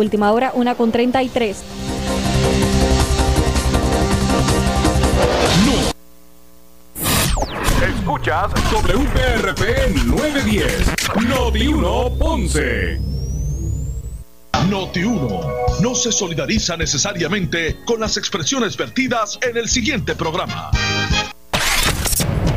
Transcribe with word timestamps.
Última 0.00 0.30
hora, 0.30 0.52
una 0.54 0.76
con 0.76 0.92
33. 0.92 1.56
Escuchas 7.82 8.52
WPRP 8.70 9.96
910, 10.06 10.94
Noti 11.28 11.66
1 11.66 12.16
Ponce. 12.16 13.00
Noti 14.70 15.02
1 15.02 15.40
no 15.80 15.94
se 15.96 16.12
solidariza 16.12 16.76
necesariamente 16.76 17.78
con 17.84 17.98
las 17.98 18.16
expresiones 18.16 18.76
vertidas 18.76 19.36
en 19.42 19.56
el 19.56 19.68
siguiente 19.68 20.14
programa. 20.14 20.70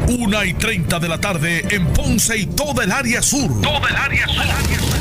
Una 0.07 0.45
y 0.45 0.53
30 0.53 0.99
de 0.99 1.09
la 1.09 1.19
tarde 1.19 1.65
en 1.71 1.87
Ponce 1.87 2.37
y 2.37 2.45
toda 2.45 2.83
el 2.83 2.91
área 2.91 3.23
sur. 3.23 3.49
Toda 3.63 3.89
el 3.89 3.95
área 3.95 4.27
sur. 4.27 5.00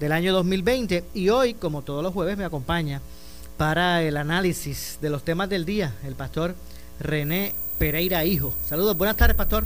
del 0.00 0.12
año 0.12 0.32
2020 0.32 1.04
y 1.14 1.28
hoy, 1.30 1.54
como 1.54 1.82
todos 1.82 2.02
los 2.02 2.12
jueves, 2.12 2.36
me 2.36 2.44
acompaña 2.44 3.00
para 3.56 4.02
el 4.02 4.16
análisis 4.16 4.98
de 5.00 5.10
los 5.10 5.24
temas 5.24 5.48
del 5.48 5.64
día 5.64 5.94
el 6.06 6.14
pastor 6.14 6.54
René 7.00 7.52
Pereira 7.78 8.24
Hijo. 8.24 8.52
Saludos, 8.64 8.96
buenas 8.96 9.16
tardes, 9.16 9.36
pastor. 9.36 9.64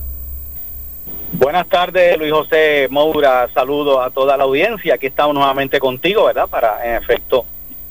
Buenas 1.32 1.68
tardes, 1.68 2.18
Luis 2.18 2.32
José 2.32 2.88
Moura. 2.90 3.48
Saludos 3.52 3.98
a 4.04 4.10
toda 4.10 4.36
la 4.36 4.44
audiencia. 4.44 4.94
Aquí 4.94 5.06
estamos 5.06 5.34
nuevamente 5.34 5.80
contigo, 5.80 6.26
¿verdad? 6.26 6.48
Para, 6.48 6.86
en 6.86 7.02
efecto, 7.02 7.44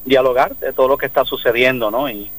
dialogar 0.05 0.55
de 0.55 0.73
todo 0.73 0.88
lo 0.88 0.98
que 0.98 1.08
está 1.08 1.26
sucediendo, 1.26 1.92
¿no? 1.92 2.09
Y 2.09 2.31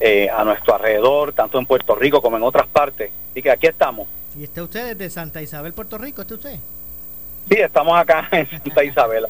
eh, 0.00 0.28
a 0.30 0.44
nuestro 0.44 0.74
alrededor, 0.74 1.32
tanto 1.32 1.58
en 1.58 1.66
Puerto 1.66 1.94
Rico 1.94 2.22
como 2.22 2.36
en 2.36 2.42
otras 2.42 2.66
partes. 2.66 3.10
Así 3.30 3.42
que 3.42 3.50
aquí 3.50 3.66
estamos. 3.66 4.08
¿Y 4.36 4.44
está 4.44 4.62
usted 4.62 4.96
desde 4.96 5.10
Santa 5.10 5.42
Isabel, 5.42 5.72
Puerto 5.72 5.98
Rico? 5.98 6.22
¿Está 6.22 6.34
usted? 6.34 6.58
Sí, 7.48 7.56
estamos 7.58 7.98
acá 7.98 8.28
en 8.32 8.48
Santa 8.48 8.84
Isabel. 8.84 9.26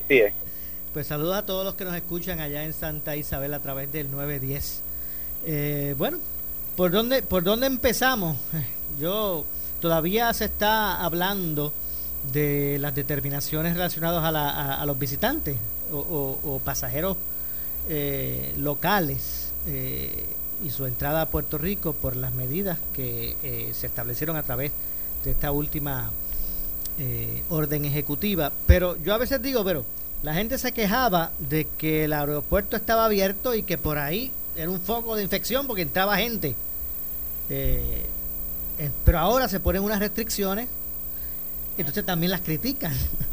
Pues 0.93 1.07
saludos 1.07 1.37
a 1.37 1.45
todos 1.45 1.65
los 1.65 1.75
que 1.75 1.85
nos 1.85 1.95
escuchan 1.95 2.41
allá 2.41 2.65
en 2.65 2.73
Santa 2.73 3.17
Isabel 3.17 3.55
a 3.55 3.61
través 3.61 3.91
del 3.93 4.11
910. 4.11 4.83
Eh, 5.47 5.95
bueno, 5.99 6.19
¿por 6.77 6.91
dónde, 6.91 7.23
¿por 7.23 7.43
dónde 7.43 7.67
empezamos? 7.67 8.37
Yo 9.01 9.45
todavía 9.81 10.33
se 10.33 10.47
está 10.47 11.03
hablando 11.05 11.73
de 12.33 12.79
las 12.81 12.95
determinaciones 12.95 13.75
relacionadas 13.75 14.25
a, 14.25 14.87
los 14.87 14.99
visitantes 14.99 15.57
o, 15.93 16.61
pasajeros 16.65 17.17
eh, 17.89 18.55
locales 18.57 19.53
eh, 19.67 20.27
y 20.65 20.71
su 20.71 20.87
entrada 20.87 21.23
a 21.23 21.27
Puerto 21.27 21.59
Rico 21.59 21.93
por 21.93 22.17
las 22.17 22.33
medidas 22.33 22.79
que 22.95 23.37
eh, 23.43 23.73
se 23.75 23.87
establecieron 23.87 24.37
a 24.37 24.43
través 24.43 24.73
de 25.25 25.33
esta 25.33 25.51
última 25.53 26.11
eh, 26.99 27.43
orden 27.51 27.85
ejecutiva. 27.85 28.53
Pero 28.67 28.97
yo 29.03 29.15
a 29.15 29.19
veces 29.19 29.43
digo, 29.43 29.65
pero 29.65 29.85
la 30.23 30.33
gente 30.35 30.59
se 30.59 30.73
quejaba 30.73 31.33
de 31.39 31.67
que 31.77 32.05
el 32.05 32.13
aeropuerto 32.13 32.77
estaba 32.77 33.05
abierto 33.05 33.55
y 33.55 33.65
que 33.65 33.79
por 33.79 33.99
ahí 33.99 34.31
era 34.57 34.71
un 34.71 34.81
foco 34.81 35.17
de 35.17 35.25
infección 35.25 35.67
porque 35.67 35.83
entraba 35.83 36.17
gente. 36.17 36.55
Eh, 37.51 38.07
eh, 38.79 38.91
pero 39.05 39.19
ahora 39.19 39.49
se 39.49 39.59
ponen 39.61 39.83
unas 39.83 39.99
restricciones, 39.99 40.69
entonces 41.77 42.07
también 42.07 42.31
las 42.31 42.43
critican. 42.43 42.93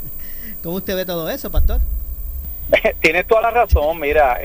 ¿Cómo 0.64 0.78
usted 0.78 0.96
ve 0.96 1.06
todo 1.06 1.30
eso, 1.30 1.52
pastor? 1.52 1.82
Tienes 3.02 3.28
toda 3.28 3.42
la 3.42 3.52
razón, 3.52 4.00
mira, 4.00 4.40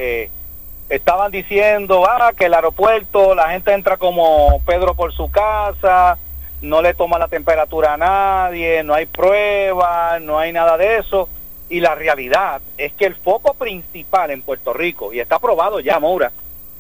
estaban 0.89 1.33
diciendo 1.33 2.07
ah, 2.07 2.33
que 2.37 2.47
el 2.47 2.55
aeropuerto, 2.55 3.35
la 3.35 3.51
gente 3.51 3.73
entra 3.73 3.97
como 3.97 4.61
Pedro 4.67 4.95
por 4.95 5.13
su 5.13 5.31
casa, 5.31 6.19
no 6.63 6.83
le 6.83 6.95
toma 6.95 7.19
la 7.19 7.29
temperatura 7.29 7.95
a 7.95 7.97
nadie, 7.97 8.83
no 8.83 8.95
hay 8.95 9.07
pruebas, 9.07 10.21
no 10.23 10.39
hay 10.39 10.53
nada 10.53 10.77
de 10.77 10.99
eso. 10.99 11.29
Y 11.69 11.81
la 11.81 11.95
realidad 11.95 12.61
es 12.79 12.93
que 12.93 13.07
el 13.07 13.15
foco 13.15 13.55
principal 13.55 14.31
en 14.31 14.43
Puerto 14.43 14.73
Rico, 14.73 15.13
y 15.13 15.21
está 15.21 15.37
aprobado 15.37 15.81
ya, 15.81 15.99
Moura, 15.99 16.33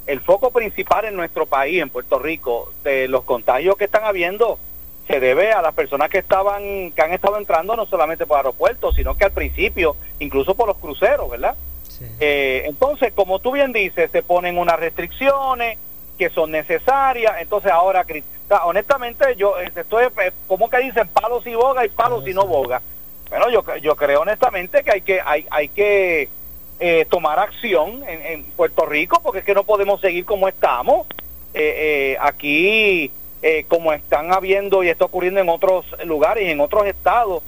el 0.06 0.20
foco 0.20 0.50
principal 0.50 1.04
en 1.04 1.16
nuestro 1.16 1.46
país, 1.46 1.82
en 1.82 1.90
Puerto 1.90 2.18
Rico, 2.18 2.72
de 2.84 3.08
los 3.08 3.24
contagios 3.24 3.76
que 3.76 3.84
están 3.86 4.04
habiendo, 4.04 4.58
se 5.08 5.20
debe 5.20 5.52
a 5.52 5.62
las 5.62 5.74
personas 5.74 6.10
que 6.10 6.18
estaban, 6.18 6.92
que 6.92 7.02
han 7.02 7.12
estado 7.12 7.38
entrando 7.38 7.76
no 7.76 7.86
solamente 7.86 8.26
por 8.26 8.38
aeropuertos, 8.38 8.94
sino 8.94 9.16
que 9.16 9.24
al 9.24 9.32
principio, 9.32 9.96
incluso 10.18 10.54
por 10.54 10.68
los 10.68 10.78
cruceros, 10.78 11.30
¿verdad? 11.30 11.56
Eh, 12.20 12.64
entonces, 12.66 13.12
como 13.14 13.38
tú 13.38 13.52
bien 13.52 13.72
dices, 13.72 14.10
se 14.10 14.22
ponen 14.22 14.58
unas 14.58 14.78
restricciones 14.78 15.78
que 16.16 16.30
son 16.30 16.50
necesarias, 16.50 17.34
entonces 17.40 17.70
ahora 17.70 18.04
honestamente, 18.64 19.36
yo 19.36 19.58
eh, 19.58 19.70
estoy, 19.74 20.04
eh, 20.04 20.32
como 20.46 20.70
que 20.70 20.78
dicen 20.78 21.08
palos 21.08 21.46
y 21.46 21.54
boga 21.54 21.84
y 21.84 21.88
palos 21.88 22.26
y 22.26 22.34
no 22.34 22.46
boga. 22.46 22.80
Bueno, 23.28 23.50
yo, 23.50 23.64
yo 23.78 23.96
creo 23.96 24.20
honestamente 24.20 24.84
que 24.84 24.90
hay 24.92 25.00
que, 25.02 25.20
hay, 25.20 25.46
hay 25.50 25.68
que 25.68 26.28
eh, 26.78 27.06
tomar 27.10 27.38
acción 27.38 28.02
en, 28.06 28.44
Puerto 28.56 28.86
Rico 28.86 29.20
porque 29.22 29.40
es 29.40 29.44
que 29.44 29.54
no 29.54 29.64
podemos 29.64 30.00
seguir 30.00 30.24
como 30.24 30.48
estamos. 30.48 31.06
aquí, 32.20 33.10
como 33.68 33.92
están 33.92 34.32
habiendo 34.32 34.82
y 34.82 34.88
está 34.88 35.04
ocurriendo 35.06 35.40
en 35.40 35.48
otros 35.48 35.86
lugares 36.04 36.44
y 36.44 36.50
en 36.50 36.60
otros 36.60 36.86
estados, 36.86 37.42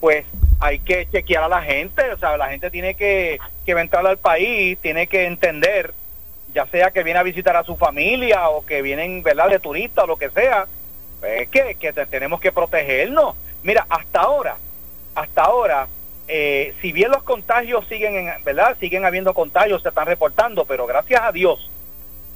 pues 0.00 0.24
hay 0.60 0.78
que 0.80 1.08
chequear 1.10 1.44
a 1.44 1.48
la 1.48 1.62
gente. 1.62 2.12
O 2.12 2.18
sea, 2.18 2.36
la 2.36 2.48
gente 2.48 2.70
tiene 2.70 2.94
que, 2.94 3.38
que 3.64 3.72
entrar 3.72 4.06
al 4.06 4.18
país, 4.18 4.78
tiene 4.80 5.06
que 5.06 5.24
entender 5.24 5.94
ya 6.54 6.66
sea 6.66 6.90
que 6.90 7.02
viene 7.02 7.18
a 7.18 7.22
visitar 7.22 7.56
a 7.56 7.64
su 7.64 7.76
familia 7.76 8.48
o 8.48 8.64
que 8.64 8.82
vienen, 8.82 9.22
¿verdad?, 9.22 9.48
de 9.48 9.58
turista 9.58 10.04
o 10.04 10.06
lo 10.06 10.16
que 10.16 10.30
sea, 10.30 10.66
es 11.22 11.48
que, 11.48 11.76
que 11.76 11.92
tenemos 11.92 12.40
que 12.40 12.52
protegernos. 12.52 13.34
Mira, 13.62 13.86
hasta 13.88 14.20
ahora, 14.20 14.56
hasta 15.14 15.42
ahora, 15.42 15.88
eh, 16.28 16.74
si 16.80 16.92
bien 16.92 17.10
los 17.10 17.22
contagios 17.22 17.86
siguen, 17.86 18.16
en, 18.16 18.44
¿verdad?, 18.44 18.76
siguen 18.78 19.04
habiendo 19.04 19.32
contagios, 19.34 19.82
se 19.82 19.88
están 19.88 20.06
reportando, 20.06 20.64
pero 20.64 20.86
gracias 20.86 21.22
a 21.22 21.32
Dios, 21.32 21.70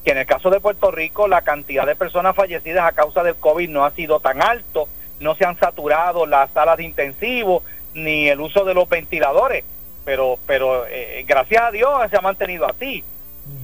que 0.04 0.12
en 0.12 0.18
el 0.18 0.26
caso 0.26 0.50
de 0.50 0.60
Puerto 0.60 0.90
Rico 0.90 1.28
la 1.28 1.42
cantidad 1.42 1.84
de 1.84 1.96
personas 1.96 2.36
fallecidas 2.36 2.86
a 2.86 2.92
causa 2.92 3.22
del 3.22 3.36
COVID 3.36 3.68
no 3.68 3.84
ha 3.84 3.90
sido 3.90 4.20
tan 4.20 4.40
alto, 4.40 4.88
no 5.20 5.34
se 5.34 5.44
han 5.44 5.58
saturado 5.58 6.26
las 6.26 6.50
salas 6.52 6.76
de 6.76 6.84
intensivo, 6.84 7.62
ni 7.92 8.28
el 8.28 8.40
uso 8.40 8.64
de 8.64 8.74
los 8.74 8.88
ventiladores, 8.88 9.64
pero, 10.04 10.38
pero 10.46 10.86
eh, 10.86 11.24
gracias 11.26 11.62
a 11.62 11.70
Dios 11.70 11.90
se 12.10 12.16
ha 12.16 12.20
mantenido 12.20 12.66
así 12.66 13.02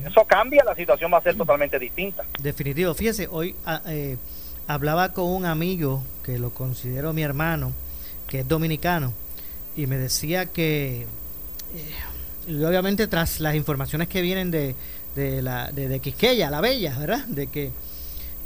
eso 0.07 0.25
cambia, 0.25 0.63
la 0.65 0.75
situación 0.75 1.13
va 1.13 1.19
a 1.19 1.23
ser 1.23 1.37
totalmente 1.37 1.79
distinta. 1.79 2.25
Definitivo. 2.41 2.95
Fíjese, 2.95 3.29
hoy 3.31 3.55
ah, 3.65 3.83
eh, 3.87 4.17
hablaba 4.67 5.13
con 5.13 5.25
un 5.25 5.45
amigo 5.45 6.03
que 6.25 6.39
lo 6.39 6.51
considero 6.51 7.13
mi 7.13 7.23
hermano, 7.23 7.73
que 8.27 8.41
es 8.41 8.49
dominicano, 8.49 9.13
y 9.77 9.87
me 9.87 9.97
decía 9.97 10.47
que, 10.47 11.07
eh, 12.47 12.65
obviamente 12.65 13.07
tras 13.07 13.41
las 13.41 13.55
informaciones 13.55 14.09
que 14.09 14.23
vienen 14.23 14.51
de, 14.51 14.75
de, 15.15 15.43
la, 15.43 15.71
de, 15.73 16.01
Quisqueya, 16.01 16.51
la 16.51 16.61
Bella, 16.61 16.97
¿verdad? 16.99 17.25
De 17.27 17.47
que 17.47 17.71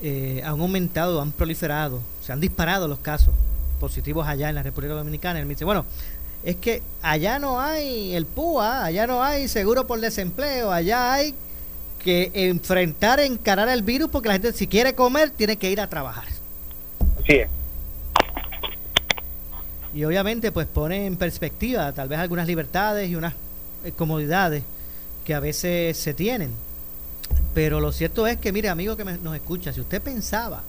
eh, 0.02 0.42
han 0.44 0.60
aumentado, 0.60 1.20
han 1.20 1.32
proliferado, 1.32 2.00
se 2.20 2.32
han 2.32 2.40
disparado 2.40 2.88
los 2.88 2.98
casos 3.00 3.34
positivos 3.80 4.26
allá 4.26 4.48
en 4.48 4.54
la 4.54 4.62
República 4.62 4.94
Dominicana. 4.94 5.38
Él 5.38 5.46
me 5.46 5.54
dice, 5.54 5.64
bueno, 5.64 5.84
es 6.46 6.54
que 6.54 6.80
allá 7.02 7.40
no 7.40 7.60
hay 7.60 8.14
el 8.14 8.24
PUA, 8.24 8.84
allá 8.84 9.08
no 9.08 9.20
hay 9.20 9.48
seguro 9.48 9.88
por 9.88 10.00
desempleo, 10.00 10.70
allá 10.70 11.12
hay 11.12 11.34
que 11.98 12.30
enfrentar, 12.34 13.18
encarar 13.18 13.68
el 13.68 13.82
virus 13.82 14.10
porque 14.10 14.28
la 14.28 14.34
gente 14.34 14.52
si 14.52 14.68
quiere 14.68 14.94
comer 14.94 15.30
tiene 15.30 15.56
que 15.56 15.72
ir 15.72 15.80
a 15.80 15.90
trabajar. 15.90 16.28
Sí. 17.26 17.40
Y 19.92 20.04
obviamente 20.04 20.52
pues 20.52 20.68
pone 20.68 21.06
en 21.06 21.16
perspectiva 21.16 21.92
tal 21.92 22.08
vez 22.08 22.20
algunas 22.20 22.46
libertades 22.46 23.10
y 23.10 23.16
unas 23.16 23.34
eh, 23.82 23.90
comodidades 23.90 24.62
que 25.24 25.34
a 25.34 25.40
veces 25.40 25.98
se 25.98 26.14
tienen. 26.14 26.52
Pero 27.54 27.80
lo 27.80 27.90
cierto 27.90 28.24
es 28.28 28.36
que, 28.36 28.52
mire, 28.52 28.68
amigo 28.68 28.96
que 28.96 29.04
nos 29.04 29.34
escucha, 29.34 29.72
si 29.72 29.80
usted 29.80 30.00
pensaba 30.00 30.62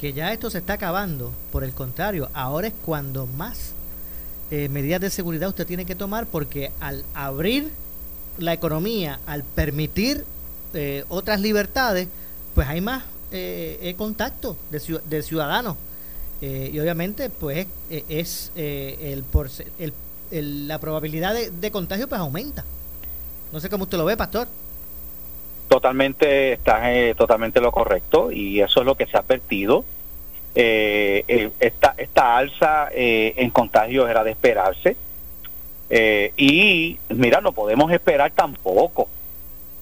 que 0.00 0.12
ya 0.12 0.32
esto 0.32 0.50
se 0.50 0.58
está 0.58 0.72
acabando, 0.72 1.32
por 1.52 1.62
el 1.62 1.72
contrario, 1.72 2.30
ahora 2.34 2.66
es 2.66 2.74
cuando 2.84 3.26
más 3.26 3.74
eh, 4.50 4.68
medidas 4.68 5.00
de 5.00 5.10
seguridad 5.10 5.48
usted 5.48 5.66
tiene 5.66 5.84
que 5.84 5.94
tomar 5.94 6.26
porque 6.26 6.70
al 6.80 7.04
abrir 7.14 7.70
la 8.38 8.52
economía, 8.52 9.20
al 9.26 9.42
permitir 9.42 10.24
eh, 10.74 11.04
otras 11.08 11.40
libertades, 11.40 12.08
pues 12.54 12.68
hay 12.68 12.80
más 12.80 13.04
eh, 13.32 13.94
contacto 13.98 14.56
de, 14.70 15.22
ciudadanos. 15.22 15.76
y 16.40 16.78
obviamente, 16.78 17.30
pues 17.30 17.66
es 17.90 18.52
el, 18.56 19.22
por, 19.24 19.50
el, 20.30 20.68
la 20.68 20.78
probabilidad 20.78 21.34
de, 21.34 21.50
de 21.50 21.70
contagio 21.70 22.08
pues 22.08 22.20
aumenta. 22.20 22.64
No 23.52 23.60
sé 23.60 23.68
cómo 23.68 23.84
usted 23.84 23.98
lo 23.98 24.04
ve, 24.04 24.16
pastor. 24.16 24.48
Totalmente, 25.68 26.54
está 26.54 26.94
eh, 26.94 27.14
totalmente 27.14 27.60
lo 27.60 27.70
correcto 27.70 28.32
y 28.32 28.60
eso 28.60 28.80
es 28.80 28.86
lo 28.86 28.94
que 28.94 29.06
se 29.06 29.16
ha 29.18 29.20
advertido. 29.20 29.84
Eh, 30.54 31.24
eh 31.28 31.50
esta, 31.60 31.94
esta 31.96 32.36
alza 32.36 32.88
eh, 32.92 33.34
en 33.36 33.50
contagios 33.50 34.08
era 34.08 34.24
de 34.24 34.30
esperarse. 34.32 34.96
y 36.36 36.98
mira, 37.08 37.40
no 37.40 37.52
podemos 37.52 37.90
esperar 37.92 38.32
tampoco 38.32 39.08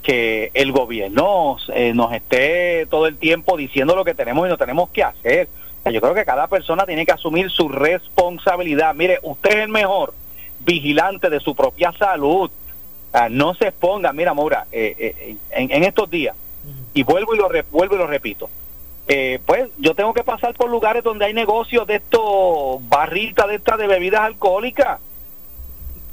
que 0.02 0.50
el 0.54 0.70
gobierno 0.70 1.56
nos 1.94 2.12
esté 2.12 2.86
todo 2.86 3.06
el 3.08 3.16
tiempo 3.16 3.56
diciendo 3.56 3.96
lo 3.96 4.04
que 4.04 4.14
tenemos 4.14 4.46
y 4.46 4.50
no 4.50 4.56
tenemos 4.56 4.90
que 4.90 5.02
hacer. 5.02 5.48
yo 5.84 6.00
creo 6.00 6.14
que 6.14 6.24
cada 6.24 6.46
persona 6.46 6.86
tiene 6.86 7.04
que 7.04 7.12
asumir 7.12 7.50
su 7.50 7.68
responsabilidad. 7.68 8.94
Mire, 8.94 9.18
usted 9.22 9.50
es 9.50 9.56
el 9.64 9.68
mejor 9.68 10.14
vigilante 10.60 11.28
de 11.28 11.40
su 11.40 11.54
propia 11.56 11.92
salud 11.92 12.50
no 13.30 13.54
se 13.54 13.68
exponga, 13.68 14.12
mira, 14.12 14.34
eh, 14.72 14.94
eh, 14.98 15.36
en, 15.50 15.84
estos 15.84 16.10
días, 16.10 16.36
y 16.92 17.02
vuelvo 17.02 17.34
y 17.34 17.38
lo, 17.38 17.48
vuelvo 17.70 17.94
y 17.94 17.98
lo 17.98 18.06
repito, 18.06 18.50
eh, 19.08 19.40
pues 19.46 19.68
yo 19.78 19.94
tengo 19.94 20.12
que 20.14 20.24
pasar 20.24 20.54
por 20.54 20.70
lugares 20.70 21.04
donde 21.04 21.26
hay 21.26 21.34
negocios 21.34 21.86
de 21.86 21.96
estos, 21.96 22.86
barritas 22.88 23.48
de 23.48 23.56
estas 23.56 23.78
de 23.78 23.86
bebidas 23.86 24.22
alcohólicas. 24.22 25.00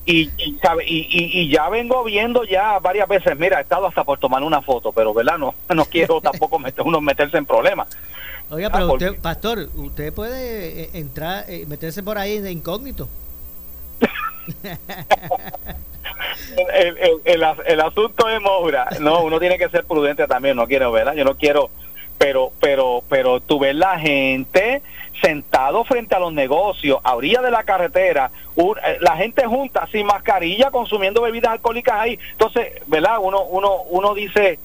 Y, 0.06 0.30
y, 0.38 0.60
y, 0.86 1.50
ya 1.50 1.70
vengo 1.70 2.04
viendo 2.04 2.44
ya 2.44 2.78
varias 2.80 3.08
veces, 3.08 3.40
mira, 3.40 3.60
he 3.60 3.62
estado 3.62 3.88
hasta 3.88 4.04
por 4.04 4.20
tomar 4.20 4.44
una 4.44 4.62
foto, 4.62 4.92
pero 4.92 5.14
verdad, 5.14 5.38
no, 5.38 5.56
no 5.74 5.86
quiero 5.86 6.20
tampoco 6.20 6.60
meter, 6.60 6.84
uno 6.86 7.00
meterse 7.00 7.38
en 7.38 7.46
problemas. 7.46 7.88
Oiga, 8.50 8.70
pero 8.70 8.86
ah, 8.86 8.94
usted, 8.94 9.22
pastor, 9.22 9.70
usted 9.76 10.14
puede 10.14 10.98
entrar, 10.98 11.46
meterse 11.68 12.04
por 12.04 12.18
ahí 12.18 12.40
de 12.40 12.52
incógnito. 12.52 13.08
el, 16.74 17.44
el, 17.66 17.82
asunto 17.82 18.28
de 18.28 18.40
Moura, 18.40 18.90
no, 19.00 19.24
uno 19.24 19.40
tiene 19.40 19.58
que 19.58 19.70
ser 19.70 19.86
prudente 19.86 20.28
también, 20.28 20.56
no 20.56 20.68
quiero, 20.68 20.92
¿verdad? 20.92 21.14
Yo 21.14 21.24
no 21.24 21.36
quiero, 21.36 21.70
pero, 22.18 22.52
pero, 22.60 23.04
pero 23.10 23.40
tú 23.42 23.60
ves 23.60 23.76
la 23.76 24.00
gente 24.00 24.82
sentado 25.22 25.84
frente 25.84 26.16
a 26.16 26.20
los 26.20 26.34
negocios, 26.34 27.00
a 27.04 27.16
orilla 27.16 27.42
de 27.42 27.52
la 27.52 27.64
carretera, 27.64 28.32
eh, 28.58 28.98
la 29.02 29.16
gente 29.16 29.46
junta 29.46 29.88
sin 29.92 30.06
mascarilla 30.06 30.72
consumiendo 30.72 31.22
bebidas 31.22 31.54
alcohólicas 31.54 31.96
ahí. 31.96 32.20
Entonces, 32.32 32.82
¿verdad? 32.88 33.18
Uno, 33.22 33.44
uno, 33.44 33.84
uno 33.90 34.14
dice, 34.14 34.60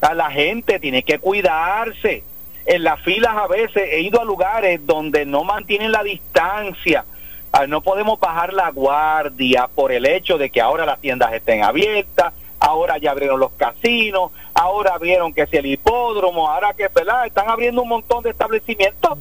a 0.00 0.14
la 0.14 0.30
gente 0.30 0.78
tiene 0.78 1.02
que 1.02 1.18
cuidarse. 1.18 2.24
En 2.66 2.82
las 2.82 3.00
filas 3.02 3.36
a 3.36 3.46
veces 3.46 3.88
he 3.92 4.00
ido 4.00 4.20
a 4.20 4.24
lugares 4.24 4.84
donde 4.86 5.26
no 5.26 5.44
mantienen 5.44 5.92
la 5.92 6.02
distancia 6.02 7.04
Ah, 7.56 7.68
no 7.68 7.82
podemos 7.82 8.18
bajar 8.18 8.52
la 8.52 8.72
guardia 8.72 9.68
por 9.72 9.92
el 9.92 10.06
hecho 10.06 10.38
de 10.38 10.50
que 10.50 10.60
ahora 10.60 10.84
las 10.84 11.00
tiendas 11.00 11.32
estén 11.32 11.62
abiertas, 11.62 12.34
ahora 12.64 12.98
ya 12.98 13.10
abrieron 13.10 13.38
los 13.38 13.52
casinos, 13.52 14.32
ahora 14.54 14.98
vieron 14.98 15.32
que 15.32 15.46
si 15.46 15.56
el 15.56 15.66
hipódromo, 15.66 16.48
ahora 16.48 16.72
que 16.72 16.88
¿verdad? 16.88 17.26
están 17.26 17.48
abriendo 17.48 17.82
un 17.82 17.88
montón 17.88 18.22
de 18.22 18.30
establecimientos, 18.30 19.18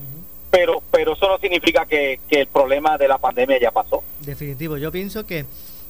pero 0.49 0.81
pero 0.91 1.13
eso 1.13 1.27
no 1.27 1.37
significa 1.39 1.85
que, 1.85 2.19
el 2.29 2.47
problema 2.47 2.97
de 2.97 3.07
la 3.07 3.17
pandemia 3.17 3.59
ya 3.59 3.71
pasó. 3.71 4.03
Definitivo, 4.21 4.77
yo 4.77 4.91
pienso 4.91 5.25
que 5.25 5.45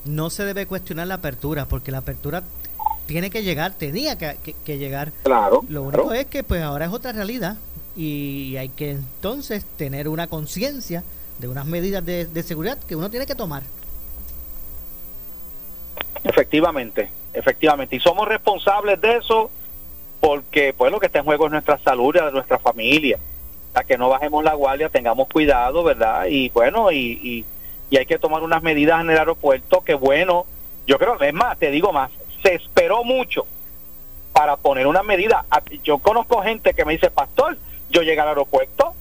no 0.05 0.29
se 0.29 0.45
debe 0.45 0.65
cuestionar 0.65 1.07
la 1.07 1.15
apertura, 1.15 1.65
porque 1.67 1.91
la 1.91 1.99
apertura 1.99 2.43
tiene 3.05 3.29
que 3.29 3.43
llegar, 3.43 3.73
tenía 3.73 4.17
que, 4.17 4.55
llegar. 4.65 5.11
Claro. 5.23 5.63
Lo 5.69 5.83
único 5.83 6.13
es 6.13 6.25
que 6.25 6.43
pues 6.43 6.61
ahora 6.63 6.85
es 6.85 6.91
otra 6.91 7.11
realidad 7.11 7.57
y 7.95 8.55
hay 8.57 8.69
que 8.69 8.91
entonces 8.91 9.65
tener 9.77 10.07
una 10.07 10.27
conciencia 10.27 11.03
de 11.39 11.47
unas 11.47 11.65
medidas 11.65 12.03
de, 12.05 12.43
seguridad 12.43 12.79
que 12.79 12.95
uno 12.95 13.09
tiene 13.09 13.25
que 13.25 13.35
tomar. 13.35 13.63
Efectivamente, 16.23 17.09
efectivamente. 17.33 17.95
Y 17.95 17.99
somos 17.99 18.27
responsables 18.27 18.99
de 19.01 19.17
eso 19.17 19.49
porque 20.19 20.73
pues 20.73 20.91
lo 20.91 20.99
que 20.99 21.07
está 21.07 21.19
en 21.19 21.25
juego 21.25 21.47
es 21.47 21.51
nuestra 21.51 21.77
salud 21.79 22.15
y 22.15 22.23
de 22.23 22.31
nuestra 22.31 22.59
familia. 22.59 23.19
A 23.73 23.83
que 23.83 23.97
no 23.97 24.07
bajemos 24.09 24.43
la 24.43 24.53
guardia, 24.53 24.89
tengamos 24.89 25.27
cuidado, 25.27 25.83
¿verdad? 25.83 26.27
Y 26.29 26.49
bueno, 26.49 26.91
y, 26.91 27.45
y, 27.91 27.97
hay 27.97 28.05
que 28.07 28.17
tomar 28.17 28.41
unas 28.41 28.63
medidas 28.63 29.01
en 29.01 29.11
el 29.11 29.17
aeropuerto 29.17 29.81
que 29.81 29.93
bueno, 29.93 30.47
yo 30.87 30.97
creo, 30.97 31.19
es 31.19 31.33
más, 31.33 31.59
te 31.59 31.69
digo 31.69 31.91
más, 31.91 32.09
se 32.41 32.55
esperó 32.55 33.03
mucho 33.03 33.45
para 34.33 34.57
poner 34.57 34.87
una 34.87 35.03
medida. 35.03 35.45
Yo 35.83 35.99
conozco 35.99 36.41
gente 36.41 36.73
que 36.73 36.85
me 36.85 36.93
dice, 36.93 37.11
pastor, 37.11 37.57
yo 37.89 38.01
llegué 38.01 38.19
al 38.19 38.29
aeropuerto 38.29 38.93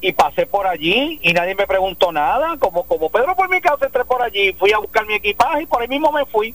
y 0.00 0.12
pasé 0.12 0.46
por 0.46 0.66
allí 0.66 1.18
y 1.22 1.32
nadie 1.32 1.54
me 1.54 1.66
preguntó 1.66 2.12
nada. 2.12 2.56
Como, 2.58 2.84
como 2.84 3.10
Pedro 3.10 3.34
por 3.34 3.48
mi 3.48 3.60
casa 3.60 3.86
entré 3.86 4.04
por 4.04 4.22
allí, 4.22 4.52
fui 4.52 4.72
a 4.72 4.78
buscar 4.78 5.06
mi 5.06 5.14
equipaje 5.14 5.62
y 5.62 5.66
por 5.66 5.82
ahí 5.82 5.88
mismo 5.88 6.12
me 6.12 6.24
fui. 6.26 6.54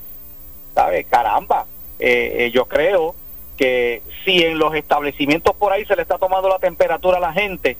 ¿Sabes? 0.74 1.06
Caramba, 1.08 1.66
eh, 2.00 2.36
eh, 2.40 2.52
yo 2.52 2.66
creo 2.66 3.16
que 3.58 4.02
si 4.26 4.44
en 4.44 4.58
los 4.58 4.74
establecimientos 4.74 5.56
por 5.56 5.72
ahí 5.72 5.86
se 5.86 5.96
le 5.96 6.02
está 6.02 6.18
tomando 6.18 6.50
la 6.50 6.60
temperatura 6.60 7.18
a 7.18 7.22
la 7.22 7.34
gente, 7.34 7.78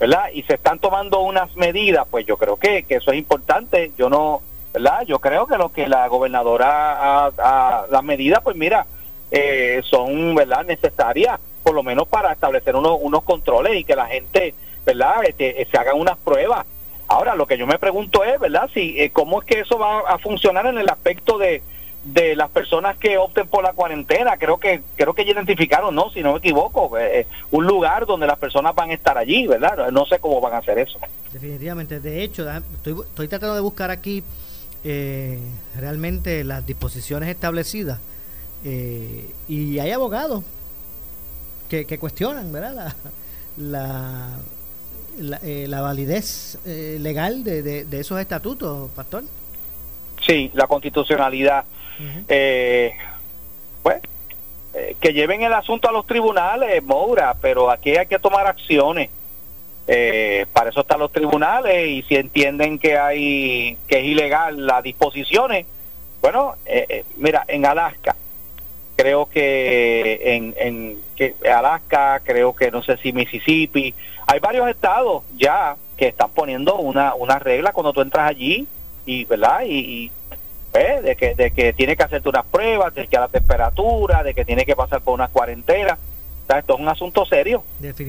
¿verdad? 0.00 0.30
Y 0.32 0.42
se 0.42 0.54
están 0.54 0.80
tomando 0.80 1.20
unas 1.20 1.54
medidas, 1.56 2.06
pues 2.10 2.26
yo 2.26 2.36
creo 2.36 2.56
que, 2.56 2.82
que 2.82 2.96
eso 2.96 3.12
es 3.12 3.18
importante. 3.18 3.92
Yo 3.96 4.10
no, 4.10 4.42
¿verdad? 4.72 5.02
Yo 5.06 5.20
creo 5.20 5.46
que 5.46 5.56
lo 5.56 5.72
que 5.72 5.86
la 5.86 6.08
gobernadora, 6.08 7.26
a, 7.26 7.86
las 7.90 8.02
medidas, 8.02 8.40
pues 8.42 8.56
mira, 8.56 8.86
eh, 9.30 9.80
son, 9.84 10.34
¿verdad? 10.34 10.64
Necesarias, 10.64 11.38
por 11.62 11.74
lo 11.74 11.82
menos 11.82 12.08
para 12.08 12.32
establecer 12.32 12.74
unos, 12.74 12.98
unos 13.00 13.22
controles 13.22 13.76
y 13.76 13.84
que 13.84 13.94
la 13.94 14.06
gente 14.06 14.54
¿verdad? 14.84 15.24
Este, 15.24 15.66
se 15.70 15.78
hagan 15.78 15.98
unas 15.98 16.16
pruebas. 16.18 16.66
Ahora, 17.06 17.34
lo 17.34 17.46
que 17.46 17.58
yo 17.58 17.66
me 17.66 17.78
pregunto 17.78 18.24
es, 18.24 18.38
¿verdad? 18.40 18.68
Si, 18.72 18.98
eh, 19.00 19.10
¿Cómo 19.10 19.40
es 19.40 19.46
que 19.46 19.60
eso 19.60 19.78
va 19.78 20.00
a 20.00 20.18
funcionar 20.18 20.66
en 20.66 20.78
el 20.78 20.88
aspecto 20.88 21.38
de, 21.38 21.62
de 22.04 22.36
las 22.36 22.50
personas 22.50 22.96
que 22.98 23.18
opten 23.18 23.48
por 23.48 23.64
la 23.64 23.72
cuarentena? 23.72 24.36
Creo 24.36 24.58
que 24.58 24.82
creo 24.96 25.14
que 25.14 25.22
identificaron, 25.22 25.94
¿no? 25.94 26.10
Si 26.10 26.22
no 26.22 26.32
me 26.32 26.38
equivoco, 26.38 26.98
eh, 26.98 27.26
un 27.50 27.66
lugar 27.66 28.06
donde 28.06 28.26
las 28.26 28.38
personas 28.38 28.74
van 28.74 28.90
a 28.90 28.94
estar 28.94 29.16
allí, 29.16 29.46
¿verdad? 29.46 29.90
No 29.90 30.06
sé 30.06 30.18
cómo 30.18 30.40
van 30.40 30.54
a 30.54 30.58
hacer 30.58 30.78
eso. 30.78 30.98
Definitivamente. 31.32 32.00
De 32.00 32.22
hecho, 32.22 32.48
estoy, 32.50 33.00
estoy 33.00 33.28
tratando 33.28 33.54
de 33.54 33.60
buscar 33.60 33.90
aquí 33.90 34.22
realmente 35.74 36.44
las 36.44 36.66
disposiciones 36.66 37.30
establecidas 37.30 38.00
y 38.62 39.78
hay 39.78 39.90
abogados 39.90 40.44
que, 41.70 41.86
que 41.86 41.98
cuestionan, 41.98 42.52
¿verdad? 42.52 42.94
la 43.56 44.36
la, 45.18 45.38
eh, 45.42 45.66
la 45.68 45.80
validez 45.80 46.58
eh, 46.64 46.98
legal 47.00 47.44
de, 47.44 47.62
de, 47.84 48.00
esos 48.00 48.20
estatutos, 48.20 48.90
Pastor? 48.92 49.24
Sí, 50.26 50.50
la 50.54 50.66
constitucionalidad. 50.66 51.64
eh, 52.28 52.92
pues, 53.82 54.02
eh, 54.74 54.96
que 55.00 55.12
lleven 55.12 55.42
el 55.42 55.52
asunto 55.52 55.88
a 55.88 55.92
los 55.92 56.06
tribunales, 56.06 56.82
Moura, 56.82 57.36
pero 57.40 57.70
aquí 57.70 57.96
hay 57.96 58.06
que 58.06 58.18
tomar 58.18 58.46
acciones. 58.46 59.10
para 60.52 60.70
eso 60.70 60.80
están 60.80 60.98
los 60.98 61.12
tribunales 61.12 61.88
y 61.88 62.02
si 62.04 62.16
entienden 62.16 62.78
que 62.78 62.96
hay 62.96 63.76
que 63.86 63.98
es 64.00 64.04
ilegal 64.04 64.66
las 64.66 64.82
disposiciones, 64.82 65.66
bueno, 66.22 66.54
mira, 67.18 67.44
en 67.46 67.66
Alaska, 67.66 68.16
creo 68.96 69.26
que 69.26 70.34
en, 70.34 70.54
en 70.56 70.98
que 71.14 71.34
Alaska, 71.48 72.22
creo 72.24 72.54
que 72.54 72.70
no 72.70 72.82
sé 72.82 72.96
si 72.96 73.12
Mississippi, 73.12 73.94
hay 74.26 74.40
varios 74.40 74.68
estados 74.68 75.22
ya 75.36 75.76
que 75.96 76.08
están 76.08 76.30
poniendo 76.30 76.76
una, 76.76 77.14
una 77.14 77.38
regla 77.38 77.72
cuando 77.72 77.92
tú 77.92 78.00
entras 78.00 78.28
allí 78.28 78.66
y, 79.06 79.24
¿verdad? 79.24 79.60
Y, 79.66 80.10
pues, 80.74 81.02
de, 81.04 81.14
que, 81.14 81.34
de 81.36 81.50
que 81.52 81.72
tiene 81.72 81.96
que 81.96 82.02
hacerte 82.02 82.28
unas 82.28 82.44
pruebas, 82.46 82.92
de 82.94 83.06
que 83.06 83.16
a 83.16 83.20
la 83.20 83.28
temperatura, 83.28 84.24
de 84.24 84.34
que 84.34 84.44
tiene 84.44 84.66
que 84.66 84.74
pasar 84.74 85.00
por 85.02 85.14
una 85.14 85.28
cuarentena. 85.28 85.96
esto 86.48 86.74
es 86.74 86.80
un 86.80 86.88
asunto 86.88 87.24
serio. 87.24 87.62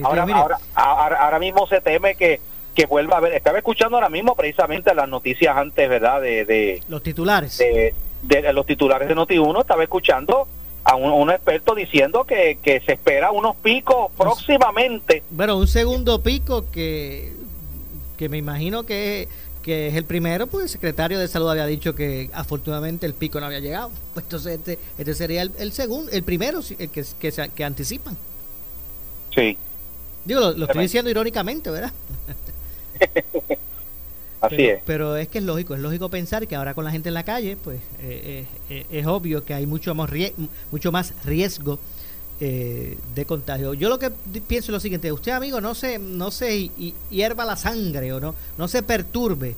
Ahora, 0.04 0.26
ahora, 0.74 1.18
ahora, 1.20 1.40
mismo 1.40 1.68
se 1.68 1.80
teme 1.82 2.16
que, 2.16 2.40
que 2.74 2.88
vuelva 2.88 3.16
a 3.16 3.18
haber. 3.20 3.34
Estaba 3.34 3.60
escuchando 3.60 3.98
ahora 3.98 4.10
mismo 4.10 4.36
precisamente 4.36 4.96
las 4.96 5.08
noticias 5.08 5.56
antes, 5.56 5.88
¿verdad? 5.88 6.22
De, 6.22 6.44
de 6.46 6.82
los 6.88 7.04
titulares. 7.04 7.58
De, 7.60 7.94
de, 8.24 8.54
los 8.54 8.66
titulares 8.66 9.08
de 9.08 9.16
Noti1. 9.16 9.62
Estaba 9.62 9.84
escuchando 9.84 10.48
a 10.86 10.96
un, 10.96 11.30
experto 11.30 11.76
diciendo 11.76 12.24
que, 12.24 12.58
que, 12.64 12.80
se 12.82 12.94
espera 12.94 13.30
unos 13.30 13.56
picos 13.58 14.12
próximamente. 14.18 15.22
Bueno, 15.30 15.58
un 15.58 15.68
segundo 15.68 16.24
pico 16.24 16.72
que, 16.72 17.34
que 18.18 18.30
me 18.30 18.38
imagino 18.38 18.86
que, 18.86 19.28
que 19.66 19.88
es 19.88 19.96
el 19.96 20.06
primero, 20.06 20.46
pues 20.46 20.66
el 20.66 20.70
secretario 20.70 21.18
de 21.18 21.28
salud 21.28 21.50
había 21.50 21.66
dicho 21.66 21.96
que 21.96 22.30
afortunadamente 22.34 23.08
el 23.08 23.16
pico 23.16 23.40
no 23.40 23.48
había 23.48 23.60
llegado. 23.60 23.90
Pues 24.14 24.26
entonces 24.28 24.60
este, 24.60 24.78
este 25.00 25.16
sería 25.16 25.42
el, 25.42 25.72
segundo, 25.72 26.12
el 26.12 26.22
primero 26.22 26.60
el 26.78 26.90
que, 26.90 27.04
que, 27.20 27.50
que 27.54 27.64
anticipan. 27.64 28.16
Sí. 29.34 29.58
Digo, 30.24 30.52
lo, 30.52 30.66
estoy 30.68 30.84
diciendo 30.84 31.10
irónicamente, 31.10 31.72
¿verdad? 31.72 31.92
Así 34.42 34.56
pero, 34.56 34.74
es. 34.76 34.84
Pero 34.86 35.18
es 35.18 35.28
que 35.30 35.40
es 35.40 35.44
lógico, 35.44 35.74
es 35.74 35.82
lógico 35.82 36.10
pensar 36.10 36.48
que 36.48 36.56
ahora 36.56 36.76
con 36.76 36.86
la 36.86 36.92
gente 36.92 37.10
en 37.10 37.16
la 37.16 37.24
calle, 37.24 37.58
pues 37.58 37.80
eh, 38.00 38.46
eh, 38.70 38.86
es 38.92 39.08
obvio 39.08 39.44
que 39.46 39.56
hay 39.56 39.66
mucho 39.66 39.96
más, 39.96 40.12
mucho 40.72 40.92
más 40.92 41.14
riesgo 41.26 41.80
eh, 42.42 42.98
de 43.16 43.26
contagio. 43.26 43.74
Yo 43.76 43.88
lo 43.88 43.98
que 43.98 44.12
pienso 44.46 44.66
es 44.66 44.74
lo 44.74 44.80
siguiente, 44.82 45.10
usted 45.10 45.32
amigo 45.32 45.62
no 45.62 45.74
se, 45.74 46.00
no 46.00 46.32
se 46.32 46.70
hierva 47.10 47.46
la 47.46 47.56
sangre 47.56 48.12
o 48.12 48.20
no, 48.20 48.36
no 48.58 48.68
se 48.68 48.84
perturbe 48.84 49.56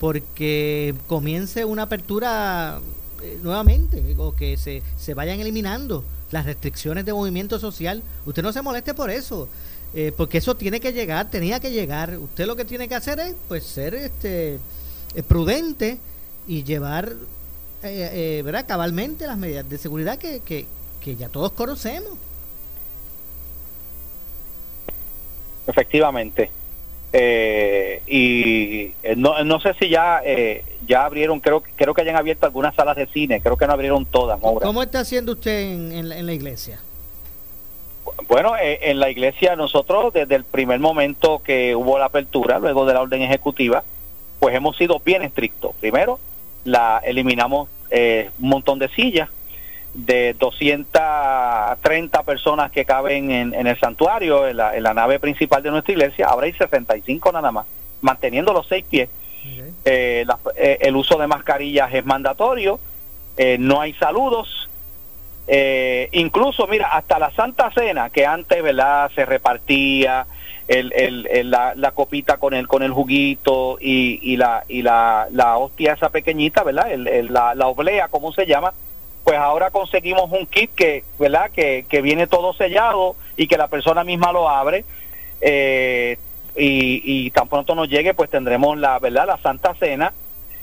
porque 0.00 0.92
comience 1.06 1.64
una 1.64 1.82
apertura 1.82 2.80
eh, 3.22 3.38
nuevamente 3.44 4.02
o 4.18 4.34
que 4.34 4.56
se, 4.56 4.82
se 4.96 5.14
vayan 5.14 5.38
eliminando 5.38 6.02
las 6.32 6.46
restricciones 6.46 7.04
de 7.04 7.12
movimiento 7.12 7.60
social. 7.60 8.02
Usted 8.26 8.42
no 8.42 8.52
se 8.52 8.60
moleste 8.60 8.92
por 8.92 9.08
eso. 9.08 9.48
Eh, 9.94 10.12
porque 10.16 10.38
eso 10.38 10.56
tiene 10.56 10.80
que 10.80 10.92
llegar, 10.92 11.30
tenía 11.30 11.60
que 11.60 11.70
llegar. 11.70 12.18
Usted 12.18 12.44
lo 12.48 12.56
que 12.56 12.64
tiene 12.64 12.88
que 12.88 12.96
hacer 12.96 13.20
es 13.20 13.36
pues 13.46 13.62
ser 13.62 13.94
este 13.94 14.58
prudente 15.28 16.00
y 16.48 16.64
llevar 16.64 17.14
¿verdad? 17.82 18.66
cabalmente 18.66 19.28
las 19.28 19.38
medidas 19.38 19.70
de 19.70 19.78
seguridad 19.78 20.18
que, 20.18 20.40
que, 20.40 20.66
que 21.00 21.16
ya 21.16 21.28
todos 21.28 21.52
conocemos. 21.52 22.12
Efectivamente. 25.66 26.50
Eh, 27.12 28.02
y 28.06 28.92
eh, 29.02 29.14
no, 29.16 29.42
no 29.44 29.60
sé 29.60 29.74
si 29.80 29.88
ya 29.88 30.20
eh, 30.24 30.64
ya 30.86 31.04
abrieron, 31.04 31.40
creo 31.40 31.62
creo 31.76 31.94
que 31.94 32.02
hayan 32.02 32.16
abierto 32.16 32.46
algunas 32.46 32.74
salas 32.74 32.96
de 32.96 33.06
cine, 33.06 33.40
creo 33.40 33.56
que 33.56 33.66
no 33.66 33.72
abrieron 33.72 34.04
todas. 34.04 34.38
¿Cómo 34.40 34.82
está 34.82 35.00
haciendo 35.00 35.32
usted 35.32 35.60
en, 35.62 36.08
la, 36.08 36.32
iglesia? 36.32 36.80
Bueno, 38.28 38.52
en 38.60 39.00
la 39.00 39.08
iglesia 39.08 39.56
nosotros 39.56 40.12
desde 40.12 40.34
el 40.34 40.44
primer 40.44 40.78
momento 40.80 41.40
que 41.42 41.74
hubo 41.74 41.98
la 41.98 42.06
apertura, 42.06 42.58
luego 42.58 42.84
de 42.84 42.94
la 42.94 43.02
orden 43.02 43.22
ejecutiva, 43.22 43.82
pues 44.38 44.54
hemos 44.54 44.76
sido 44.76 45.00
bien 45.00 45.22
estrictos. 45.22 45.74
Primero, 45.80 46.18
la 46.64 47.00
eliminamos 47.04 47.68
un 47.90 48.48
montón 48.48 48.78
de 48.78 48.88
sillas 48.88 49.30
de 49.96 50.34
230 50.34 52.22
personas 52.22 52.70
que 52.70 52.84
caben 52.84 53.30
en, 53.30 53.66
el 53.66 53.80
santuario, 53.80 54.46
en 54.46 54.56
la, 54.58 54.94
nave 54.94 55.18
principal 55.18 55.62
de 55.62 55.70
nuestra 55.70 55.92
iglesia, 55.92 56.28
hay 56.38 56.52
65 56.52 57.32
nada 57.32 57.50
más, 57.50 57.66
manteniendo 58.02 58.52
los 58.52 58.66
seis 58.68 58.84
pies. 58.88 59.08
Eh, 59.84 60.26
eh, 60.56 60.78
el 60.80 60.96
uso 60.96 61.16
de 61.18 61.26
mascarillas 61.28 61.94
es 61.94 62.04
mandatorio, 62.04 62.78
eh, 63.36 63.56
no 63.58 63.80
hay 63.80 63.94
saludos, 63.94 64.68
incluso, 66.12 66.66
mira, 66.66 66.88
hasta 66.88 67.18
la 67.18 67.30
Santa 67.30 67.70
Cena, 67.70 68.10
que 68.10 68.26
antes, 68.26 68.62
¿verdad?, 68.62 69.10
se 69.14 69.24
repartía 69.24 70.26
el, 70.68 70.92
el, 70.92 71.50
la, 71.50 71.74
la, 71.76 71.92
copita 71.92 72.36
con 72.36 72.52
el, 72.52 72.66
con 72.66 72.82
el 72.82 72.90
juguito 72.90 73.78
y, 73.80 74.18
y, 74.20 74.36
la, 74.36 74.64
y 74.66 74.82
la, 74.82 75.28
la 75.30 75.56
hostia 75.56 75.92
esa 75.92 76.10
pequeñita, 76.10 76.64
¿verdad?, 76.64 76.88
la, 76.96 77.54
la 77.54 77.66
oblea, 77.68 78.08
como 78.08 78.32
se 78.32 78.44
llama, 78.46 78.74
pues 79.26 79.38
ahora 79.38 79.72
conseguimos 79.72 80.30
un 80.30 80.46
kit 80.46 80.70
que, 80.76 81.02
¿verdad? 81.18 81.50
Que, 81.50 81.84
que 81.88 82.00
viene 82.00 82.28
todo 82.28 82.52
sellado 82.52 83.16
y 83.36 83.48
que 83.48 83.58
la 83.58 83.66
persona 83.66 84.04
misma 84.04 84.30
lo 84.30 84.48
abre. 84.48 84.84
Eh, 85.40 86.16
y, 86.56 87.02
y, 87.04 87.32
tan 87.32 87.48
pronto 87.48 87.74
nos 87.74 87.88
llegue, 87.88 88.14
pues 88.14 88.30
tendremos 88.30 88.78
la, 88.78 89.00
¿verdad? 89.00 89.26
La 89.26 89.38
Santa 89.38 89.74
Cena. 89.74 90.12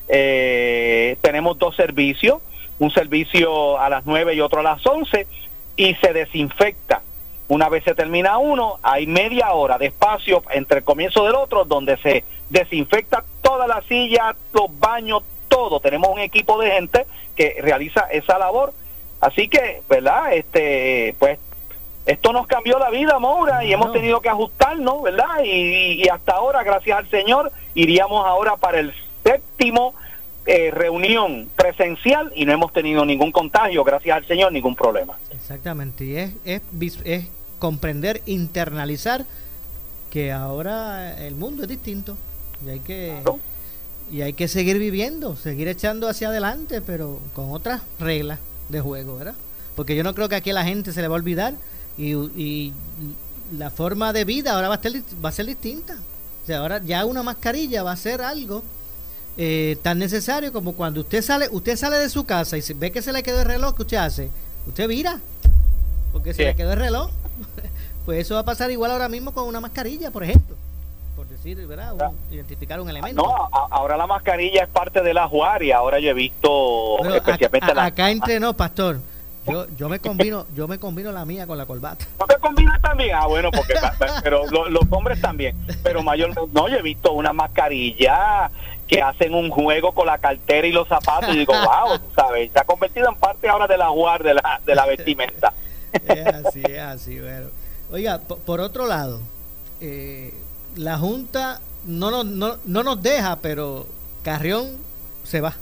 Eh, 0.08 1.18
tenemos 1.20 1.60
dos 1.60 1.76
servicios, 1.76 2.42
un 2.80 2.90
servicio 2.90 3.78
a 3.82 3.90
las 3.90 4.06
9 4.06 4.34
y 4.34 4.40
otro 4.40 4.62
a 4.62 4.64
las 4.64 4.88
11 4.88 5.28
y 5.76 5.96
se 5.96 6.14
desinfecta. 6.14 7.02
Una 7.50 7.68
vez 7.68 7.84
se 7.84 7.94
termina 7.94 8.38
uno, 8.38 8.80
hay 8.82 9.08
media 9.08 9.52
hora 9.52 9.78
de 9.78 9.88
espacio 9.88 10.42
entre 10.52 10.78
el 10.78 10.84
comienzo 10.86 11.26
del 11.26 11.36
otro 11.36 11.66
donde 11.66 11.98
se 11.98 12.24
desinfecta 12.50 13.26
toda 13.42 13.68
la 13.68 13.82
silla, 13.82 14.34
los 14.54 14.80
baños, 14.80 15.24
todo. 15.54 15.80
Tenemos 15.80 16.10
un 16.10 16.20
equipo 16.20 16.60
de 16.60 16.72
gente 16.72 17.06
que 17.36 17.58
realiza 17.62 18.02
esa 18.12 18.40
labor. 18.40 18.74
Así 19.22 19.48
que, 19.48 19.82
¿verdad? 19.88 20.34
Este, 20.34 21.16
pues 21.20 21.40
esto 22.06 22.34
nos 22.34 22.48
cambió 22.48 22.80
la 22.80 22.90
vida, 22.90 23.20
Moura, 23.20 23.64
y 23.64 23.72
hemos 23.72 23.94
tenido 23.94 24.20
que 24.20 24.30
ajustarnos, 24.30 25.04
¿verdad? 25.04 25.44
Y, 25.46 26.08
hasta 26.10 26.34
ahora, 26.34 26.64
gracias 26.64 26.98
al 26.98 27.10
Señor, 27.10 27.52
iríamos 27.76 28.26
ahora 28.26 28.58
para 28.58 28.80
el 28.80 28.94
séptimo 29.24 29.94
eh, 30.46 30.72
reunión 30.72 31.50
presencial 31.56 32.34
y 32.36 32.46
no 32.46 32.52
hemos 32.52 32.74
tenido 32.74 33.06
ningún 33.06 33.32
contagio, 33.32 33.86
gracias 33.86 34.18
al 34.18 34.28
Señor, 34.28 34.52
ningún 34.52 34.76
problema. 34.76 35.18
Exactamente, 35.32 36.04
y 36.04 36.18
es, 36.18 36.34
es, 36.44 36.62
es 37.06 37.28
comprender, 37.60 38.22
internalizar 38.26 39.26
que 40.12 40.34
ahora 40.34 41.16
el 41.26 41.36
mundo 41.36 41.64
es 41.64 41.70
distinto 41.70 42.18
y 42.66 42.72
hay 42.72 42.80
que 42.82 43.16
y 44.12 44.22
hay 44.22 44.34
que 44.34 44.48
seguir 44.48 44.78
viviendo, 44.80 45.36
seguir 45.36 45.68
echando 45.68 46.08
hacia 46.08 46.30
adelante, 46.30 46.82
pero 46.82 47.20
con 47.34 47.52
otras 47.52 47.82
reglas 48.00 48.40
de 48.70 48.82
juego, 48.82 49.18
¿verdad? 49.18 49.36
Porque 49.76 49.96
yo 49.96 50.04
no 50.04 50.14
creo 50.14 50.30
que 50.30 50.36
aquí 50.36 50.52
a 50.52 50.54
la 50.54 50.66
gente 50.66 50.94
se 50.94 51.02
le 51.02 51.08
va 51.08 51.16
a 51.16 51.20
olvidar 51.20 51.56
y, 51.98 52.74
la 53.58 53.70
forma 53.70 54.14
de 54.14 54.26
vida 54.26 54.54
ahora 54.54 54.70
va 54.70 54.76
a, 54.76 54.82
ser, 54.82 55.04
va 55.24 55.30
a 55.30 55.32
ser 55.32 55.46
distinta. 55.46 55.96
O 56.44 56.46
sea, 56.48 56.60
ahora 56.60 56.82
ya 56.84 57.06
una 57.06 57.22
mascarilla 57.22 57.84
va 57.84 57.92
a 57.92 57.96
ser 57.96 58.22
algo 58.22 58.64
eh, 59.38 59.78
tan 59.84 60.00
necesario 60.00 60.52
como 60.52 60.74
cuando 60.74 61.02
usted 61.02 61.22
sale, 61.22 61.50
usted 61.52 61.78
sale 61.78 61.98
de 61.98 62.10
su 62.10 62.26
casa 62.26 62.58
y 62.58 62.62
ve 62.76 62.92
que 62.92 63.02
se 63.02 63.14
le 63.14 63.22
quedó 63.22 63.42
el 63.42 63.46
reloj, 63.46 63.76
¿qué 63.76 63.82
usted 63.84 63.98
hace? 63.98 64.30
Usted 64.66 64.88
vira, 64.88 65.20
porque 66.12 66.34
se 66.34 66.46
le 66.46 66.56
quedó 66.56 66.74
el 66.74 66.80
reloj. 66.80 67.12
pues 68.06 68.22
eso 68.22 68.36
va 68.36 68.42
a 68.42 68.46
pasar 68.46 68.72
igual 68.72 68.92
ahora 68.92 69.10
mismo 69.10 69.34
con 69.34 69.48
una 69.48 69.60
mascarilla, 69.60 70.10
por 70.10 70.24
ejemplo 70.24 70.56
decir, 71.44 71.68
¿verdad? 71.68 72.12
identificar 72.32 72.80
un 72.80 72.90
elemento. 72.90 73.22
No, 73.22 73.50
ahora 73.70 73.98
la 73.98 74.08
mascarilla 74.08 74.64
es 74.64 74.70
parte 74.70 75.02
de 75.02 75.14
la 75.14 75.28
juaria. 75.28 75.78
Ahora 75.78 76.00
yo 76.00 76.10
he 76.10 76.14
visto 76.14 76.98
especialmente 77.14 77.74
la... 77.74 77.86
Acá 77.86 78.10
entre 78.10 78.40
no, 78.40 78.56
pastor. 78.56 79.00
Yo, 79.46 79.68
yo 79.76 79.90
me 79.90 80.00
combino 80.00 80.46
yo 80.56 80.70
me 80.70 80.80
combino 80.80 81.12
la 81.12 81.26
mía 81.26 81.46
con 81.46 81.58
la 81.58 81.66
corbata. 81.66 82.06
¿No 82.18 82.26
te 82.26 82.38
combinas 82.38 82.82
también? 82.82 83.14
Ah, 83.14 83.28
bueno, 83.28 83.52
porque 83.52 83.74
pero 84.24 84.46
los 84.70 84.84
hombres 84.90 85.20
también. 85.20 85.54
Pero 85.84 86.02
mayor 86.02 86.34
no, 86.54 86.70
yo 86.70 86.78
he 86.78 86.82
visto 86.82 87.12
una 87.12 87.34
mascarilla 87.34 88.50
que 88.88 89.02
hacen 89.02 89.34
un 89.34 89.50
juego 89.50 89.92
con 89.92 90.06
la 90.06 90.18
cartera 90.18 90.66
y 90.66 90.72
los 90.72 90.88
zapatos 90.88 91.36
y 91.36 91.40
digo, 91.40 91.52
wow, 91.52 92.00
sabes, 92.16 92.54
se 92.54 92.60
ha 92.60 92.64
convertido 92.64 93.10
en 93.10 93.16
parte 93.16 93.50
ahora 93.50 93.68
de 93.68 93.78
la 93.78 93.90
juar 93.90 94.24
de 94.24 94.34
la, 94.34 94.62
de 94.66 94.76
la 94.76 94.86
vestimenta. 94.86 95.52
es 95.92 96.26
así, 96.26 96.62
es 96.66 96.80
así, 96.80 97.20
bueno. 97.20 97.48
Oiga, 97.92 98.20
por 98.20 98.62
otro 98.62 98.88
lado, 98.88 99.20
eh, 99.82 100.34
la 100.76 100.98
Junta 100.98 101.62
no 101.86 102.12
nos, 102.12 102.26
no, 102.26 102.58
no 102.66 102.84
nos 102.84 103.02
deja, 103.02 103.38
pero 103.38 103.88
Carrión 104.24 104.78
se 105.24 105.42
va. 105.42 105.56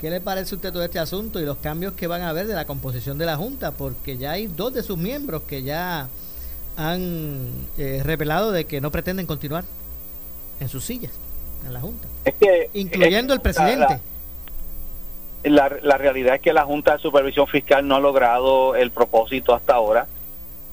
¿Qué 0.00 0.10
le 0.10 0.20
parece 0.20 0.54
a 0.54 0.56
usted 0.56 0.72
todo 0.72 0.84
este 0.84 1.00
asunto 1.00 1.40
y 1.40 1.44
los 1.44 1.56
cambios 1.56 1.92
que 1.94 2.06
van 2.06 2.22
a 2.22 2.28
haber 2.28 2.46
de 2.46 2.54
la 2.54 2.66
composición 2.66 3.18
de 3.18 3.26
la 3.26 3.36
Junta? 3.36 3.72
Porque 3.72 4.16
ya 4.16 4.32
hay 4.32 4.46
dos 4.46 4.72
de 4.72 4.82
sus 4.82 4.96
miembros 4.96 5.42
que 5.42 5.64
ya 5.64 6.08
han 6.76 7.48
eh, 7.76 8.02
revelado 8.04 8.52
de 8.52 8.64
que 8.64 8.80
no 8.80 8.92
pretenden 8.92 9.26
continuar 9.26 9.64
en 10.60 10.68
sus 10.68 10.84
sillas 10.84 11.12
en 11.66 11.72
la 11.72 11.80
Junta, 11.80 12.06
incluyendo 12.72 13.34
el 13.34 13.40
presidente. 13.40 14.00
La, 15.42 15.68
la, 15.82 15.98
realidad 15.98 16.36
es 16.36 16.40
que 16.40 16.52
la 16.52 16.64
Junta 16.64 16.92
de 16.92 16.98
Supervisión 16.98 17.48
Fiscal 17.48 17.86
no 17.86 17.96
ha 17.96 18.00
logrado 18.00 18.76
el 18.76 18.92
propósito 18.92 19.54
hasta 19.54 19.74
ahora 19.74 20.06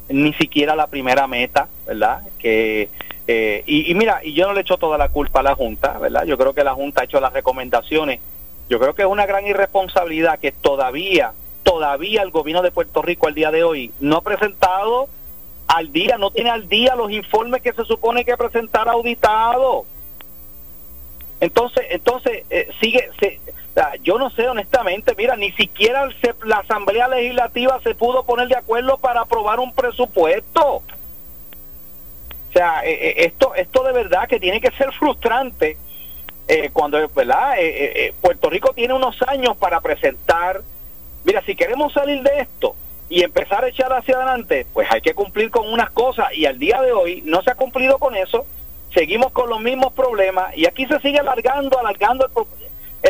ni 0.09 0.33
siquiera 0.33 0.75
la 0.75 0.88
primera 0.88 1.27
meta, 1.27 1.67
¿verdad? 1.85 2.21
Que 2.39 2.89
eh, 3.27 3.63
y, 3.65 3.93
mira, 3.95 4.21
y 4.24 4.33
yo 4.33 4.47
no 4.47 4.53
le 4.53 4.62
echo 4.62 4.77
toda 4.77 4.97
la 4.97 5.09
culpa 5.09 5.39
a 5.39 5.43
la 5.43 5.55
Junta, 5.55 5.97
¿verdad? 5.97 6.25
Yo 6.25 6.38
creo 6.38 6.53
que 6.53 6.63
la 6.63 6.75
Junta 6.75 7.01
ha 7.01 7.05
hecho 7.05 7.19
las 7.19 7.33
recomendaciones. 7.33 8.19
Yo 8.69 8.79
creo 8.79 8.93
que 8.93 9.01
es 9.01 9.07
una 9.07 9.25
gran 9.25 9.47
irresponsabilidad 9.47 10.39
que 10.39 10.51
todavía, 10.51 11.33
todavía 11.63 12.21
el 12.21 12.31
gobierno 12.31 12.62
de 12.62 12.71
Puerto 12.71 13.01
Rico 13.01 13.27
al 13.27 13.33
día 13.33 13.51
de 13.51 13.63
hoy 13.63 13.91
no 14.00 14.17
ha 14.17 14.21
presentado 14.21 15.07
al 15.67 15.91
día, 15.91 16.17
no 16.17 16.29
tiene 16.29 16.51
al 16.51 16.69
día 16.69 16.95
los 16.95 17.12
informes 17.12 17.62
que 17.62 17.74
se 17.74 17.83
supone 17.85 18.24
que 18.25 18.38
presentar 18.38 18.88
auditado. 18.88 19.85
Entonces, 21.39 21.85
entonces 21.89 22.43
eh, 22.50 22.69
sigue, 22.79 23.09
se, 23.19 23.39
yo 24.03 24.17
no 24.17 24.29
sé 24.29 24.48
honestamente, 24.48 25.13
mira, 25.17 25.36
ni 25.36 25.51
siquiera 25.51 26.08
la 26.44 26.58
Asamblea 26.58 27.08
Legislativa 27.08 27.79
se 27.84 27.94
pudo 27.94 28.24
poner 28.24 28.48
de 28.48 28.55
acuerdo 28.55 28.98
para 28.98 29.22
aprobar 29.22 29.60
un 29.60 29.74
presupuesto. 29.74 30.77
O 30.77 30.84
sea, 32.53 32.86
eh, 32.86 32.94
eh, 32.94 33.13
esto, 33.25 33.53
esto 33.53 33.84
de 33.84 33.91
verdad 33.91 34.29
que 34.29 34.39
tiene 34.39 34.62
que 34.62 34.72
ser 34.72 34.94
frustrante 34.94 35.77
eh, 36.48 36.70
cuando, 36.72 37.05
¿verdad? 37.10 37.55
Puerto 38.22 38.50
Rico 38.50 38.72
tiene 38.74 38.94
unos 38.94 39.22
años 39.24 39.58
para 39.58 39.82
presentar. 39.82 40.62
Mira, 41.25 41.41
si 41.46 41.55
queremos 41.55 41.91
salir 41.91 42.22
de 42.22 42.39
esto 42.39 42.75
y 43.10 43.24
empezar 43.24 43.65
a 43.65 43.67
echar 43.67 43.91
hacia 43.91 44.15
adelante, 44.15 44.65
pues 44.74 44.89
hay 44.89 45.01
que 45.01 45.13
cumplir 45.13 45.51
con 45.51 45.67
unas 45.67 45.89
cosas 45.91 46.27
y 46.34 46.46
al 46.46 46.58
día 46.60 46.82
de 46.82 46.94
hoy 46.94 47.22
no 47.25 47.41
se 47.41 47.51
ha 47.51 47.55
cumplido 47.55 48.00
con 48.00 48.15
eso 48.15 48.46
seguimos 48.96 49.32
con 49.34 49.50
los 49.50 49.60
mismos 49.60 49.94
problemas 49.94 50.55
y 50.58 50.65
aquí 50.65 50.88
se 50.88 51.00
sigue 51.01 51.20
alargando, 51.20 51.77
alargando 51.77 52.25
el, 52.25 52.32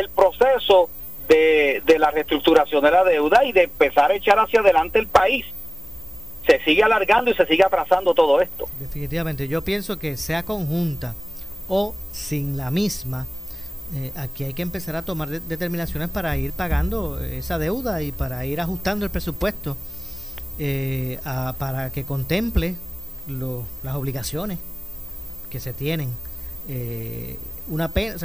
proceso 0.08 0.88
de, 1.28 1.82
de, 1.84 1.98
la 1.98 2.10
reestructuración 2.10 2.82
de 2.84 2.90
la 2.90 3.04
deuda 3.04 3.44
y 3.44 3.52
de 3.52 3.64
empezar 3.64 4.10
a 4.10 4.14
echar 4.14 4.38
hacia 4.38 4.60
adelante 4.60 4.98
el 4.98 5.06
país. 5.06 5.44
Se 6.46 6.62
sigue 6.64 6.82
alargando 6.82 7.30
y 7.30 7.34
se 7.34 7.44
sigue 7.46 7.64
atrasando 7.64 8.14
todo 8.14 8.40
esto. 8.40 8.68
Definitivamente, 8.78 9.48
yo 9.48 9.62
pienso 9.62 9.98
que 9.98 10.16
sea 10.16 10.44
conjunta 10.44 11.14
o 11.68 11.94
sin 12.12 12.56
la 12.56 12.70
misma, 12.70 13.26
eh, 13.94 14.12
aquí 14.16 14.44
hay 14.44 14.52
que 14.52 14.62
empezar 14.62 14.96
a 14.96 15.02
tomar 15.02 15.28
determinaciones 15.28 16.08
para 16.08 16.36
ir 16.36 16.52
pagando 16.52 17.20
esa 17.20 17.58
deuda 17.58 18.02
y 18.02 18.10
para 18.10 18.44
ir 18.44 18.60
ajustando 18.60 19.04
el 19.04 19.10
presupuesto 19.10 19.76
eh, 20.58 21.18
para 21.58 21.90
que 21.92 22.04
contemple 22.04 22.76
las 23.82 23.94
obligaciones 23.94 24.58
que 25.50 25.60
se 25.60 25.72
tienen. 25.72 26.10
Eh, 26.68 27.38
una 27.68 27.92
pena, 27.92 28.16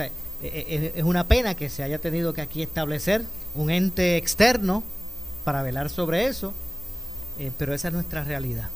es, 0.43 1.03
una 1.03 1.27
pena 1.27 1.55
que 1.55 1.69
se 1.69 1.83
haya 1.83 1.99
tenido 1.99 2.33
que 2.33 2.41
aquí 2.41 2.61
establecer 2.61 3.23
un 3.55 3.69
ente 3.69 4.17
externo 4.17 4.83
para 5.43 5.63
velar 5.63 5.89
sobre 5.89 6.27
eso, 6.27 6.53
pero 7.57 7.73
esa 7.73 7.87
es 7.87 7.93
nuestra 7.93 8.23
realidad. 8.23 8.69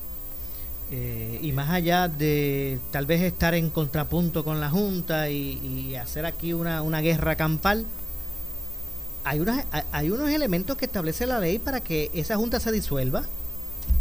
Eh, 0.91 1.39
y 1.41 1.51
más 1.51 1.71
allá 1.71 2.07
de 2.07 2.77
tal 2.91 3.07
vez 3.07 3.21
estar 3.21 3.55
en 3.55 3.71
contrapunto 3.71 4.43
con 4.43 4.61
la 4.61 4.69
Junta 4.69 5.29
y, 5.29 5.95
hacer 5.95 6.25
aquí 6.25 6.53
una, 6.53 6.81
una, 6.83 7.01
guerra 7.01 7.35
campal, 7.35 7.85
hay, 9.23 9.39
unas, 9.39 9.65
hay 9.91 10.11
unos 10.11 10.29
elementos 10.29 10.77
que 10.77 10.85
establece 10.85 11.25
la 11.25 11.39
ley 11.39 11.57
para 11.57 11.79
que 11.79 12.11
esa 12.13 12.37
Junta 12.37 12.59
se 12.59 12.71
disuelva. 12.71 13.23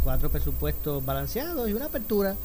Cuatro 0.02 0.30
presupuestos 0.30 1.04
balanceados 1.04 1.68
y 1.68 1.73
una 1.73 1.87
apertura. 1.87 2.37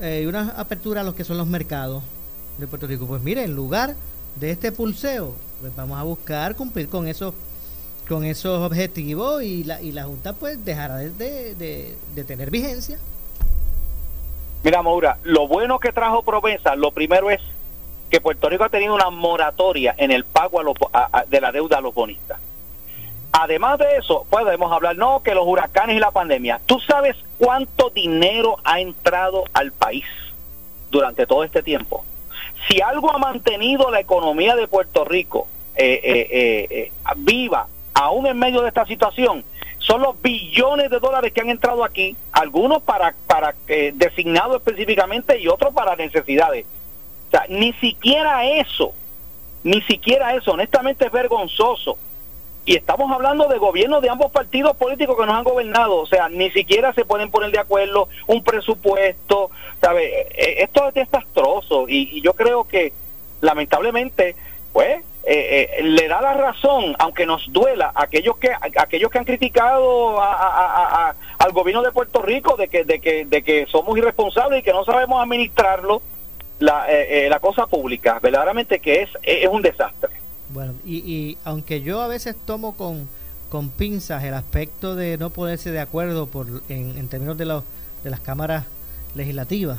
Eh, 0.00 0.22
y 0.24 0.26
una 0.26 0.50
apertura 0.56 1.02
a 1.02 1.04
los 1.04 1.14
que 1.14 1.24
son 1.24 1.36
los 1.36 1.46
mercados 1.46 2.02
de 2.58 2.66
Puerto 2.66 2.86
Rico. 2.86 3.06
Pues 3.06 3.20
mire, 3.20 3.44
en 3.44 3.54
lugar 3.54 3.96
de 4.38 4.50
este 4.50 4.72
pulseo, 4.72 5.34
pues 5.60 5.74
vamos 5.74 5.98
a 5.98 6.02
buscar 6.02 6.54
cumplir 6.54 6.88
con 6.88 7.06
esos 7.06 7.34
con 8.08 8.24
esos 8.24 8.60
objetivos 8.60 9.42
y 9.42 9.64
la, 9.64 9.82
y 9.82 9.92
la 9.92 10.04
Junta 10.04 10.32
pues 10.32 10.64
dejará 10.64 10.96
de, 10.96 11.10
de, 11.54 11.94
de 12.14 12.24
tener 12.24 12.50
vigencia. 12.50 12.98
Mira, 14.64 14.82
Maura, 14.82 15.18
lo 15.24 15.46
bueno 15.46 15.78
que 15.78 15.92
trajo 15.92 16.22
promesa, 16.22 16.74
lo 16.74 16.90
primero 16.90 17.30
es 17.30 17.40
que 18.10 18.20
Puerto 18.20 18.48
Rico 18.48 18.64
ha 18.64 18.70
tenido 18.70 18.94
una 18.94 19.10
moratoria 19.10 19.94
en 19.98 20.10
el 20.10 20.24
pago 20.24 20.60
de 21.28 21.40
la 21.40 21.52
deuda 21.52 21.78
a 21.78 21.80
los 21.80 21.94
bonistas. 21.94 22.38
Además 23.32 23.78
de 23.78 23.96
eso, 23.98 24.26
podemos 24.30 24.72
hablar, 24.72 24.96
no, 24.96 25.22
que 25.22 25.34
los 25.34 25.46
huracanes 25.46 25.96
y 25.96 26.00
la 26.00 26.10
pandemia. 26.10 26.60
¿Tú 26.64 26.80
sabes 26.80 27.14
cuánto 27.36 27.90
dinero 27.90 28.56
ha 28.64 28.80
entrado 28.80 29.44
al 29.52 29.70
país 29.70 30.06
durante 30.90 31.26
todo 31.26 31.44
este 31.44 31.62
tiempo? 31.62 32.04
Si 32.66 32.80
algo 32.80 33.12
ha 33.12 33.18
mantenido 33.18 33.90
la 33.90 34.00
economía 34.00 34.56
de 34.56 34.66
Puerto 34.66 35.04
Rico 35.04 35.46
eh, 35.76 36.00
eh, 36.02 36.66
eh, 36.70 36.92
viva, 37.16 37.68
aún 37.94 38.26
en 38.26 38.38
medio 38.38 38.62
de 38.62 38.68
esta 38.68 38.84
situación, 38.86 39.44
son 39.78 40.02
los 40.02 40.20
billones 40.20 40.90
de 40.90 40.98
dólares 40.98 41.32
que 41.32 41.40
han 41.40 41.50
entrado 41.50 41.84
aquí, 41.84 42.16
algunos 42.32 42.82
para, 42.82 43.14
para 43.26 43.54
eh, 43.68 43.92
designados 43.94 44.56
específicamente 44.56 45.38
y 45.40 45.48
otros 45.48 45.72
para 45.72 45.96
necesidades. 45.96 46.66
O 47.28 47.30
sea, 47.30 47.46
ni 47.48 47.72
siquiera 47.74 48.44
eso, 48.44 48.92
ni 49.62 49.80
siquiera 49.82 50.34
eso, 50.34 50.52
honestamente 50.52 51.06
es 51.06 51.12
vergonzoso. 51.12 51.96
Y 52.68 52.76
estamos 52.76 53.10
hablando 53.10 53.48
de 53.48 53.56
gobiernos 53.56 54.02
de 54.02 54.10
ambos 54.10 54.30
partidos 54.30 54.76
políticos 54.76 55.16
que 55.18 55.24
nos 55.24 55.36
han 55.36 55.42
gobernado, 55.42 55.96
o 55.96 56.04
sea, 56.04 56.28
ni 56.28 56.50
siquiera 56.50 56.92
se 56.92 57.06
pueden 57.06 57.30
poner 57.30 57.50
de 57.50 57.60
acuerdo 57.60 58.10
un 58.26 58.44
presupuesto, 58.44 59.50
¿sabe? 59.80 60.04
Eh, 60.20 60.28
eh, 60.34 60.54
esto 60.64 60.86
es 60.86 60.92
desastroso 60.92 61.86
y, 61.88 62.20
yo 62.20 62.34
creo 62.34 62.68
que 62.68 62.92
lamentablemente, 63.40 64.36
pues, 64.74 65.00
eh, 65.24 65.78
eh, 65.78 65.82
le 65.82 66.08
da 66.08 66.20
la 66.20 66.34
razón, 66.34 66.94
aunque 66.98 67.24
nos 67.24 67.50
duela, 67.50 67.90
a 67.94 68.02
aquellos 68.02 68.36
que 68.36 68.50
aquellos 68.76 69.10
que 69.10 69.16
han 69.16 69.24
criticado 69.24 70.20
al 70.20 71.52
gobierno 71.54 71.82
de 71.82 71.90
Puerto 71.90 72.20
Rico 72.20 72.58
de 72.58 72.68
que, 72.68 72.84
de 72.84 73.00
que, 73.00 73.24
de 73.24 73.42
que 73.42 73.64
somos 73.64 73.96
irresponsables 73.96 74.60
y 74.60 74.62
que 74.62 74.74
no 74.74 74.84
sabemos 74.84 75.22
administrarlo, 75.22 76.02
la, 76.58 76.84
eh, 76.86 77.28
la 77.30 77.40
cosa 77.40 77.66
pública, 77.66 78.18
verdaderamente 78.20 78.78
que 78.78 79.00
es, 79.00 79.10
es 79.22 79.48
un 79.48 79.62
desastre. 79.62 80.10
Bueno, 80.52 80.74
y, 80.84 80.96
y 80.96 81.38
aunque 81.44 81.82
yo 81.82 82.00
a 82.00 82.08
veces 82.08 82.34
tomo 82.46 82.76
con, 82.76 83.08
con 83.50 83.68
pinzas 83.68 84.24
el 84.24 84.34
aspecto 84.34 84.94
de 84.96 85.18
no 85.18 85.30
ponerse 85.30 85.70
de 85.70 85.80
acuerdo 85.80 86.26
por, 86.26 86.62
en, 86.68 86.96
en 86.96 87.08
términos 87.08 87.36
de, 87.36 87.46
los, 87.46 87.64
de 88.04 88.10
las 88.10 88.20
cámaras 88.20 88.64
legislativas, 89.14 89.78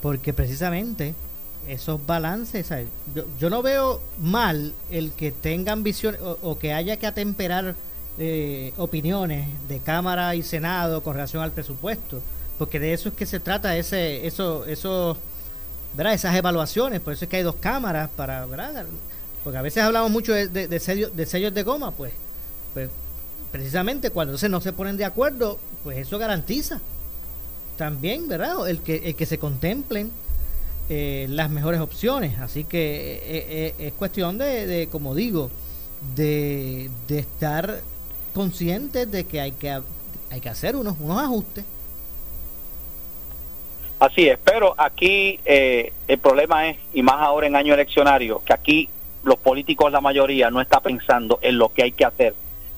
porque 0.00 0.32
precisamente 0.32 1.14
esos 1.68 2.04
balances. 2.06 2.68
Yo, 3.14 3.24
yo, 3.38 3.50
no 3.50 3.62
veo 3.62 4.00
mal 4.20 4.72
el 4.90 5.12
que 5.12 5.32
tenga 5.32 5.72
ambición 5.72 6.16
o, 6.20 6.58
que 6.58 6.72
haya 6.72 6.96
que 6.96 7.06
atemperar 7.06 7.74
eh, 8.18 8.72
opiniones 8.76 9.46
de 9.68 9.78
Cámara 9.80 10.34
y 10.34 10.42
Senado 10.42 11.02
con 11.02 11.14
relación 11.14 11.42
al 11.42 11.52
presupuesto, 11.52 12.20
porque 12.58 12.80
de 12.80 12.92
eso 12.92 13.10
es 13.10 13.14
que 13.14 13.26
se 13.26 13.38
trata 13.38 13.76
ese, 13.76 14.26
eso, 14.26 14.64
eso, 14.66 15.16
¿verdad? 15.96 16.14
esas 16.14 16.34
evaluaciones. 16.34 17.00
Por 17.00 17.12
eso 17.12 17.24
es 17.24 17.28
que 17.28 17.36
hay 17.36 17.42
dos 17.42 17.56
cámaras 17.56 18.10
para, 18.16 18.46
¿verdad? 18.46 18.86
Porque 19.48 19.56
a 19.56 19.62
veces 19.62 19.82
hablamos 19.82 20.10
mucho 20.10 20.34
de, 20.34 20.46
de, 20.46 20.78
sellos, 20.78 21.16
de 21.16 21.24
sellos 21.24 21.54
de 21.54 21.62
goma, 21.62 21.92
pues, 21.92 22.12
pues 22.74 22.90
precisamente 23.50 24.10
cuando 24.10 24.36
no 24.46 24.60
se 24.60 24.74
ponen 24.74 24.98
de 24.98 25.06
acuerdo, 25.06 25.58
pues 25.82 25.96
eso 25.96 26.18
garantiza 26.18 26.82
también, 27.78 28.28
¿verdad? 28.28 28.68
El 28.68 28.82
que, 28.82 28.96
el 28.96 29.14
que 29.14 29.24
se 29.24 29.38
contemplen 29.38 30.12
eh, 30.90 31.28
las 31.30 31.48
mejores 31.48 31.80
opciones. 31.80 32.38
Así 32.40 32.64
que 32.64 33.14
eh, 33.14 33.20
eh, 33.24 33.74
es 33.78 33.94
cuestión 33.94 34.36
de, 34.36 34.86
como 34.92 35.14
digo, 35.14 35.50
de, 36.14 36.90
de, 37.06 37.18
estar 37.18 37.80
conscientes 38.34 39.10
de 39.10 39.24
que 39.24 39.40
hay 39.40 39.52
que, 39.52 39.80
hay 40.30 40.40
que 40.42 40.48
hacer 40.50 40.76
unos, 40.76 40.96
unos 41.00 41.22
ajustes. 41.22 41.64
Así 43.98 44.28
es, 44.28 44.38
pero 44.44 44.74
aquí 44.76 45.40
el 45.46 46.18
problema 46.18 46.68
es, 46.68 46.76
y 46.92 47.02
más 47.02 47.16
ahora 47.16 47.46
en 47.46 47.56
año 47.56 47.72
eleccionario, 47.72 48.42
que 48.44 48.52
aquí 48.52 48.90
los 49.24 49.36
políticos, 49.38 49.92
la 49.92 50.00
mayoría, 50.00 50.50
no 50.50 50.60
está 50.60 50.80
pensando 50.80 51.38
en 51.42 51.58
lo 51.58 51.70
que 51.70 51.82
hay 51.82 51.92
que 51.92 52.04
hacer, 52.04 52.34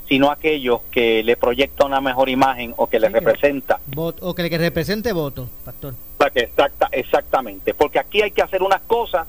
sino 0.09 0.31
aquellos 0.31 0.81
que 0.91 1.23
le 1.23 1.37
proyectan 1.37 1.89
una 1.89 2.01
mejor 2.01 2.29
imagen 2.29 2.75
o 2.77 2.89
que 2.89 2.99
le 2.99 3.09
representa. 3.09 3.81
o 3.97 4.35
que 4.35 4.43
le 4.43 4.59
represente 4.59 5.13
voto, 5.13 5.49
pastor. 5.65 5.95
Exacta, 6.35 6.89
exactamente, 6.93 7.75
porque 7.75 7.99
aquí 7.99 8.23
hay 8.23 8.31
que 8.31 8.43
hacer 8.43 8.63
unas 8.63 8.81
cosas 8.83 9.27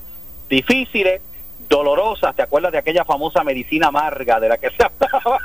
difíciles, 0.48 1.22
dolorosas, 1.68 2.36
¿te 2.36 2.42
acuerdas 2.42 2.72
de 2.72 2.78
aquella 2.78 3.04
famosa 3.04 3.42
medicina 3.44 3.88
amarga 3.88 4.38
de 4.40 4.48
la 4.48 4.58
que 4.58 4.70
se 4.76 4.82
hablaba 4.82 5.38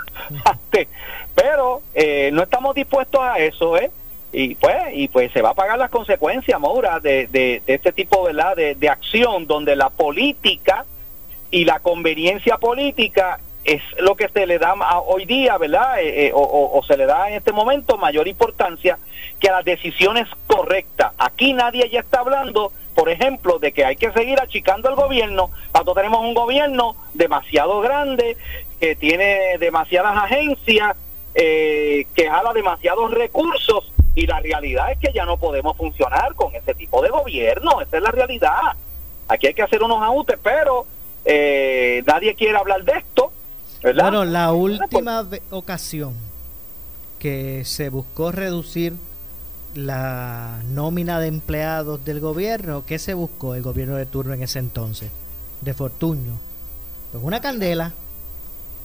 antes? 0.43 0.87
Pero 1.35 1.81
eh, 1.93 2.31
no 2.33 2.43
estamos 2.43 2.75
dispuestos 2.75 3.21
a 3.21 3.37
eso, 3.37 3.77
¿eh? 3.77 3.91
Y 4.33 4.55
pues, 4.55 4.75
y 4.93 5.07
pues 5.07 5.31
se 5.31 5.41
va 5.41 5.51
a 5.51 5.53
pagar 5.53 5.77
las 5.79 5.89
consecuencias, 5.89 6.59
Maura, 6.59 6.99
de, 6.99 7.27
de, 7.27 7.61
de 7.65 7.73
este 7.73 7.93
tipo 7.93 8.23
¿verdad? 8.23 8.55
De, 8.57 8.75
de 8.75 8.89
acción 8.89 9.47
donde 9.47 9.75
la 9.75 9.89
política 9.89 10.85
y 11.51 11.65
la 11.65 11.79
conveniencia 11.79 12.57
política 12.57 13.39
es 13.67 13.81
lo 13.99 14.15
que 14.15 14.29
se 14.29 14.45
le 14.45 14.59
da 14.59 14.75
hoy 15.05 15.25
día, 15.25 15.57
¿verdad? 15.57 15.99
Eh, 16.01 16.27
eh, 16.27 16.31
o, 16.33 16.81
se 16.87 16.95
le 16.95 17.05
da 17.05 17.27
en 17.27 17.35
este 17.35 17.51
momento 17.51 17.97
mayor 17.97 18.27
importancia 18.27 18.97
que 19.39 19.49
a 19.49 19.53
las 19.53 19.65
decisiones 19.65 20.27
correctas. 20.47 21.11
Aquí 21.17 21.51
nadie 21.51 21.89
ya 21.89 21.99
está 21.99 22.21
hablando, 22.21 22.71
por 22.95 23.09
ejemplo, 23.09 23.59
de 23.59 23.73
que 23.73 23.83
hay 23.83 23.97
que 23.97 24.11
seguir 24.13 24.39
achicando 24.39 24.87
al 24.87 24.95
gobierno. 24.95 25.51
Cuando 25.73 25.93
tenemos 25.93 26.21
un 26.21 26.33
gobierno 26.33 26.95
demasiado 27.13 27.81
grande, 27.81 28.37
que 28.79 28.95
tiene 28.95 29.57
demasiadas 29.59 30.15
agencias, 30.17 30.95
eh, 31.35 32.07
que 32.15 32.29
jala 32.29 32.53
demasiados 32.53 33.11
recursos, 33.11 33.91
y 34.15 34.25
la 34.27 34.39
realidad 34.39 34.93
es 34.93 34.97
que 34.97 35.11
ya 35.13 35.25
no 35.25 35.37
podemos 35.37 35.75
funcionar 35.75 36.33
con 36.35 36.55
ese 36.55 36.73
tipo 36.73 37.01
de 37.01 37.09
gobierno. 37.09 37.81
Esa 37.81 37.97
es 37.97 38.03
la 38.03 38.11
realidad. 38.11 38.61
Aquí 39.27 39.47
hay 39.47 39.53
que 39.53 39.61
hacer 39.61 39.83
unos 39.83 40.01
ajustes, 40.01 40.39
pero 40.41 40.87
nadie 42.05 42.35
quiere 42.35 42.57
hablar 42.57 42.83
de 42.83 42.93
esto 42.93 43.31
bueno, 43.81 44.25
la 44.25 44.51
última 44.53 45.27
ocasión 45.51 46.13
que 47.19 47.63
se 47.65 47.89
buscó 47.89 48.31
reducir 48.31 48.93
la 49.75 50.61
nómina 50.69 51.19
de 51.19 51.27
empleados 51.27 52.03
del 52.03 52.19
gobierno, 52.19 52.83
¿qué 52.85 52.97
se 52.97 53.13
buscó 53.13 53.55
el 53.55 53.61
gobierno 53.61 53.95
de 53.95 54.05
turno 54.05 54.33
en 54.33 54.43
ese 54.43 54.59
entonces? 54.59 55.09
De 55.61 55.73
Fortuño. 55.73 56.33
Pues 57.11 57.23
una 57.23 57.39
candela, 57.39 57.93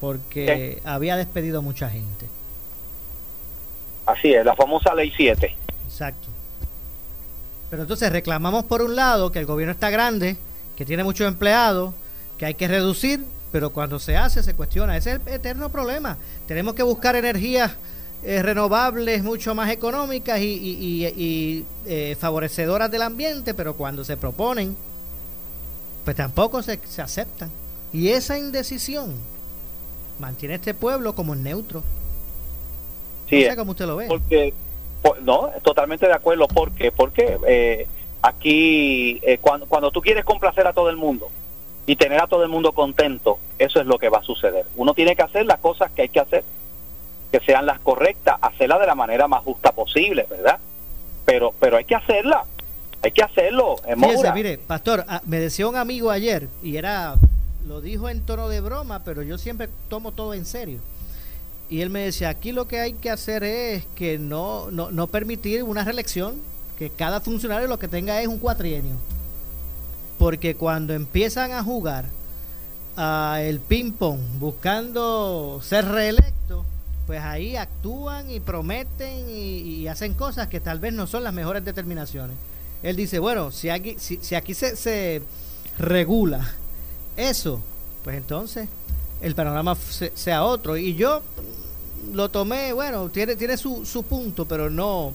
porque 0.00 0.80
había 0.84 1.16
despedido 1.16 1.62
mucha 1.62 1.88
gente. 1.88 2.26
Así 4.04 4.32
es, 4.34 4.44
la 4.44 4.54
famosa 4.54 4.94
ley 4.94 5.12
7. 5.16 5.56
Exacto. 5.86 6.28
Pero 7.70 7.82
entonces 7.82 8.12
reclamamos 8.12 8.64
por 8.64 8.82
un 8.82 8.96
lado 8.96 9.32
que 9.32 9.38
el 9.38 9.46
gobierno 9.46 9.72
está 9.72 9.88
grande, 9.88 10.36
que 10.76 10.84
tiene 10.84 11.04
muchos 11.04 11.26
empleados, 11.26 11.94
que 12.42 12.46
hay 12.46 12.54
que 12.54 12.66
reducir 12.66 13.24
pero 13.52 13.70
cuando 13.70 14.00
se 14.00 14.16
hace 14.16 14.42
se 14.42 14.54
cuestiona. 14.54 14.96
Ese 14.96 15.12
es 15.12 15.20
el 15.26 15.34
eterno 15.34 15.70
problema. 15.70 16.16
Tenemos 16.48 16.74
que 16.74 16.82
buscar 16.82 17.14
energías 17.14 17.76
eh, 18.24 18.42
renovables 18.42 19.22
mucho 19.22 19.54
más 19.54 19.70
económicas 19.70 20.40
y, 20.40 21.64
eh, 21.86 22.16
favorecedoras 22.18 22.90
del 22.90 23.02
ambiente, 23.02 23.54
pero 23.54 23.74
cuando 23.74 24.02
se 24.04 24.16
proponen, 24.16 24.76
pues 26.04 26.16
tampoco 26.16 26.62
se, 26.62 26.80
se 26.84 27.00
aceptan. 27.00 27.48
Y 27.92 28.08
esa 28.08 28.36
indecisión 28.36 29.12
mantiene 30.18 30.54
a 30.54 30.56
este 30.56 30.74
pueblo 30.74 31.14
como 31.14 31.36
neutro. 31.36 31.84
Sí, 33.28 33.44
no 33.44 33.50
sé 33.50 33.56
cómo 33.56 33.70
usted 33.70 33.86
lo 33.86 33.94
ve. 33.94 34.06
Porque, 34.08 34.52
no, 35.22 35.48
totalmente 35.62 36.08
de 36.08 36.14
acuerdo. 36.14 36.48
¿Por 36.48 36.72
qué? 36.72 36.90
Porque 36.90 37.38
eh, 37.46 37.86
aquí, 38.20 39.20
cuando, 39.40 39.66
cuando 39.66 39.92
tú 39.92 40.00
quieres 40.00 40.24
complacer 40.24 40.66
a 40.66 40.72
todo 40.72 40.90
el 40.90 40.96
mundo 40.96 41.28
y 41.86 41.96
tener 41.96 42.20
a 42.20 42.26
todo 42.26 42.42
el 42.42 42.48
mundo 42.48 42.72
contento, 42.72 43.38
eso 43.58 43.80
es 43.80 43.86
lo 43.86 43.98
que 43.98 44.08
va 44.08 44.18
a 44.18 44.22
suceder. 44.22 44.66
Uno 44.76 44.94
tiene 44.94 45.16
que 45.16 45.22
hacer 45.22 45.46
las 45.46 45.58
cosas 45.58 45.90
que 45.92 46.02
hay 46.02 46.08
que 46.08 46.20
hacer 46.20 46.44
que 47.32 47.40
sean 47.40 47.64
las 47.64 47.80
correctas, 47.80 48.36
hacerla 48.42 48.78
de 48.78 48.86
la 48.86 48.94
manera 48.94 49.26
más 49.26 49.42
justa 49.42 49.72
posible, 49.72 50.26
¿verdad? 50.28 50.58
Pero, 51.24 51.54
pero 51.58 51.78
hay 51.78 51.86
que 51.86 51.94
hacerla, 51.94 52.44
hay 53.02 53.10
que 53.10 53.22
hacerlo. 53.22 53.76
Fíjese, 53.78 54.32
mire, 54.32 54.58
pastor, 54.58 55.04
ah, 55.08 55.22
me 55.24 55.40
decía 55.40 55.66
un 55.66 55.76
amigo 55.76 56.10
ayer, 56.10 56.48
y 56.62 56.76
era, 56.76 57.16
lo 57.66 57.80
dijo 57.80 58.10
en 58.10 58.20
tono 58.20 58.50
de 58.50 58.60
broma, 58.60 59.02
pero 59.02 59.22
yo 59.22 59.38
siempre 59.38 59.70
tomo 59.88 60.12
todo 60.12 60.34
en 60.34 60.44
serio. 60.44 60.80
Y 61.70 61.80
él 61.80 61.88
me 61.88 62.00
decía, 62.00 62.28
aquí 62.28 62.52
lo 62.52 62.68
que 62.68 62.80
hay 62.80 62.92
que 62.92 63.08
hacer 63.08 63.44
es 63.44 63.86
que 63.96 64.18
no, 64.18 64.70
no, 64.70 64.90
no 64.90 65.06
permitir 65.06 65.62
una 65.62 65.84
reelección, 65.84 66.38
que 66.78 66.90
cada 66.90 67.20
funcionario 67.20 67.66
lo 67.66 67.78
que 67.78 67.88
tenga 67.88 68.20
es 68.20 68.28
un 68.28 68.38
cuatrienio. 68.38 68.96
Porque 70.22 70.54
cuando 70.54 70.94
empiezan 70.94 71.50
a 71.50 71.64
jugar 71.64 72.04
a 72.96 73.40
el 73.42 73.58
ping-pong 73.58 74.20
buscando 74.38 75.58
ser 75.64 75.84
reelecto, 75.86 76.64
pues 77.08 77.20
ahí 77.20 77.56
actúan 77.56 78.30
y 78.30 78.38
prometen 78.38 79.28
y, 79.28 79.88
hacen 79.88 80.14
cosas 80.14 80.46
que 80.46 80.60
tal 80.60 80.78
vez 80.78 80.92
no 80.92 81.08
son 81.08 81.24
las 81.24 81.34
mejores 81.34 81.64
determinaciones. 81.64 82.36
Él 82.84 82.94
dice, 82.94 83.18
bueno, 83.18 83.50
si 83.50 83.68
aquí, 83.68 83.96
si, 83.98 84.36
aquí 84.36 84.54
se, 84.54 84.76
se, 84.76 85.22
regula 85.76 86.54
eso, 87.16 87.60
pues 88.04 88.16
entonces 88.16 88.68
el 89.22 89.34
panorama 89.34 89.76
sea 90.14 90.44
otro. 90.44 90.76
Y 90.76 90.94
yo 90.94 91.24
lo 92.12 92.30
tomé, 92.30 92.72
bueno, 92.72 93.08
tiene, 93.08 93.34
tiene 93.34 93.56
su, 93.56 93.84
su 93.84 94.04
punto, 94.04 94.44
pero 94.44 94.70
no, 94.70 95.14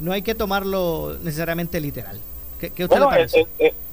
no 0.00 0.12
hay 0.12 0.22
que 0.22 0.34
tomarlo 0.34 1.18
necesariamente 1.22 1.78
literal. 1.78 2.18
¿Qué, 2.58 2.84
usted 2.84 2.98
le 2.98 3.04
parece? 3.04 3.46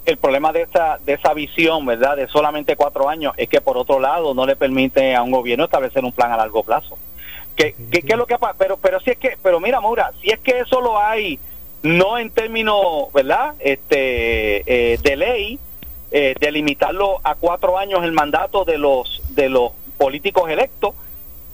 El, 0.07 0.17
problema 0.17 0.51
de 0.51 0.63
esa, 0.63 0.97
de 1.05 1.13
esa 1.13 1.33
visión, 1.33 1.85
¿verdad?, 1.85 2.15
de 2.15 2.27
solamente 2.27 2.75
cuatro 2.75 3.09
años, 3.09 3.33
es 3.37 3.47
que 3.49 3.61
por 3.61 3.77
otro 3.77 3.99
lado 3.99 4.33
no 4.33 4.45
le 4.45 4.55
permite 4.55 5.15
a 5.15 5.21
un 5.21 5.31
gobierno 5.31 5.65
establecer 5.65 6.03
un 6.03 6.11
plan 6.11 6.31
a 6.31 6.37
largo 6.37 6.63
plazo 6.63 6.97
que 7.57 7.75
es 7.91 8.17
lo 8.17 8.27
que 8.27 8.37
pasa? 8.37 8.55
Pero, 8.57 8.77
pero 8.77 8.99
si 8.99 9.09
es 9.09 9.17
que, 9.17 9.37
pero 9.41 9.59
mira, 9.59 9.81
Maura, 9.81 10.11
si 10.21 10.29
es 10.29 10.39
que 10.39 10.59
eso 10.59 10.79
lo 10.79 10.99
hay, 10.99 11.39
no 11.83 12.17
en 12.17 12.29
términos, 12.29 13.11
¿verdad? 13.13 13.55
Este, 13.59 14.93
eh, 14.93 14.97
de 15.01 15.15
ley, 15.15 15.59
eh, 16.11 16.35
de 16.39 16.51
limitarlo 16.51 17.19
a 17.23 17.35
cuatro 17.35 17.77
años 17.77 18.03
el 18.03 18.11
mandato 18.11 18.63
de 18.63 18.77
los, 18.77 19.23
de 19.29 19.49
los 19.49 19.71
políticos 19.97 20.49
electos, 20.49 20.93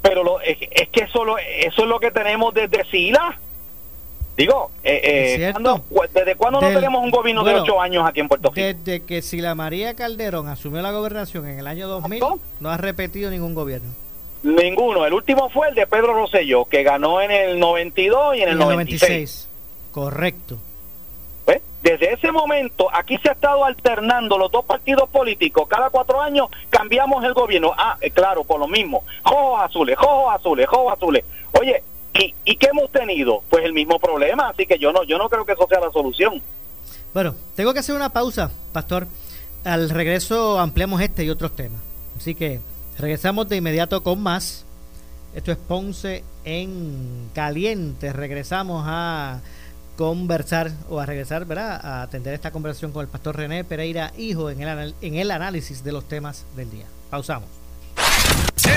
pero 0.01 0.23
lo, 0.23 0.41
es, 0.41 0.57
que 0.89 1.03
eso, 1.03 1.23
lo, 1.23 1.37
eso 1.37 1.83
es 1.83 1.87
lo 1.87 1.99
que 1.99 2.11
tenemos 2.11 2.53
desde 2.53 2.83
SILA. 2.85 3.39
Digo, 4.35 4.71
eh, 4.83 4.99
eh 5.03 5.53
¿desde 6.13 6.35
cuándo 6.35 6.59
no 6.59 6.67
tenemos 6.67 7.03
un 7.03 7.11
gobierno 7.11 7.43
de 7.43 7.53
ocho 7.53 7.79
años 7.79 8.03
aquí 8.07 8.19
en 8.19 8.27
Puerto 8.27 8.49
Rico? 8.49 8.65
Desde 8.65 9.05
que 9.05 9.21
Sila 9.21 9.53
María 9.53 9.93
Calderón 9.93 10.47
asumió 10.47 10.81
la 10.81 10.91
gobernación 10.91 11.47
en 11.47 11.59
el 11.59 11.67
año 11.67 11.87
2000, 11.87 12.23
no 12.59 12.69
ha 12.69 12.77
repetido 12.77 13.29
ningún 13.29 13.53
gobierno. 13.53 13.91
Ninguno. 14.41 15.05
El 15.05 15.13
último 15.13 15.49
fue 15.49 15.69
el 15.69 15.75
de 15.75 15.87
Pedro 15.87 16.13
Rosselló, 16.13 16.65
que 16.65 16.83
ganó 16.83 17.21
en 17.21 17.31
el 17.31 17.59
92 17.59 18.35
y 18.37 18.41
en 18.41 18.49
el, 18.49 18.57
96. 18.57 19.49
Correcto. 19.91 20.57
Pues, 21.45 21.61
desde 21.81 22.13
ese 22.13 22.31
momento, 22.31 22.89
aquí 22.91 23.17
se 23.19 23.29
ha 23.29 23.33
estado 23.33 23.63
alternando 23.63 24.37
los 24.37 24.51
dos 24.51 24.65
partidos 24.65 25.07
políticos. 25.09 25.67
Cada 25.69 25.91
cuatro 25.91 26.19
años 26.19 26.49
cambiamos 26.69 27.23
el 27.23 27.33
gobierno. 27.33 27.73
Ah, 27.77 27.97
eh, 28.01 28.09
claro, 28.09 28.43
por 28.43 28.59
lo 28.59 28.67
mismo. 28.67 29.03
Jojos 29.23 29.61
azules, 29.61 29.97
jojos 29.97 30.35
azules, 30.35 30.67
jojos 30.67 30.93
azules. 30.93 31.23
Oye, 31.59 31.83
¿y, 32.13 32.33
¿y 32.45 32.55
qué 32.57 32.67
hemos 32.71 32.91
tenido? 32.91 33.43
Pues 33.49 33.63
el 33.65 33.73
mismo 33.73 33.99
problema. 33.99 34.49
Así 34.49 34.65
que 34.65 34.77
yo 34.77 34.91
no, 34.91 35.03
yo 35.03 35.17
no 35.17 35.29
creo 35.29 35.45
que 35.45 35.53
eso 35.53 35.67
sea 35.67 35.79
la 35.79 35.91
solución. 35.91 36.41
Bueno, 37.13 37.35
tengo 37.55 37.73
que 37.73 37.79
hacer 37.79 37.95
una 37.95 38.09
pausa, 38.09 38.51
Pastor. 38.71 39.07
Al 39.63 39.89
regreso 39.89 40.59
ampliamos 40.59 41.01
este 41.01 41.23
y 41.23 41.29
otros 41.29 41.55
temas. 41.55 41.79
Así 42.17 42.35
que 42.35 42.59
Regresamos 42.97 43.49
de 43.49 43.57
inmediato 43.57 44.03
con 44.03 44.21
más. 44.21 44.65
Esto 45.33 45.51
es 45.51 45.57
Ponce 45.57 46.23
en 46.45 47.29
Caliente. 47.33 48.13
Regresamos 48.13 48.83
a 48.87 49.41
conversar 49.97 50.71
o 50.89 50.99
a 50.99 51.05
regresar, 51.05 51.45
¿verdad? 51.45 51.79
A 51.83 52.03
atender 52.03 52.33
esta 52.33 52.51
conversación 52.51 52.91
con 52.91 53.01
el 53.01 53.07
pastor 53.07 53.37
René 53.37 53.63
Pereira, 53.63 54.11
hijo, 54.17 54.49
en 54.49 54.61
el, 54.61 54.95
en 55.01 55.15
el 55.15 55.31
análisis 55.31 55.83
de 55.83 55.91
los 55.91 56.07
temas 56.07 56.45
del 56.55 56.69
día. 56.69 56.85
Pausamos. 57.09 57.49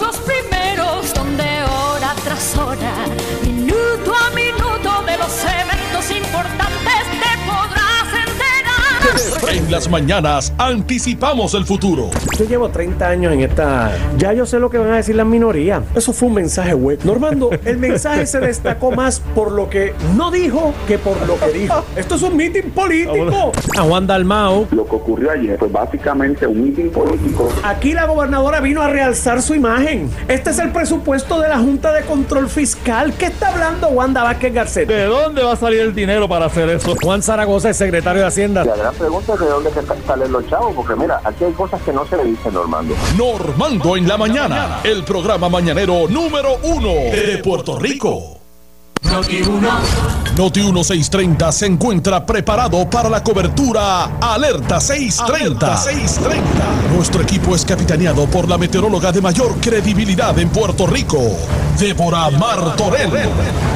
Los 0.00 0.16
primeros 0.18 1.14
donde 1.14 1.44
hora 1.62 2.14
tras 2.24 2.56
hora, 2.56 2.92
minuto 3.42 4.12
a 4.12 4.30
minuto 4.30 5.02
de 5.06 5.16
los 5.16 5.44
eventos 5.44 6.10
importantes 6.10 7.03
en 9.50 9.70
las 9.70 9.88
mañanas 9.88 10.52
anticipamos 10.58 11.54
el 11.54 11.64
futuro. 11.64 12.10
Yo 12.38 12.44
llevo 12.44 12.68
30 12.68 13.06
años 13.06 13.32
en 13.32 13.40
esta. 13.40 13.92
Ya 14.18 14.32
yo 14.32 14.46
sé 14.46 14.58
lo 14.58 14.70
que 14.70 14.78
van 14.78 14.90
a 14.90 14.96
decir 14.96 15.14
las 15.14 15.26
minorías. 15.26 15.82
Eso 15.94 16.12
fue 16.12 16.28
un 16.28 16.34
mensaje 16.34 16.74
web. 16.74 16.98
Normando, 17.04 17.50
el 17.64 17.78
mensaje 17.78 18.26
se 18.26 18.40
destacó 18.40 18.90
más 18.92 19.20
por 19.34 19.52
lo 19.52 19.68
que 19.68 19.94
no 20.16 20.30
dijo 20.30 20.74
que 20.86 20.98
por 20.98 21.16
lo 21.26 21.38
que 21.38 21.58
dijo. 21.58 21.84
Esto 21.96 22.14
es 22.16 22.22
un 22.22 22.36
meeting 22.36 22.70
político. 22.70 23.52
A 23.76 23.82
Juan 23.82 24.06
Dalmao. 24.06 24.66
Lo 24.70 24.86
que 24.86 24.96
ocurrió 24.96 25.30
ayer 25.30 25.58
fue 25.58 25.68
básicamente 25.68 26.46
un 26.46 26.62
meeting 26.62 26.90
político. 26.90 27.48
Aquí 27.62 27.92
la 27.92 28.06
gobernadora 28.06 28.60
vino 28.60 28.82
a 28.82 28.88
realzar 28.88 29.42
su 29.42 29.54
imagen. 29.54 30.10
Este 30.28 30.50
es 30.50 30.58
el 30.58 30.70
presupuesto 30.72 31.40
de 31.40 31.48
la 31.48 31.58
Junta 31.58 31.92
de 31.92 32.02
Control 32.02 32.48
Fiscal. 32.48 33.12
¿Qué 33.14 33.26
está 33.26 33.48
hablando 33.48 33.88
Wanda 33.88 34.22
Vázquez 34.22 34.52
Garcet? 34.52 34.88
¿De 34.88 35.04
dónde 35.04 35.42
va 35.42 35.52
a 35.52 35.56
salir 35.56 35.80
el 35.80 35.94
dinero 35.94 36.28
para 36.28 36.46
hacer 36.46 36.68
eso? 36.70 36.94
Juan 37.02 37.22
Zaragoza 37.22 37.70
es 37.70 37.76
secretario 37.76 38.22
de 38.22 38.28
Hacienda 38.28 38.64
pregunta 39.04 39.36
de 39.36 39.46
dónde 39.46 39.70
salen 40.06 40.32
los 40.32 40.48
chavos, 40.48 40.74
porque 40.74 40.96
mira, 40.96 41.20
aquí 41.24 41.44
hay 41.44 41.52
cosas 41.52 41.78
que 41.82 41.92
no 41.92 42.06
se 42.06 42.16
le 42.16 42.24
dicen 42.24 42.54
Normando. 42.54 42.94
Normando 43.18 43.98
en 43.98 44.08
la 44.08 44.16
mañana, 44.16 44.80
el 44.82 45.04
programa 45.04 45.50
mañanero 45.50 46.08
número 46.08 46.56
uno 46.62 46.88
de 46.88 47.38
Puerto 47.44 47.78
Rico. 47.78 48.43
Noti 49.04 49.42
1. 49.42 49.68
Noti 50.36 50.60
1630 50.60 51.52
se 51.52 51.66
encuentra 51.66 52.24
preparado 52.26 52.88
para 52.88 53.08
la 53.08 53.22
cobertura 53.22 54.18
Alerta 54.20 54.80
630. 54.80 55.76
630. 55.76 56.94
Nuestro 56.94 57.22
equipo 57.22 57.54
es 57.54 57.64
capitaneado 57.64 58.26
por 58.26 58.48
la 58.48 58.58
meteoróloga 58.58 59.12
de 59.12 59.20
mayor 59.20 59.60
credibilidad 59.60 60.36
en 60.38 60.48
Puerto 60.48 60.86
Rico, 60.86 61.20
Débora 61.78 62.30
Martorell. 62.30 63.10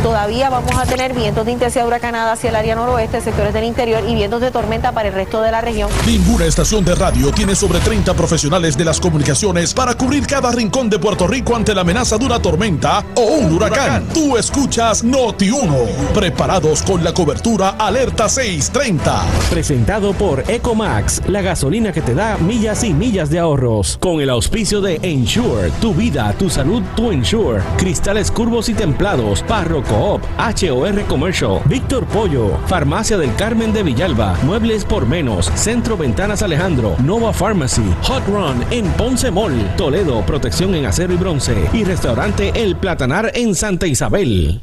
Todavía 0.03 0.51
vamos 0.51 0.75
a 0.75 0.87
tener 0.87 1.13
vientos 1.15 1.45
de 1.45 1.53
intensidad 1.53 1.87
huracanada 1.87 2.33
hacia 2.33 2.51
el 2.51 2.57
área 2.57 2.75
noroeste, 2.75 3.21
sectores 3.21 3.53
del 3.53 3.65
interior 3.65 4.03
y 4.09 4.15
vientos 4.15 4.41
de 4.41 4.51
tormenta 4.51 4.93
para 4.93 5.09
el 5.09 5.15
resto 5.15 5.43
de 5.43 5.51
la 5.51 5.61
región. 5.61 5.91
Ninguna 6.07 6.47
estación 6.47 6.85
de 6.85 6.95
radio 6.95 7.33
tiene 7.33 7.55
sobre 7.55 7.81
30 7.81 8.15
profesionales 8.15 8.77
de 8.77 8.85
las 8.85 9.01
comunicaciones 9.01 9.75
para 9.75 9.95
cubrir 9.95 10.27
cada 10.27 10.51
rincón 10.51 10.89
de 10.91 10.99
Puerto 10.99 11.27
Rico 11.27 11.55
ante 11.55 11.75
la 11.75 11.83
amenaza 11.83 12.17
de 12.19 12.27
una 12.27 12.41
tormenta 12.41 13.05
o 13.15 13.23
un 13.23 13.53
huracán. 13.53 14.09
Tú 14.15 14.37
escuchas 14.37 15.03
Noti1, 15.19 16.13
preparados 16.15 16.81
con 16.81 17.03
la 17.03 17.13
cobertura 17.13 17.71
Alerta 17.71 18.29
630. 18.29 19.27
Presentado 19.51 20.13
por 20.13 20.49
Ecomax, 20.49 21.23
la 21.27 21.43
gasolina 21.43 21.91
que 21.91 22.03
te 22.03 22.15
da 22.15 22.39
millas 22.39 22.85
y 22.85 22.95
millas 22.95 23.29
de 23.29 23.41
ahorros. 23.41 23.99
Con 23.99 24.21
el 24.21 24.31
auspicio 24.31 24.81
de 24.81 25.01
Ensure, 25.03 25.73
tu 25.81 25.93
vida, 25.93 26.33
tu 26.39 26.49
salud, 26.49 26.85
tu 26.95 27.11
Ensure. 27.11 27.63
Cristales 27.79 28.31
curvos 28.31 28.69
y 28.69 28.75
templados, 28.75 29.43
Parro 29.43 29.83
Coop, 29.83 30.23
HOR 30.39 31.03
Commercial, 31.07 31.63
Víctor 31.65 32.07
Pollo, 32.07 32.57
Farmacia 32.69 33.19
del 33.19 33.35
Carmen 33.35 33.73
de 33.73 33.83
Villalba, 33.83 34.39
Muebles 34.45 34.85
por 34.85 35.05
Menos, 35.05 35.51
Centro 35.57 35.97
Ventanas 35.97 36.45
Alejandro, 36.45 36.95
Nova 37.03 37.33
Pharmacy, 37.33 37.93
Hot 38.05 38.25
Run 38.29 38.65
en 38.71 38.87
Ponce 38.93 39.33
Mall, 39.33 39.75
Toledo, 39.77 40.25
Protección 40.25 40.77
en 40.77 40.87
Acero 40.87 41.13
y 41.13 41.17
Bronce 41.17 41.69
y 41.73 41.83
Restaurante 41.83 42.53
El 42.55 42.77
Platanar 42.77 43.33
en 43.35 43.57
Santa 43.57 43.89
Isabel. 43.89 44.63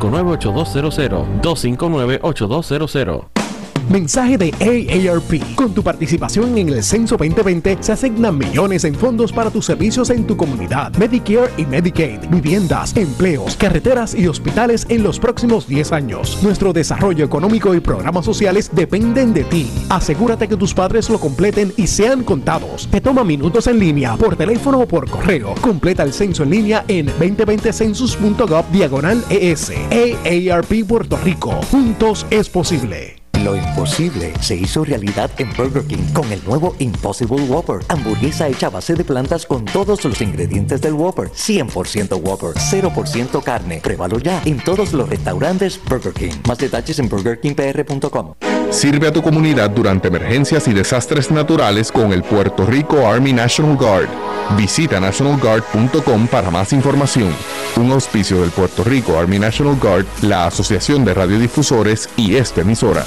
259-8200. 0.00 1.40
259-8200. 1.42 3.39
Mensaje 3.90 4.38
de 4.38 4.54
AARP. 4.60 5.56
Con 5.56 5.74
tu 5.74 5.82
participación 5.82 6.56
en 6.56 6.68
el 6.68 6.84
Censo 6.84 7.16
2020 7.16 7.78
se 7.80 7.90
asignan 7.90 8.38
millones 8.38 8.84
en 8.84 8.94
fondos 8.94 9.32
para 9.32 9.50
tus 9.50 9.66
servicios 9.66 10.10
en 10.10 10.28
tu 10.28 10.36
comunidad. 10.36 10.94
Medicare 10.96 11.50
y 11.56 11.66
Medicaid, 11.66 12.20
viviendas, 12.30 12.96
empleos, 12.96 13.56
carreteras 13.56 14.14
y 14.14 14.28
hospitales 14.28 14.86
en 14.88 15.02
los 15.02 15.18
próximos 15.18 15.66
10 15.66 15.90
años. 15.90 16.38
Nuestro 16.40 16.72
desarrollo 16.72 17.24
económico 17.24 17.74
y 17.74 17.80
programas 17.80 18.24
sociales 18.24 18.70
dependen 18.72 19.34
de 19.34 19.42
ti. 19.42 19.68
Asegúrate 19.88 20.46
que 20.46 20.56
tus 20.56 20.72
padres 20.72 21.10
lo 21.10 21.18
completen 21.18 21.72
y 21.76 21.88
sean 21.88 22.22
contados. 22.22 22.86
Te 22.92 23.00
toma 23.00 23.24
minutos 23.24 23.66
en 23.66 23.80
línea, 23.80 24.16
por 24.16 24.36
teléfono 24.36 24.78
o 24.78 24.86
por 24.86 25.10
correo. 25.10 25.56
Completa 25.60 26.04
el 26.04 26.12
censo 26.12 26.44
en 26.44 26.50
línea 26.50 26.84
en 26.86 27.08
2020census.gov 27.08 28.70
diagonal 28.70 29.24
ES. 29.28 29.72
AARP 29.90 30.86
Puerto 30.86 31.16
Rico. 31.24 31.60
Juntos 31.72 32.24
es 32.30 32.48
posible. 32.48 33.19
Lo 33.44 33.56
imposible 33.56 34.34
se 34.40 34.54
hizo 34.54 34.84
realidad 34.84 35.30
en 35.38 35.50
Burger 35.54 35.84
King 35.84 36.12
con 36.12 36.30
el 36.30 36.44
nuevo 36.44 36.74
Impossible 36.78 37.42
Whopper. 37.42 37.80
Hamburguesa 37.88 38.48
hecha 38.48 38.66
a 38.66 38.70
base 38.70 38.94
de 38.94 39.04
plantas 39.04 39.46
con 39.46 39.64
todos 39.64 40.04
los 40.04 40.20
ingredientes 40.20 40.80
del 40.80 40.92
Whopper. 40.92 41.30
100% 41.30 42.20
Whopper, 42.22 42.54
0% 42.54 43.42
carne. 43.42 43.80
Pruébalo 43.82 44.18
ya 44.18 44.42
en 44.44 44.62
todos 44.62 44.92
los 44.92 45.08
restaurantes 45.08 45.80
Burger 45.88 46.12
King. 46.12 46.32
Más 46.46 46.58
detalles 46.58 46.98
en 46.98 47.08
burgerkingpr.com. 47.08 48.34
Sirve 48.70 49.08
a 49.08 49.12
tu 49.12 49.22
comunidad 49.22 49.70
durante 49.70 50.08
emergencias 50.08 50.68
y 50.68 50.72
desastres 50.72 51.30
naturales 51.30 51.90
con 51.90 52.12
el 52.12 52.22
Puerto 52.22 52.66
Rico 52.66 53.06
Army 53.06 53.32
National 53.32 53.76
Guard. 53.76 54.08
Visita 54.56 55.00
nationalguard.com 55.00 56.26
para 56.28 56.50
más 56.50 56.72
información. 56.72 57.32
Un 57.76 57.90
auspicio 57.92 58.40
del 58.40 58.50
Puerto 58.50 58.84
Rico 58.84 59.18
Army 59.18 59.38
National 59.38 59.76
Guard, 59.76 60.04
la 60.22 60.46
Asociación 60.46 61.04
de 61.04 61.14
Radiodifusores 61.14 62.08
y 62.16 62.36
esta 62.36 62.60
emisora. 62.60 63.06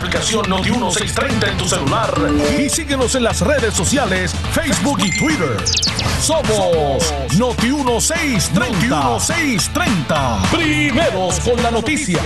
aplicación 0.00 0.44
Noti1630 0.46 1.50
en 1.50 1.58
tu 1.58 1.68
celular 1.68 2.10
y 2.58 2.70
síguenos 2.70 3.14
en 3.16 3.22
las 3.22 3.42
redes 3.42 3.74
sociales, 3.74 4.34
Facebook 4.52 4.98
y 5.04 5.10
Twitter. 5.18 5.56
Somos 6.22 7.12
Noti1630. 7.36 8.88
Noti1630. 8.88 10.50
Primeros 10.50 11.40
con 11.40 11.62
la 11.62 11.70
noticia. 11.70 12.20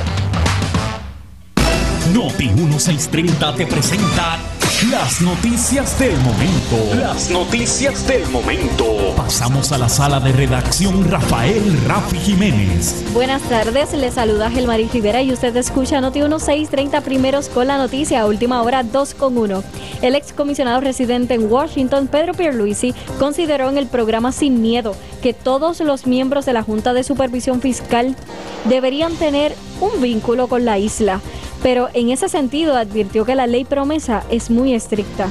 Noti 2.12 2.48
1630 2.50 3.54
te 3.56 3.66
presenta 3.66 4.38
las 4.82 5.20
noticias 5.20 5.98
del 5.98 6.16
momento. 6.18 6.94
Las 6.96 7.30
noticias 7.30 8.06
del 8.08 8.28
momento. 8.28 9.14
Pasamos 9.16 9.70
a 9.72 9.78
la 9.78 9.88
sala 9.88 10.18
de 10.18 10.32
redacción 10.32 11.08
Rafael 11.10 11.62
Rafi 11.86 12.18
Jiménez. 12.18 13.04
Buenas 13.14 13.42
tardes, 13.42 13.92
le 13.92 14.10
saluda 14.10 14.50
Gelmarí 14.50 14.88
Rivera 14.92 15.22
y 15.22 15.32
usted 15.32 15.56
escucha 15.56 16.00
Noti 16.00 16.20
1630 16.20 17.00
primeros 17.02 17.48
con 17.48 17.68
la 17.68 17.78
noticia, 17.78 18.26
última 18.26 18.62
hora 18.62 18.82
2 18.82 19.14
con 19.14 19.38
1. 19.38 19.62
El 20.02 20.16
excomisionado 20.16 20.80
residente 20.80 21.34
en 21.34 21.50
Washington, 21.50 22.08
Pedro 22.08 22.34
Pierluisi, 22.34 22.94
consideró 23.18 23.68
en 23.68 23.78
el 23.78 23.86
programa 23.86 24.32
Sin 24.32 24.60
Miedo 24.60 24.96
que 25.22 25.32
todos 25.32 25.80
los 25.80 26.06
miembros 26.06 26.46
de 26.46 26.52
la 26.52 26.62
Junta 26.62 26.92
de 26.92 27.04
Supervisión 27.04 27.60
Fiscal 27.60 28.16
deberían 28.64 29.14
tener 29.14 29.54
un 29.80 30.02
vínculo 30.02 30.48
con 30.48 30.64
la 30.64 30.78
isla 30.78 31.20
pero 31.64 31.88
en 31.94 32.10
ese 32.10 32.28
sentido 32.28 32.76
advirtió 32.76 33.24
que 33.24 33.34
la 33.34 33.46
ley 33.46 33.64
promesa 33.64 34.22
es 34.30 34.50
muy 34.50 34.74
estricta. 34.74 35.30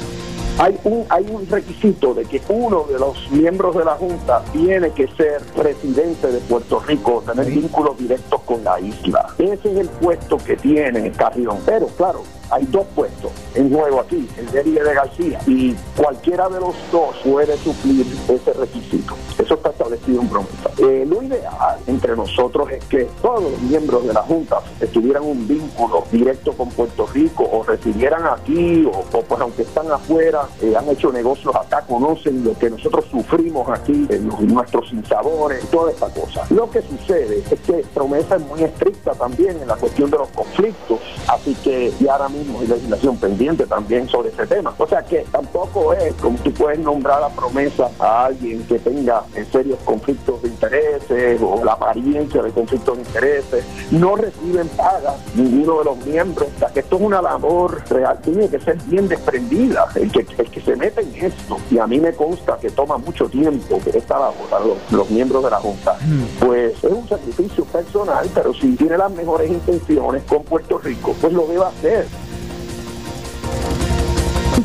Hay 0.59 0.79
un, 0.83 1.03
hay 1.09 1.25
un 1.31 1.47
requisito 1.49 2.13
de 2.13 2.25
que 2.25 2.39
uno 2.47 2.83
de 2.83 2.99
los 2.99 3.29
miembros 3.31 3.75
de 3.75 3.85
la 3.85 3.95
Junta 3.95 4.43
tiene 4.53 4.91
que 4.91 5.07
ser 5.07 5.41
presidente 5.55 6.27
de 6.27 6.39
Puerto 6.41 6.79
Rico, 6.79 7.23
tener 7.25 7.47
vínculos 7.47 7.97
directos 7.97 8.39
con 8.41 8.63
la 8.63 8.79
isla. 8.79 9.33
Ese 9.39 9.71
es 9.71 9.77
el 9.77 9.89
puesto 9.89 10.37
que 10.37 10.55
tiene 10.55 11.11
Carrión. 11.13 11.57
Pero 11.65 11.87
claro, 11.97 12.21
hay 12.51 12.65
dos 12.67 12.85
puestos 12.93 13.31
en 13.55 13.73
juego 13.73 14.01
aquí, 14.01 14.29
el 14.37 14.51
de 14.51 14.61
Eddie 14.61 14.83
de 14.83 14.93
García, 14.93 15.39
y 15.47 15.73
cualquiera 15.97 16.47
de 16.49 16.59
los 16.59 16.75
dos 16.91 17.15
puede 17.23 17.57
suplir 17.57 18.05
ese 18.29 18.53
requisito. 18.53 19.15
Eso 19.39 19.55
está 19.55 19.69
establecido 19.69 20.21
en 20.21 20.29
promesa. 20.29 20.69
Eh, 20.77 21.05
lo 21.09 21.23
ideal 21.23 21.79
entre 21.87 22.15
nosotros 22.15 22.69
es 22.69 22.85
que 22.85 23.09
todos 23.23 23.43
los 23.43 23.61
miembros 23.61 24.05
de 24.05 24.13
la 24.13 24.21
Junta 24.21 24.61
tuvieran 24.93 25.23
un 25.23 25.47
vínculo 25.47 26.03
directo 26.11 26.53
con 26.53 26.69
Puerto 26.69 27.07
Rico 27.07 27.49
o 27.51 27.63
residieran 27.63 28.25
aquí 28.27 28.85
o, 28.85 29.03
pues 29.21 29.41
aunque 29.41 29.63
están 29.63 29.91
afuera, 29.91 30.42
eh, 30.61 30.73
han 30.77 30.87
hecho 30.89 31.11
negocios 31.11 31.55
acá, 31.55 31.81
conocen 31.81 32.43
lo 32.43 32.57
que 32.57 32.69
nosotros 32.69 33.05
sufrimos 33.11 33.67
aquí, 33.69 34.07
en 34.09 34.27
nuestros 34.47 34.89
sinsabores, 34.89 35.67
toda 35.69 35.91
esta 35.91 36.07
cosa. 36.07 36.45
Lo 36.49 36.69
que 36.69 36.81
sucede 36.81 37.43
es 37.49 37.59
que 37.61 37.85
promesa 37.93 38.35
es 38.35 38.45
muy 38.45 38.63
estricta 38.63 39.13
también 39.13 39.59
en 39.61 39.67
la 39.67 39.75
cuestión 39.75 40.09
de 40.09 40.17
los 40.17 40.29
conflictos, 40.29 40.99
así 41.27 41.55
que 41.63 41.93
y 41.99 42.07
ahora 42.07 42.29
mismo 42.29 42.59
hay 42.59 42.67
legislación 42.67 43.17
pendiente 43.17 43.65
también 43.65 44.07
sobre 44.07 44.29
ese 44.29 44.47
tema. 44.47 44.73
O 44.77 44.87
sea 44.87 45.01
que 45.03 45.25
tampoco 45.31 45.93
es 45.93 46.13
como 46.15 46.37
tú 46.39 46.51
puedes 46.53 46.79
nombrar 46.79 47.21
la 47.21 47.29
promesa 47.29 47.89
a 47.99 48.25
alguien 48.25 48.63
que 48.63 48.79
tenga 48.79 49.23
en 49.35 49.45
serios 49.51 49.79
conflictos 49.85 50.41
de 50.41 50.49
intereses 50.49 51.41
o 51.41 51.63
la 51.63 51.73
apariencia 51.73 52.41
de 52.41 52.51
conflictos 52.51 52.97
de 52.97 53.03
intereses. 53.03 53.65
No 53.91 54.15
reciben 54.15 54.67
paga 54.69 55.15
ninguno 55.35 55.79
de 55.79 55.85
los 55.85 56.05
miembros. 56.05 56.47
O 56.55 56.59
sea 56.59 56.69
que 56.69 56.79
esto 56.79 56.95
es 56.97 57.01
una 57.01 57.21
labor 57.21 57.81
real, 57.89 58.19
tiene 58.21 58.49
que 58.49 58.59
ser 58.59 58.77
bien 58.85 59.07
desprendida. 59.07 59.87
El 59.95 60.11
que, 60.11 60.25
el 60.37 60.49
que 60.49 60.61
se 60.61 60.75
mete 60.75 61.01
en 61.01 61.25
esto, 61.25 61.57
y 61.69 61.77
a 61.77 61.87
mí 61.87 61.99
me 61.99 62.13
consta 62.13 62.57
que 62.57 62.69
toma 62.69 62.97
mucho 62.97 63.27
tiempo 63.27 63.79
esta 63.85 64.19
labor 64.19 64.47
para 64.49 64.65
los, 64.65 64.77
los 64.91 65.09
miembros 65.09 65.43
de 65.43 65.49
la 65.49 65.57
Junta, 65.57 65.97
pues 66.39 66.83
es 66.83 66.91
un 66.91 67.07
sacrificio 67.07 67.65
personal, 67.65 68.29
pero 68.33 68.53
si 68.53 68.75
tiene 68.75 68.97
las 68.97 69.11
mejores 69.11 69.49
intenciones 69.49 70.23
con 70.23 70.43
Puerto 70.43 70.77
Rico, 70.79 71.15
pues 71.19 71.33
lo 71.33 71.45
debe 71.47 71.65
hacer. 71.65 72.07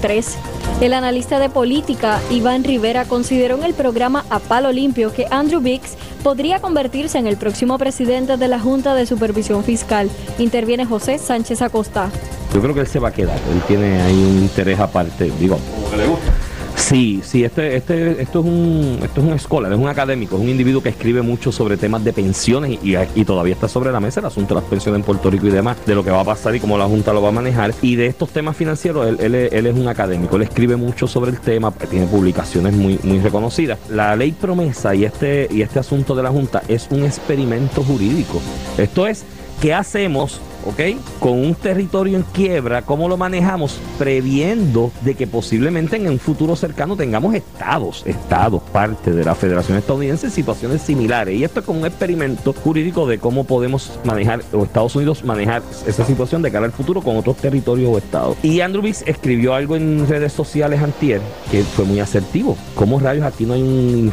3. 0.00 0.38
El 0.80 0.94
analista 0.94 1.40
de 1.40 1.48
política 1.48 2.20
Iván 2.30 2.62
Rivera 2.62 3.04
consideró 3.04 3.56
en 3.56 3.64
el 3.64 3.74
programa 3.74 4.24
A 4.30 4.38
Palo 4.38 4.70
Limpio 4.70 5.12
que 5.12 5.26
Andrew 5.28 5.60
Biggs 5.60 5.96
podría 6.22 6.60
convertirse 6.60 7.18
en 7.18 7.26
el 7.26 7.36
próximo 7.36 7.78
presidente 7.78 8.36
de 8.36 8.46
la 8.46 8.60
Junta 8.60 8.94
de 8.94 9.04
Supervisión 9.04 9.64
Fiscal. 9.64 10.08
Interviene 10.38 10.86
José 10.86 11.18
Sánchez 11.18 11.62
Acosta. 11.62 12.10
Yo 12.54 12.62
creo 12.62 12.74
que 12.74 12.80
él 12.80 12.86
se 12.86 13.00
va 13.00 13.08
a 13.08 13.12
quedar. 13.12 13.38
Él 13.52 13.60
tiene 13.66 14.00
ahí 14.02 14.14
un 14.14 14.38
interés 14.38 14.78
aparte, 14.78 15.32
digo. 15.40 15.58
Como 15.74 15.90
que 15.90 15.96
le 15.96 16.06
gusta. 16.06 16.32
Sí, 16.78 17.20
sí, 17.22 17.44
este, 17.44 17.76
este, 17.76 18.22
esto 18.22 18.40
es 18.40 18.46
un, 18.46 19.00
esto 19.02 19.20
es 19.20 19.26
un 19.26 19.32
escolar, 19.34 19.70
es 19.72 19.78
un 19.78 19.88
académico, 19.88 20.36
es 20.36 20.42
un 20.42 20.48
individuo 20.48 20.82
que 20.82 20.88
escribe 20.88 21.20
mucho 21.22 21.52
sobre 21.52 21.76
temas 21.76 22.02
de 22.04 22.12
pensiones 22.12 22.78
y, 22.82 22.96
y, 22.96 23.24
todavía 23.24 23.52
está 23.52 23.68
sobre 23.68 23.92
la 23.92 24.00
mesa 24.00 24.20
el 24.20 24.26
asunto 24.26 24.54
de 24.54 24.60
las 24.60 24.70
pensiones 24.70 25.00
en 25.00 25.04
Puerto 25.04 25.28
Rico 25.28 25.48
y 25.48 25.50
demás, 25.50 25.76
de 25.84 25.94
lo 25.94 26.04
que 26.04 26.10
va 26.10 26.20
a 26.20 26.24
pasar 26.24 26.54
y 26.54 26.60
cómo 26.60 26.78
la 26.78 26.86
Junta 26.86 27.12
lo 27.12 27.20
va 27.20 27.28
a 27.28 27.32
manejar. 27.32 27.74
Y 27.82 27.96
de 27.96 28.06
estos 28.06 28.30
temas 28.30 28.56
financieros, 28.56 29.06
él, 29.06 29.18
él, 29.20 29.34
él 29.34 29.66
es 29.66 29.76
un 29.76 29.88
académico, 29.88 30.36
él 30.36 30.42
escribe 30.42 30.76
mucho 30.76 31.06
sobre 31.06 31.32
el 31.32 31.40
tema, 31.40 31.72
tiene 31.72 32.06
publicaciones 32.06 32.72
muy, 32.72 32.98
muy 33.02 33.18
reconocidas. 33.18 33.78
La 33.90 34.16
ley 34.16 34.32
promesa 34.32 34.94
y 34.94 35.04
este, 35.04 35.48
y 35.50 35.62
este 35.62 35.80
asunto 35.80 36.14
de 36.14 36.22
la 36.22 36.30
Junta 36.30 36.62
es 36.68 36.86
un 36.90 37.04
experimento 37.04 37.82
jurídico. 37.82 38.40
Esto 38.78 39.06
es, 39.06 39.24
¿qué 39.60 39.74
hacemos 39.74 40.40
¿ok? 40.68 40.80
Con 41.18 41.32
un 41.32 41.54
territorio 41.54 42.16
en 42.16 42.22
quiebra, 42.24 42.82
¿cómo 42.82 43.08
lo 43.08 43.16
manejamos? 43.16 43.78
Previendo 43.98 44.92
de 45.02 45.14
que 45.14 45.26
posiblemente 45.26 45.96
en 45.96 46.08
un 46.08 46.18
futuro 46.18 46.56
cercano 46.56 46.96
tengamos 46.96 47.34
estados, 47.34 48.02
estados, 48.06 48.62
parte 48.72 49.12
de 49.12 49.24
la 49.24 49.34
Federación 49.34 49.78
Estadounidense 49.78 50.26
en 50.26 50.32
situaciones 50.32 50.82
similares. 50.82 51.34
Y 51.34 51.44
esto 51.44 51.60
es 51.60 51.66
como 51.66 51.80
un 51.80 51.86
experimento 51.86 52.52
jurídico 52.52 53.06
de 53.06 53.18
cómo 53.18 53.44
podemos 53.44 53.98
manejar, 54.04 54.42
o 54.52 54.64
Estados 54.64 54.94
Unidos 54.96 55.24
manejar 55.24 55.62
esa 55.86 56.04
situación 56.04 56.42
de 56.42 56.50
cara 56.50 56.66
al 56.66 56.72
futuro 56.72 57.00
con 57.00 57.16
otros 57.16 57.36
territorios 57.36 57.90
o 57.92 57.98
estados. 57.98 58.36
Y 58.42 58.60
Andrew 58.60 58.82
Biggs 58.82 59.02
escribió 59.06 59.54
algo 59.54 59.76
en 59.76 60.06
redes 60.06 60.32
sociales 60.32 60.82
antier 60.82 61.20
que 61.50 61.62
fue 61.62 61.84
muy 61.84 62.00
asertivo. 62.00 62.56
¿Cómo 62.74 63.00
rayos 63.00 63.24
aquí 63.24 63.46
no 63.46 63.54
hay 63.54 63.62
un, 63.62 64.12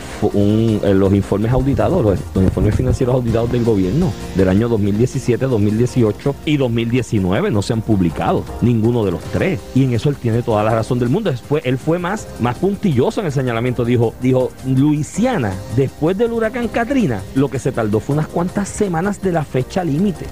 eh, 0.84 0.94
los 0.94 1.14
informes 1.14 1.52
auditados, 1.52 2.04
los, 2.04 2.20
los 2.34 2.44
informes 2.44 2.76
financieros 2.76 3.16
auditados 3.16 3.52
del 3.52 3.64
gobierno 3.64 4.12
del 4.36 4.50
año 4.50 4.70
2017, 4.70 5.46
2018 5.46 6.36
y 6.46 6.58
2019 6.58 7.52
no 7.52 7.62
se 7.62 7.74
han 7.74 7.82
publicado, 7.82 8.44
ninguno 8.62 9.04
de 9.04 9.12
los 9.12 9.24
tres. 9.26 9.60
Y 9.74 9.84
en 9.84 9.94
eso 9.94 10.10
él 10.10 10.16
tiene 10.16 10.42
toda 10.42 10.64
la 10.64 10.72
razón 10.72 11.00
del 11.00 11.10
mundo. 11.10 11.32
Después, 11.32 11.66
él 11.66 11.78
fue 11.78 12.00
más, 12.00 12.28
más 12.40 12.58
puntilloso 12.58 13.20
en 13.20 13.28
el 13.28 13.32
señalamiento. 13.32 13.86
Dijo, 13.86 14.14
dijo, 14.22 14.52
Luisiana, 14.66 15.54
después 15.76 16.18
del 16.18 16.32
huracán 16.32 16.68
Katrina, 16.68 17.22
lo 17.36 17.50
que 17.50 17.60
se 17.60 17.72
tardó 17.72 18.00
fue 18.00 18.14
unas 18.14 18.28
cuantas 18.28 18.70
semanas 18.70 19.22
de 19.22 19.32
la 19.32 19.44
fecha 19.44 19.84
límite. 19.84 20.26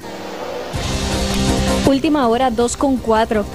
Última 1.85 2.27
hora 2.27 2.49
2 2.49 2.77
con 2.77 2.97
4. 2.97 3.45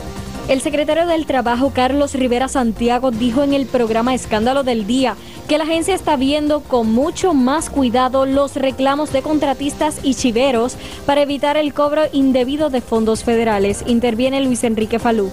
El 0.49 0.63
secretario 0.63 1.07
del 1.07 1.27
Trabajo, 1.27 1.73
Carlos 1.75 2.15
Rivera 2.15 2.49
Santiago, 2.49 3.11
dijo 3.11 3.43
en 3.43 3.53
el 3.53 3.67
programa 3.67 4.15
Escándalo 4.15 4.63
del 4.63 4.87
Día 4.87 5.15
que 5.47 5.59
la 5.59 5.65
agencia 5.65 5.95
está 5.95 6.17
viendo 6.17 6.61
con 6.61 6.91
mucho 6.91 7.35
más 7.35 7.69
cuidado 7.69 8.25
los 8.25 8.57
reclamos 8.57 9.13
de 9.13 9.21
contratistas 9.21 10.01
y 10.03 10.15
chiveros 10.15 10.79
para 11.05 11.21
evitar 11.21 11.59
el 11.59 11.75
cobro 11.75 12.05
indebido 12.13 12.71
de 12.71 12.81
fondos 12.81 13.25
federales. 13.25 13.85
Interviene 13.87 14.41
Luis 14.41 14.65
Enrique 14.65 14.99
Falú. 14.99 15.31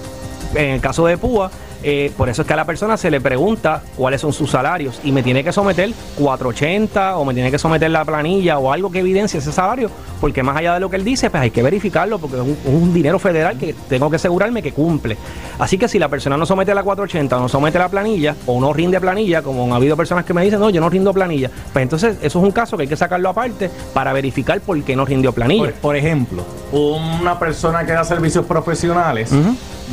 En 0.53 0.71
el 0.71 0.81
caso 0.81 1.05
de 1.05 1.17
Púa, 1.17 1.49
eh, 1.87 2.11
por 2.17 2.29
eso 2.29 2.41
es 2.41 2.47
que 2.47 2.53
a 2.53 2.55
la 2.55 2.65
persona 2.65 2.97
se 2.97 3.11
le 3.11 3.21
pregunta 3.21 3.83
cuáles 3.95 4.19
son 4.19 4.33
sus 4.33 4.49
salarios 4.49 4.99
y 5.03 5.11
me 5.11 5.21
tiene 5.21 5.43
que 5.43 5.51
someter 5.51 5.91
480 6.17 7.15
o 7.15 7.23
me 7.23 7.35
tiene 7.35 7.51
que 7.51 7.59
someter 7.59 7.91
la 7.91 8.03
planilla 8.03 8.57
o 8.57 8.73
algo 8.73 8.89
que 8.89 9.01
evidencie 9.01 9.37
ese 9.37 9.51
salario, 9.51 9.91
porque 10.19 10.41
más 10.41 10.57
allá 10.57 10.73
de 10.73 10.79
lo 10.79 10.89
que 10.89 10.95
él 10.95 11.03
dice, 11.03 11.29
pues 11.29 11.43
hay 11.43 11.51
que 11.51 11.61
verificarlo 11.61 12.17
porque 12.17 12.37
es 12.37 12.41
un, 12.41 12.57
un 12.65 12.91
dinero 12.91 13.19
federal 13.19 13.59
que 13.59 13.75
tengo 13.87 14.09
que 14.09 14.15
asegurarme 14.15 14.63
que 14.63 14.71
cumple. 14.71 15.15
Así 15.59 15.77
que 15.77 15.87
si 15.87 15.99
la 15.99 16.09
persona 16.09 16.37
no 16.37 16.47
somete 16.47 16.73
la 16.73 16.81
480 16.81 17.37
o 17.37 17.39
no 17.39 17.49
somete 17.49 17.77
la 17.77 17.87
planilla 17.87 18.35
o 18.47 18.59
no 18.59 18.73
rinde 18.73 18.99
planilla, 18.99 19.43
como 19.43 19.65
han 19.65 19.73
habido 19.73 19.95
personas 19.95 20.25
que 20.25 20.33
me 20.33 20.43
dicen, 20.43 20.59
no, 20.59 20.71
yo 20.71 20.81
no 20.81 20.89
rindo 20.89 21.13
planilla, 21.13 21.51
pues 21.71 21.83
entonces 21.83 22.17
eso 22.19 22.39
es 22.39 22.45
un 22.45 22.51
caso 22.51 22.77
que 22.77 22.83
hay 22.83 22.89
que 22.89 22.97
sacarlo 22.97 23.29
aparte 23.29 23.69
para 23.93 24.11
verificar 24.11 24.59
por 24.59 24.81
qué 24.81 24.95
no 24.95 25.05
rindió 25.05 25.33
planilla. 25.33 25.65
Por, 25.65 25.73
por 25.73 25.95
ejemplo, 25.95 26.43
una 26.71 27.37
persona 27.37 27.85
que 27.85 27.91
da 27.91 28.03
servicios 28.03 28.43
profesionales 28.47 29.31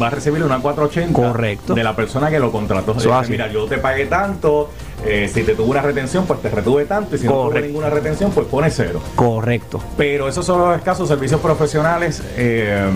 va 0.00 0.07
a 0.07 0.11
recibir 0.11 0.42
una 0.44 0.59
480 0.61 1.12
Correcto. 1.20 1.74
de 1.74 1.85
la 1.85 1.94
persona 1.96 2.31
que 2.31 2.38
lo 2.38 2.50
contrató. 2.52 2.92
Eso 2.92 3.00
Dice, 3.00 3.12
así. 3.12 3.31
mira, 3.33 3.50
yo 3.50 3.66
te 3.66 3.78
pagué 3.78 4.07
tanto, 4.07 4.70
eh, 5.05 5.31
si 5.33 5.42
te 5.42 5.55
tuve 5.55 5.70
una 5.70 5.83
retención, 5.83 6.24
pues 6.26 6.40
te 6.40 6.48
retuve 6.50 6.85
tanto, 6.85 7.16
y 7.16 7.18
si 7.18 7.26
no 7.26 7.48
tuve 7.48 7.62
ninguna 7.62 7.90
retención, 7.90 8.31
pues 8.31 8.46
pone 8.46 8.70
cero. 8.70 9.00
Correcto. 9.14 9.81
Pero 9.96 10.28
esos 10.28 10.44
son 10.46 10.61
los 10.61 10.76
escasos 10.76 11.09
servicios 11.09 11.40
profesionales. 11.40 12.22
eh, 12.37 12.88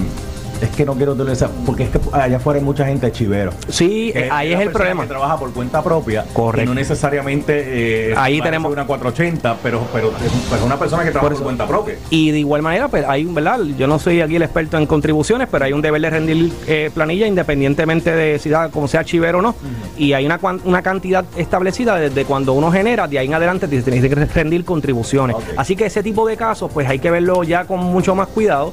es 0.60 0.70
que 0.70 0.84
no 0.84 0.94
quiero 0.94 1.12
utilizar, 1.12 1.50
porque 1.64 1.84
es 1.84 1.90
que 1.90 2.00
allá 2.12 2.36
afuera 2.36 2.58
hay 2.58 2.64
mucha 2.64 2.86
gente 2.86 3.10
chivero. 3.12 3.52
Sí, 3.68 4.10
Que 4.12 4.28
ahí 4.30 4.52
es 4.52 4.60
el 4.60 4.70
problema. 4.70 5.02
Que 5.02 5.08
trabaja 5.08 5.38
por 5.38 5.52
cuenta 5.52 5.82
propia. 5.82 6.24
Correcto. 6.32 6.64
Y 6.64 6.66
no 6.66 6.74
necesariamente. 6.74 8.10
eh, 8.10 8.14
Ahí 8.16 8.40
tenemos- 8.40 8.72
una 8.72 8.86
480, 8.86 9.56
pero, 9.62 9.80
pero, 9.92 10.10
pero 10.48 10.56
es 10.60 10.62
una 10.66 10.78
persona 10.78 11.04
que 11.04 11.10
trabaja 11.10 11.34
por, 11.34 11.42
cuenta 11.42 11.66
propia. 11.66 11.96
Y 12.10 12.30
de 12.30 12.38
igual 12.38 12.62
manera, 12.62 12.88
pues 12.88 13.04
hay, 13.06 13.24
¿verdad? 13.24 13.60
Yo 13.78 13.86
no 13.86 13.98
soy 13.98 14.20
aquí 14.20 14.36
el 14.36 14.42
experto 14.42 14.78
en 14.78 14.86
contribuciones, 14.86 15.48
pero 15.50 15.64
hay 15.64 15.72
un 15.72 15.82
deber 15.82 16.00
de 16.02 16.10
rendir 16.10 16.52
eh, 16.66 16.90
planilla 16.92 17.26
independientemente 17.26 18.14
de 18.14 18.38
si 18.38 18.48
da, 18.50 18.68
como 18.68 18.88
sea 18.88 19.00
archivero 19.00 19.38
o 19.38 19.42
no. 19.42 19.54
Y 19.96 20.12
hay 20.12 20.26
una, 20.26 20.38
una 20.64 20.82
cantidad 20.82 21.24
establecida 21.36 21.96
desde 21.96 22.24
cuando 22.24 22.52
uno 22.52 22.70
genera, 22.70 23.06
de 23.08 23.18
ahí 23.18 23.26
en 23.26 23.34
adelante 23.34 23.68
tienes 23.68 23.84
tienes 23.84 24.02
que 24.08 24.14
rendir 24.26 24.64
contribuciones. 24.64 25.36
Así 25.56 25.76
que 25.76 25.86
ese 25.86 26.02
tipo 26.02 26.26
de 26.26 26.36
casos, 26.36 26.70
pues 26.72 26.88
hay 26.88 26.98
que 26.98 27.10
verlo 27.10 27.42
ya 27.44 27.64
con 27.64 27.80
mucho 27.80 28.14
más 28.14 28.28
cuidado. 28.28 28.72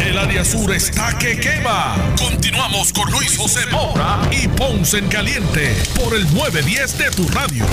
El 0.00 0.18
área 0.18 0.44
sur 0.44 0.72
está 0.72 1.16
que 1.18 1.38
quema. 1.38 1.96
Continuamos 2.18 2.92
con 2.92 3.10
Luis 3.12 3.36
José 3.38 3.60
Moura 3.70 4.20
y 4.32 4.48
Ponce 4.48 4.98
en 4.98 5.08
Caliente 5.08 5.74
por 5.94 6.14
el 6.14 6.24
910 6.34 6.98
de 6.98 7.10
tu 7.10 7.28
radio. 7.28 7.64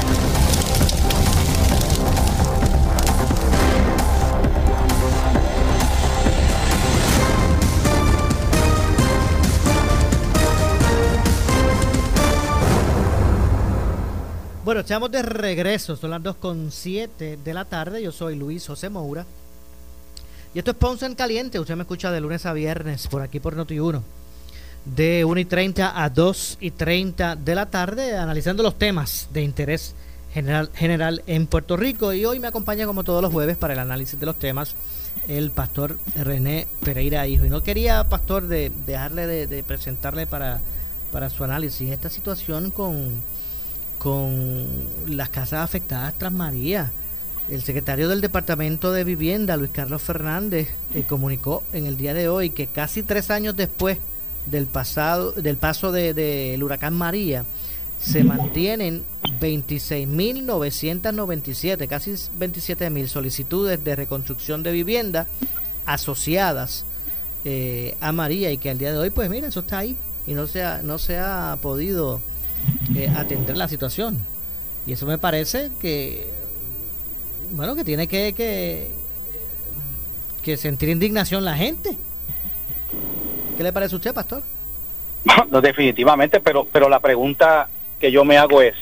Bueno, 14.63 14.81
estamos 14.81 15.11
de 15.11 15.21
regreso, 15.23 15.95
son 15.95 16.11
las 16.11 16.21
2.7 16.21 17.37
de 17.37 17.53
la 17.53 17.65
tarde. 17.65 18.01
Yo 18.01 18.11
soy 18.11 18.35
Luis 18.35 18.67
José 18.67 18.89
Moura 18.89 19.25
y 20.53 20.59
esto 20.59 20.71
es 20.71 20.77
Ponce 20.77 21.05
en 21.05 21.15
Caliente. 21.15 21.59
Usted 21.59 21.75
me 21.75 21.83
escucha 21.83 22.11
de 22.11 22.21
lunes 22.21 22.45
a 22.45 22.53
viernes 22.53 23.07
por 23.07 23.21
aquí 23.21 23.39
por 23.39 23.55
Noti1. 23.55 24.01
De 24.85 25.23
1 25.25 25.39
y 25.39 25.45
30 25.45 26.03
a 26.03 26.09
2 26.09 26.57
y 26.59 26.71
30 26.71 27.35
de 27.35 27.55
la 27.55 27.69
tarde, 27.69 28.17
analizando 28.17 28.63
los 28.63 28.77
temas 28.77 29.29
de 29.31 29.43
interés 29.43 29.95
general, 30.33 30.71
general 30.73 31.23
en 31.27 31.47
Puerto 31.47 31.77
Rico. 31.77 32.13
Y 32.13 32.25
hoy 32.25 32.39
me 32.39 32.47
acompaña, 32.47 32.85
como 32.85 33.03
todos 33.03 33.21
los 33.21 33.31
jueves, 33.31 33.57
para 33.57 33.73
el 33.73 33.79
análisis 33.79 34.19
de 34.19 34.25
los 34.25 34.39
temas, 34.39 34.75
el 35.27 35.51
pastor 35.51 35.97
René 36.15 36.67
Pereira 36.83 37.27
Hijo. 37.27 37.45
Y 37.45 37.49
no 37.49 37.63
quería, 37.63 38.09
pastor, 38.09 38.47
de, 38.47 38.71
dejarle 38.85 39.27
de, 39.27 39.47
de 39.47 39.63
presentarle 39.63 40.25
para, 40.27 40.59
para 41.11 41.29
su 41.29 41.43
análisis 41.43 41.91
esta 41.91 42.09
situación 42.09 42.71
con 42.71 43.21
con 44.01 44.65
las 45.05 45.29
casas 45.29 45.63
afectadas 45.63 46.15
tras 46.17 46.33
María. 46.33 46.91
El 47.49 47.63
secretario 47.63 48.07
del 48.07 48.21
Departamento 48.21 48.91
de 48.91 49.03
Vivienda, 49.03 49.57
Luis 49.57 49.71
Carlos 49.71 50.01
Fernández, 50.01 50.69
eh, 50.93 51.03
comunicó 51.07 51.63
en 51.73 51.85
el 51.85 51.97
día 51.97 52.13
de 52.13 52.29
hoy 52.29 52.51
que 52.51 52.67
casi 52.67 53.03
tres 53.03 53.29
años 53.29 53.55
después 53.55 53.97
del 54.45 54.67
pasado, 54.67 55.33
del 55.33 55.57
paso 55.57 55.91
del 55.91 56.15
de, 56.15 56.57
huracán 56.61 56.93
María, 56.93 57.43
se 57.99 58.23
mantienen 58.23 59.03
26.997, 59.39 61.87
casi 61.87 62.11
27.000 62.11 63.07
solicitudes 63.07 63.83
de 63.83 63.95
reconstrucción 63.95 64.63
de 64.63 64.71
vivienda 64.71 65.27
asociadas 65.85 66.85
eh, 67.45 67.95
a 68.01 68.11
María 68.11 68.51
y 68.51 68.57
que 68.57 68.69
al 68.69 68.77
día 68.77 68.91
de 68.91 68.97
hoy, 68.97 69.09
pues 69.09 69.29
mira, 69.29 69.47
eso 69.47 69.61
está 69.61 69.77
ahí 69.79 69.95
y 70.25 70.33
no 70.33 70.47
se 70.47 70.63
ha, 70.63 70.81
no 70.83 70.99
se 70.99 71.17
ha 71.17 71.57
podido 71.61 72.21
eh, 72.95 73.11
atender 73.15 73.57
la 73.57 73.67
situación. 73.67 74.17
Y 74.85 74.93
eso 74.93 75.05
me 75.05 75.17
parece 75.17 75.71
que, 75.79 76.29
bueno, 77.51 77.75
que 77.75 77.83
tiene 77.83 78.07
que, 78.07 78.33
que, 78.33 78.87
que 80.41 80.57
sentir 80.57 80.89
indignación 80.89 81.45
la 81.45 81.55
gente. 81.55 81.95
¿Qué 83.57 83.63
le 83.63 83.73
parece 83.73 83.95
a 83.95 83.97
usted, 83.97 84.13
pastor? 84.13 84.41
No, 85.49 85.61
definitivamente, 85.61 86.39
pero, 86.39 86.65
pero 86.65 86.89
la 86.89 86.99
pregunta 86.99 87.67
que 87.99 88.11
yo 88.11 88.25
me 88.25 88.37
hago 88.37 88.61
es, 88.61 88.73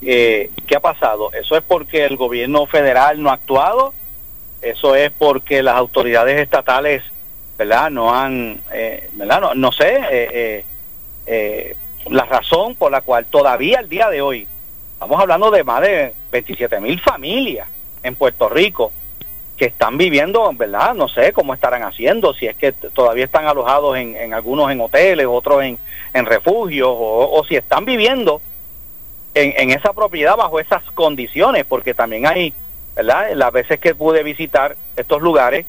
eh, 0.00 0.50
¿qué 0.66 0.76
ha 0.76 0.80
pasado? 0.80 1.30
¿Eso 1.32 1.56
es 1.56 1.62
porque 1.62 2.04
el 2.04 2.16
gobierno 2.16 2.66
federal 2.66 3.22
no 3.22 3.30
ha 3.30 3.34
actuado? 3.34 3.92
¿Eso 4.62 4.94
es 4.94 5.10
porque 5.10 5.62
las 5.62 5.76
autoridades 5.76 6.40
estatales, 6.40 7.02
¿verdad? 7.58 7.90
No 7.90 8.14
han, 8.14 8.60
eh, 8.72 9.10
¿verdad? 9.12 9.40
No, 9.40 9.54
no 9.54 9.72
sé, 9.72 10.00
eh, 10.10 10.64
eh, 11.26 11.76
la 12.08 12.24
razón 12.24 12.74
por 12.76 12.90
la 12.90 13.02
cual 13.02 13.26
todavía 13.26 13.80
al 13.80 13.88
día 13.88 14.08
de 14.08 14.22
hoy, 14.22 14.46
estamos 14.94 15.20
hablando 15.20 15.50
de 15.50 15.64
más 15.64 15.82
de 15.82 16.14
27 16.30 16.80
mil 16.80 17.00
familias 17.00 17.68
en 18.02 18.16
Puerto 18.16 18.48
Rico 18.48 18.92
que 19.56 19.66
están 19.66 19.96
viviendo, 19.96 20.50
¿verdad? 20.54 20.94
No 20.94 21.08
sé 21.08 21.32
cómo 21.32 21.54
estarán 21.54 21.82
haciendo, 21.82 22.34
si 22.34 22.46
es 22.46 22.56
que 22.56 22.72
todavía 22.72 23.24
están 23.24 23.46
alojados 23.46 23.96
en, 23.96 24.16
en 24.16 24.34
algunos 24.34 24.70
en 24.72 24.80
hoteles, 24.80 25.26
otros 25.28 25.62
en, 25.62 25.78
en 26.14 26.26
refugios, 26.26 26.88
o, 26.90 27.44
si 27.48 27.56
están 27.56 27.84
viviendo 27.84 28.40
en, 29.34 29.54
en 29.56 29.70
esa 29.70 29.92
propiedad 29.92 30.36
bajo 30.36 30.58
esas 30.58 30.82
condiciones, 30.92 31.64
porque 31.64 31.94
también 31.94 32.26
hay, 32.26 32.52
¿verdad? 32.96 33.32
Las 33.34 33.52
veces 33.52 33.78
que 33.78 33.94
pude 33.94 34.22
visitar 34.22 34.76
estos 34.96 35.22
lugares, 35.22 35.66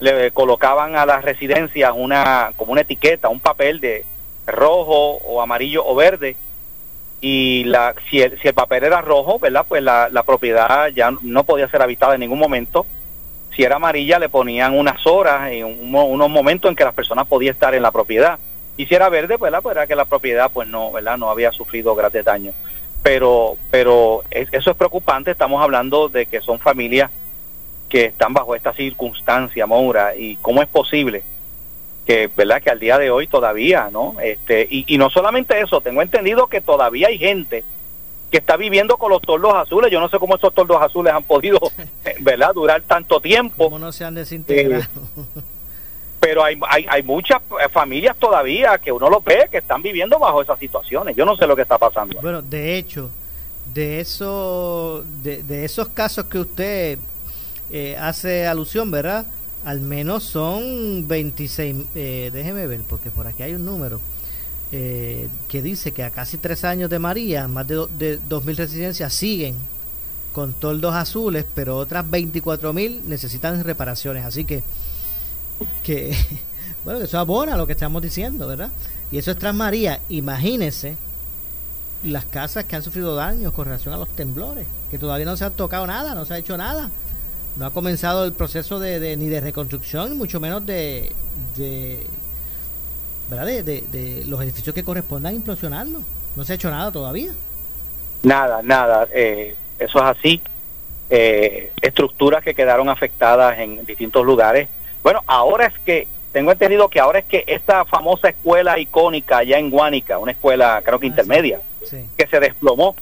le 0.00 0.30
colocaban 0.30 0.96
a 0.96 1.06
las 1.06 1.24
residencias 1.24 1.92
una, 1.94 2.52
como 2.56 2.72
una 2.72 2.80
etiqueta, 2.80 3.28
un 3.28 3.40
papel 3.40 3.80
de 3.80 4.04
rojo 4.46 5.16
o 5.16 5.42
amarillo 5.42 5.84
o 5.86 5.94
verde 5.94 6.36
y 7.20 7.64
la 7.64 7.94
si 8.08 8.22
el, 8.22 8.40
si 8.40 8.48
el 8.48 8.54
papel 8.54 8.84
era 8.84 9.00
rojo, 9.00 9.38
¿verdad? 9.38 9.66
Pues 9.68 9.82
la, 9.82 10.08
la 10.10 10.22
propiedad 10.22 10.88
ya 10.88 11.10
no 11.22 11.44
podía 11.44 11.68
ser 11.68 11.82
habitada 11.82 12.14
en 12.14 12.20
ningún 12.20 12.38
momento. 12.38 12.86
Si 13.56 13.64
era 13.64 13.76
amarilla 13.76 14.18
le 14.18 14.28
ponían 14.28 14.78
unas 14.78 15.04
horas, 15.06 15.50
en 15.50 15.64
un, 15.64 15.94
unos 15.94 16.30
momentos 16.30 16.68
en 16.68 16.76
que 16.76 16.84
las 16.84 16.94
personas 16.94 17.26
podían 17.26 17.54
estar 17.54 17.74
en 17.74 17.82
la 17.82 17.90
propiedad. 17.90 18.38
Y 18.76 18.86
si 18.86 18.94
era 18.94 19.08
verde, 19.08 19.38
pues, 19.38 19.52
pues 19.60 19.76
era 19.76 19.86
que 19.88 19.96
la 19.96 20.04
propiedad 20.04 20.50
pues 20.52 20.68
no, 20.68 20.92
¿verdad? 20.92 21.18
No 21.18 21.30
había 21.30 21.50
sufrido 21.50 21.94
grandes 21.96 22.24
daños. 22.24 22.54
Pero 23.02 23.56
pero 23.70 24.22
es, 24.30 24.48
eso 24.52 24.70
es 24.70 24.76
preocupante, 24.76 25.32
estamos 25.32 25.62
hablando 25.62 26.08
de 26.08 26.26
que 26.26 26.40
son 26.40 26.60
familias 26.60 27.10
que 27.88 28.04
están 28.06 28.34
bajo 28.34 28.54
esta 28.54 28.72
circunstancia, 28.74 29.66
Moura, 29.66 30.14
y 30.14 30.36
cómo 30.36 30.62
es 30.62 30.68
posible 30.68 31.22
que 32.08 32.30
verdad 32.34 32.62
que 32.62 32.70
al 32.70 32.80
día 32.80 32.96
de 32.96 33.10
hoy 33.10 33.26
todavía 33.26 33.90
no 33.92 34.16
este 34.18 34.66
y, 34.70 34.82
y, 34.88 34.96
no 34.96 35.10
solamente 35.10 35.60
eso 35.60 35.82
tengo 35.82 36.00
entendido 36.00 36.46
que 36.46 36.62
todavía 36.62 37.08
hay 37.08 37.18
gente 37.18 37.64
que 38.30 38.38
está 38.38 38.56
viviendo 38.56 38.96
con 38.96 39.10
los 39.10 39.20
tordos 39.20 39.54
azules. 39.54 39.92
Yo 39.92 40.00
no 40.00 40.08
sé 40.08 40.18
cómo 40.18 40.36
esos 40.36 40.54
tordos 40.54 40.80
azules 40.80 41.12
han 41.12 41.22
podido 41.24 41.60
verdad 42.20 42.54
durar 42.54 42.80
tanto 42.80 43.20
tiempo. 43.20 43.64
¿Cómo 43.64 43.78
no 43.78 43.92
se 43.92 44.06
han 44.06 44.14
desintegrado 44.14 44.84
eh, 44.84 45.42
pero 46.18 46.42
hay, 46.42 46.58
hay 46.66 46.86
hay 46.88 47.02
muchas 47.02 47.42
familias 47.70 48.16
todavía 48.16 48.78
que 48.78 48.90
uno 48.90 49.10
lo 49.10 49.20
ve 49.20 49.46
que 49.50 49.58
están 49.58 49.82
viviendo 49.82 50.18
bajo 50.18 50.40
esas 50.40 50.58
situaciones. 50.58 51.14
Yo 51.14 51.26
no 51.26 51.36
sé 51.36 51.46
lo 51.46 51.54
que 51.54 51.62
está 51.62 51.76
pasando 51.76 52.18
bueno 52.22 52.40
de 52.40 52.78
hecho 52.78 53.10
de 53.74 54.00
eso 54.00 55.04
de, 55.22 55.42
de 55.42 55.66
esos 55.66 55.88
casos 55.90 56.24
que 56.24 56.38
usted 56.38 56.98
eh, 57.70 57.98
hace 58.00 58.46
alusión 58.46 58.90
verdad 58.90 59.26
al 59.68 59.82
menos 59.82 60.24
son 60.24 61.06
26, 61.06 61.76
eh, 61.94 62.30
déjeme 62.32 62.66
ver, 62.66 62.80
porque 62.88 63.10
por 63.10 63.26
aquí 63.26 63.42
hay 63.42 63.52
un 63.52 63.66
número 63.66 64.00
eh, 64.72 65.28
que 65.46 65.60
dice 65.60 65.92
que 65.92 66.04
a 66.04 66.10
casi 66.10 66.38
tres 66.38 66.64
años 66.64 66.88
de 66.88 66.98
María, 66.98 67.48
más 67.48 67.68
de, 67.68 67.74
do, 67.74 67.86
de 67.86 68.18
2.000 68.18 68.56
residencias 68.56 69.12
siguen 69.12 69.56
con 70.32 70.54
toldos 70.54 70.94
azules, 70.94 71.44
pero 71.54 71.76
otras 71.76 72.06
24.000 72.06 73.02
necesitan 73.02 73.62
reparaciones. 73.62 74.24
Así 74.24 74.46
que, 74.46 74.62
que, 75.82 76.16
bueno, 76.86 77.02
eso 77.02 77.18
abona 77.18 77.54
lo 77.54 77.66
que 77.66 77.74
estamos 77.74 78.00
diciendo, 78.00 78.46
¿verdad? 78.46 78.70
Y 79.12 79.18
eso 79.18 79.32
es 79.32 79.36
tras 79.36 79.54
María. 79.54 80.00
Imagínense 80.08 80.96
las 82.04 82.24
casas 82.24 82.64
que 82.64 82.74
han 82.74 82.82
sufrido 82.82 83.14
daños 83.14 83.52
con 83.52 83.66
relación 83.66 83.92
a 83.92 83.98
los 83.98 84.08
temblores, 84.16 84.66
que 84.90 84.98
todavía 84.98 85.26
no 85.26 85.36
se 85.36 85.44
ha 85.44 85.50
tocado 85.50 85.86
nada, 85.86 86.14
no 86.14 86.24
se 86.24 86.32
ha 86.32 86.38
hecho 86.38 86.56
nada 86.56 86.90
no 87.58 87.66
ha 87.66 87.70
comenzado 87.72 88.24
el 88.24 88.32
proceso 88.32 88.78
de, 88.78 89.00
de, 89.00 89.16
ni 89.16 89.26
de 89.26 89.40
reconstrucción, 89.40 90.16
mucho 90.16 90.38
menos 90.38 90.64
de, 90.64 91.12
de, 91.56 92.06
¿verdad? 93.28 93.46
de, 93.46 94.22
los 94.26 94.40
edificios 94.42 94.72
que 94.72 94.84
correspondan 94.84 95.34
implosionarlo. 95.34 96.00
No 96.36 96.44
se 96.44 96.52
ha 96.52 96.54
hecho 96.54 96.70
nada 96.70 96.92
todavía. 96.92 97.32
Nada, 98.22 98.60
nada. 98.62 99.08
Eh, 99.12 99.56
eso 99.76 99.98
es 99.98 100.04
así. 100.04 100.40
Eh, 101.10 101.72
estructuras 101.82 102.44
que 102.44 102.54
quedaron 102.54 102.88
afectadas 102.88 103.58
en 103.58 103.84
distintos 103.84 104.24
lugares. 104.24 104.68
Bueno, 105.02 105.24
ahora 105.26 105.66
es 105.66 105.78
que, 105.80 106.06
tengo 106.32 106.52
entendido 106.52 106.88
que 106.88 107.00
ahora 107.00 107.18
es 107.18 107.24
que 107.24 107.42
esta 107.48 107.84
famosa 107.86 108.28
escuela 108.28 108.78
icónica 108.78 109.38
allá 109.38 109.58
en 109.58 109.70
Guánica, 109.70 110.18
una 110.18 110.30
escuela 110.30 110.80
creo 110.84 111.00
que 111.00 111.06
ah, 111.06 111.08
intermedia, 111.08 111.60
sí. 111.80 111.96
Sí. 111.96 112.06
que 112.16 112.26
se 112.28 112.38
desplomó, 112.38 112.94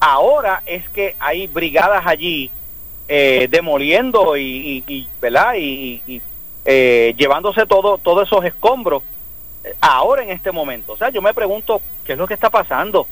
ahora 0.00 0.62
es 0.64 0.88
que 0.90 1.16
hay 1.18 1.48
brigadas 1.48 2.06
allí 2.06 2.50
eh, 3.08 3.48
demoliendo 3.50 4.36
y, 4.36 4.82
y, 4.86 4.94
y 4.94 5.08
verdad 5.20 5.54
y, 5.56 6.02
y 6.06 6.22
eh, 6.64 7.14
llevándose 7.16 7.66
todo 7.66 7.98
todos 7.98 8.26
esos 8.26 8.44
escombros 8.44 9.02
eh, 9.64 9.74
ahora 9.80 10.22
en 10.22 10.30
este 10.30 10.52
momento. 10.52 10.92
O 10.92 10.96
sea 10.96 11.10
yo 11.10 11.22
me 11.22 11.34
pregunto 11.34 11.80
qué 12.04 12.12
es 12.12 12.18
lo 12.18 12.26
que 12.26 12.34
está 12.34 12.50
pasando 12.50 13.06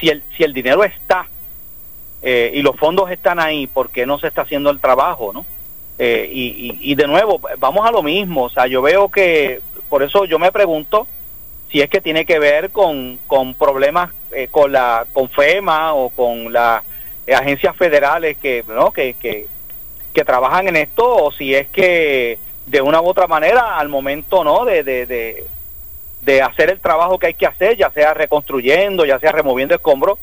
si 0.00 0.08
el 0.08 0.22
si 0.36 0.44
el 0.44 0.52
dinero 0.52 0.84
está 0.84 1.28
eh, 2.22 2.50
y 2.54 2.62
los 2.62 2.76
fondos 2.76 3.10
están 3.10 3.38
ahí 3.38 3.66
por 3.66 3.90
qué 3.90 4.06
no 4.06 4.18
se 4.18 4.26
está 4.26 4.42
haciendo 4.42 4.70
el 4.70 4.80
trabajo 4.80 5.32
no 5.32 5.46
eh, 5.98 6.30
y, 6.32 6.78
y, 6.80 6.94
de 6.94 7.08
nuevo 7.08 7.40
vamos 7.58 7.84
a 7.84 7.90
lo 7.90 8.02
mismo. 8.02 8.44
O 8.44 8.50
sea 8.50 8.66
yo 8.68 8.82
veo 8.82 9.08
que 9.08 9.60
por 9.88 10.02
eso 10.02 10.24
yo 10.26 10.38
me 10.38 10.52
pregunto 10.52 11.08
si 11.70 11.80
es 11.80 11.90
que 11.90 12.00
tiene 12.00 12.24
que 12.24 12.38
ver 12.38 12.70
con, 12.70 13.18
con 13.26 13.54
problemas 13.54 14.12
eh, 14.32 14.48
con 14.48 14.70
la 14.70 15.06
con 15.12 15.28
FEMA 15.28 15.94
o 15.94 16.10
con 16.10 16.52
la 16.52 16.84
agencias 17.34 17.76
federales 17.76 18.36
que, 18.38 18.64
¿no? 18.68 18.92
que, 18.92 19.14
que, 19.14 19.46
que, 20.12 20.24
trabajan 20.24 20.68
en 20.68 20.76
esto 20.76 21.04
o 21.06 21.32
si 21.32 21.54
es 21.54 21.68
que 21.68 22.38
de 22.66 22.80
una 22.80 23.00
u 23.00 23.08
otra 23.08 23.26
manera 23.26 23.78
al 23.78 23.88
momento 23.88 24.44
no 24.44 24.64
de, 24.64 24.82
de, 24.82 25.06
de, 25.06 25.46
de, 26.22 26.42
hacer 26.42 26.70
el 26.70 26.80
trabajo 26.80 27.18
que 27.18 27.26
hay 27.26 27.34
que 27.34 27.46
hacer, 27.46 27.76
ya 27.76 27.90
sea 27.90 28.14
reconstruyendo, 28.14 29.04
ya 29.04 29.18
sea 29.18 29.32
removiendo 29.32 29.74
escombros, 29.74 30.18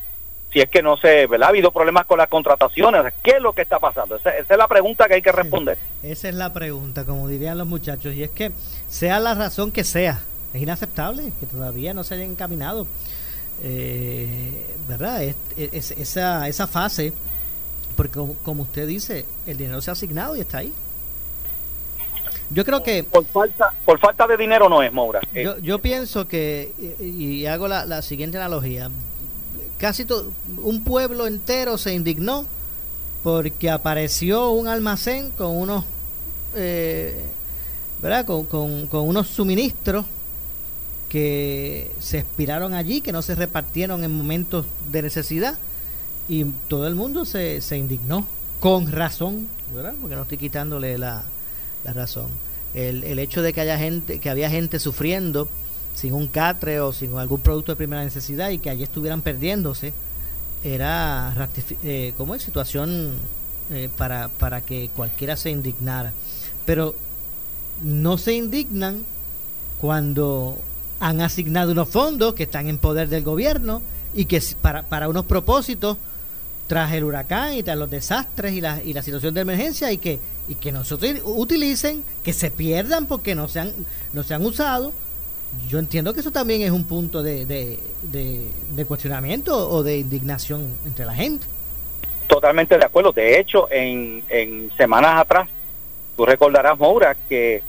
si 0.51 0.61
es 0.61 0.69
que 0.69 0.81
no 0.81 0.95
se, 0.97 1.27
¿verdad? 1.27 1.47
Ha 1.47 1.49
habido 1.49 1.71
problemas 1.71 2.05
con 2.05 2.17
las 2.17 2.29
contrataciones, 2.29 3.13
¿qué 3.21 3.31
es 3.31 3.41
lo 3.41 3.53
que 3.53 3.61
está 3.61 3.79
pasando? 3.79 4.15
Esa, 4.15 4.31
esa 4.31 4.53
es 4.53 4.57
la 4.57 4.67
pregunta 4.67 5.07
que 5.07 5.15
hay 5.15 5.21
que 5.21 5.31
responder. 5.31 5.77
Esa 6.01 6.29
es 6.29 6.35
la 6.35 6.53
pregunta, 6.53 7.03
como 7.05 7.27
dirían 7.27 7.57
los 7.57 7.67
muchachos, 7.67 8.13
y 8.13 8.23
es 8.23 8.29
que 8.29 8.51
sea 8.87 9.19
la 9.19 9.33
razón 9.33 9.71
que 9.71 9.83
sea, 9.83 10.21
es 10.53 10.61
inaceptable 10.61 11.33
que 11.39 11.45
todavía 11.45 11.93
no 11.93 12.03
se 12.03 12.13
haya 12.13 12.23
encaminado 12.23 12.87
eh, 13.63 14.75
¿verdad? 14.87 15.23
Es, 15.23 15.35
es, 15.55 15.91
esa, 15.91 16.47
esa 16.47 16.67
fase, 16.67 17.13
porque 17.95 18.13
como, 18.13 18.35
como, 18.35 18.63
usted 18.63 18.87
dice, 18.87 19.25
el 19.45 19.57
dinero 19.57 19.81
se 19.81 19.91
ha 19.91 19.93
asignado 19.93 20.35
y 20.35 20.41
está 20.41 20.59
ahí. 20.59 20.73
Yo 22.51 22.63
creo 22.63 22.83
que... 22.83 23.03
Por 23.03 23.25
falta, 23.25 23.73
por 23.85 23.99
falta 23.99 24.27
de 24.27 24.37
dinero 24.37 24.69
no 24.69 24.83
es, 24.83 24.93
Moura. 24.93 25.21
Yo, 25.33 25.57
yo 25.59 25.79
pienso 25.79 26.27
que, 26.27 26.73
y, 26.99 27.45
hago 27.47 27.67
la, 27.67 27.85
la, 27.85 28.01
siguiente 28.01 28.37
analogía, 28.37 28.91
casi 29.79 30.05
todo, 30.05 30.31
un 30.61 30.83
pueblo 30.83 31.25
entero 31.25 31.77
se 31.77 31.93
indignó 31.93 32.45
porque 33.23 33.71
apareció 33.71 34.51
un 34.51 34.67
almacén 34.67 35.31
con 35.31 35.55
unos, 35.55 35.83
eh, 36.53 37.25
¿verdad? 38.01 38.25
Con, 38.25 38.45
con, 38.45 38.85
con 38.87 39.07
unos 39.07 39.27
suministros 39.27 40.05
que 41.15 41.93
se 41.97 42.17
expiraron 42.17 42.73
allí, 42.73 42.99
que 42.99 43.13
no 43.13 43.21
se 43.21 43.35
repartieron 43.35 44.03
en 44.03 44.11
momentos 44.11 44.65
de 44.91 45.01
necesidad 45.01 45.57
y 46.27 46.43
todo 46.67 46.87
el 46.87 46.95
mundo 46.95 47.23
se, 47.23 47.61
se 47.61 47.77
indignó 47.77 48.27
con 48.59 48.91
razón, 48.91 49.47
¿verdad? 49.73 49.93
Porque 50.01 50.17
no 50.17 50.23
estoy 50.23 50.37
quitándole 50.37 50.97
la, 50.97 51.23
la 51.85 51.93
razón. 51.93 52.27
El, 52.73 53.05
el, 53.05 53.19
hecho 53.19 53.41
de 53.41 53.53
que 53.53 53.61
haya 53.61 53.77
gente, 53.77 54.19
que 54.19 54.29
había 54.29 54.49
gente 54.49 54.77
sufriendo 54.77 55.47
sin 55.93 56.11
un 56.11 56.27
catre 56.27 56.81
o 56.81 56.91
sin 56.91 57.15
algún 57.15 57.39
producto 57.39 57.71
de 57.71 57.77
primera 57.77 58.03
necesidad 58.03 58.49
y 58.49 58.57
que 58.57 58.69
allí 58.69 58.83
estuvieran 58.83 59.21
perdiéndose, 59.21 59.93
era 60.65 61.33
eh, 61.85 62.11
como 62.17 62.35
es 62.35 62.43
situación 62.43 63.13
eh, 63.71 63.87
para, 63.95 64.27
para 64.27 64.59
que 64.59 64.89
cualquiera 64.93 65.37
se 65.37 65.49
indignara. 65.49 66.11
Pero 66.65 66.93
no 67.81 68.17
se 68.17 68.33
indignan 68.33 69.05
cuando 69.79 70.59
han 70.99 71.21
asignado 71.21 71.71
unos 71.71 71.89
fondos 71.89 72.33
que 72.33 72.43
están 72.43 72.67
en 72.67 72.77
poder 72.77 73.09
del 73.09 73.23
gobierno 73.23 73.81
y 74.13 74.25
que 74.25 74.41
para, 74.61 74.83
para 74.83 75.09
unos 75.09 75.25
propósitos 75.25 75.97
tras 76.67 76.93
el 76.93 77.03
huracán 77.03 77.53
y 77.53 77.63
tras 77.63 77.77
los 77.77 77.89
desastres 77.89 78.53
y 78.53 78.61
la, 78.61 78.81
y 78.81 78.93
la 78.93 79.01
situación 79.01 79.33
de 79.33 79.41
emergencia 79.41 79.91
y 79.91 79.97
que, 79.97 80.19
y 80.47 80.55
que 80.55 80.71
nosotros 80.71 81.13
utilicen, 81.23 82.03
que 82.23 82.33
se 82.33 82.49
pierdan 82.49 83.05
porque 83.05 83.35
no 83.35 83.47
se 83.47 83.59
han, 83.59 83.73
no 84.13 84.23
se 84.23 84.33
han 84.33 84.45
usado. 84.45 84.93
Yo 85.67 85.79
entiendo 85.79 86.13
que 86.13 86.19
eso 86.19 86.31
también 86.31 86.61
es 86.61 86.71
un 86.71 86.83
punto 86.83 87.23
de, 87.23 87.45
de, 87.45 87.79
de, 88.11 88.85
cuestionamiento 88.85 89.69
o 89.69 89.83
de 89.83 89.99
indignación 89.99 90.67
entre 90.85 91.05
la 91.05 91.13
gente. 91.13 91.45
Totalmente 92.27 92.77
de 92.77 92.83
acuerdo. 92.83 93.11
De 93.11 93.39
hecho, 93.39 93.71
en, 93.71 94.23
en 94.27 94.71
semanas 94.75 95.21
atrás, 95.21 95.47
tú 96.17 96.25
recordarás, 96.25 96.77
Moura, 96.77 97.15
que 97.29 97.63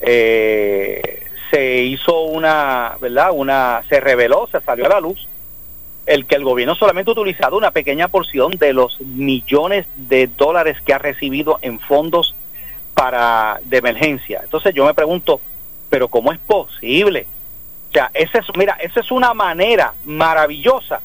eh, 0.00 1.23
se 1.54 1.82
hizo 1.82 2.22
una, 2.22 2.96
¿verdad? 3.00 3.30
Una, 3.32 3.84
se 3.88 4.00
reveló, 4.00 4.48
se 4.50 4.60
salió 4.60 4.86
a 4.86 4.88
la 4.88 5.00
luz 5.00 5.28
el 6.04 6.26
que 6.26 6.34
el 6.34 6.42
gobierno 6.42 6.74
solamente 6.74 7.10
ha 7.10 7.12
utilizado 7.12 7.56
una 7.56 7.70
pequeña 7.70 8.08
porción 8.08 8.50
de 8.58 8.72
los 8.72 9.00
millones 9.00 9.86
de 9.96 10.26
dólares 10.26 10.78
que 10.84 10.92
ha 10.92 10.98
recibido 10.98 11.60
en 11.62 11.78
fondos 11.78 12.34
para 12.92 13.60
de 13.64 13.78
emergencia. 13.78 14.40
Entonces 14.42 14.74
yo 14.74 14.84
me 14.84 14.94
pregunto, 14.94 15.40
pero 15.88 16.08
¿cómo 16.08 16.32
es 16.32 16.40
posible? 16.40 17.26
O 17.90 17.92
sea, 17.92 18.10
ese 18.14 18.38
es, 18.38 18.46
mira, 18.58 18.76
esa 18.80 18.98
es 18.98 19.12
una 19.12 19.32
manera 19.32 19.94
maravillosa 20.04 21.00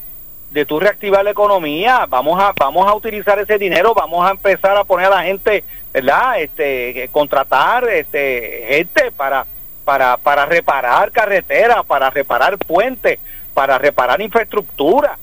de 0.51 0.65
tú 0.65 0.79
reactivar 0.79 1.23
la 1.23 1.31
economía. 1.31 2.07
Vamos 2.09 2.41
a 2.41 2.53
vamos 2.57 2.87
a 2.87 2.95
utilizar 2.95 3.37
ese 3.37 3.59
dinero, 3.59 3.93
vamos 3.93 4.27
a 4.27 4.31
empezar 4.31 4.75
a 4.75 4.83
poner 4.83 5.05
a 5.05 5.17
la 5.17 5.23
gente, 5.23 5.63
¿verdad? 5.93 6.41
Este 6.41 7.07
contratar 7.11 7.87
este 7.87 8.65
gente 8.67 9.11
para 9.11 9.45
para 9.89 10.17
para 10.17 10.45
reparar 10.45 11.11
carreteras, 11.11 11.83
para 11.83 12.11
reparar 12.11 12.59
puentes, 12.59 13.17
para 13.55 13.79
reparar 13.79 14.21
infraestructura, 14.21 15.17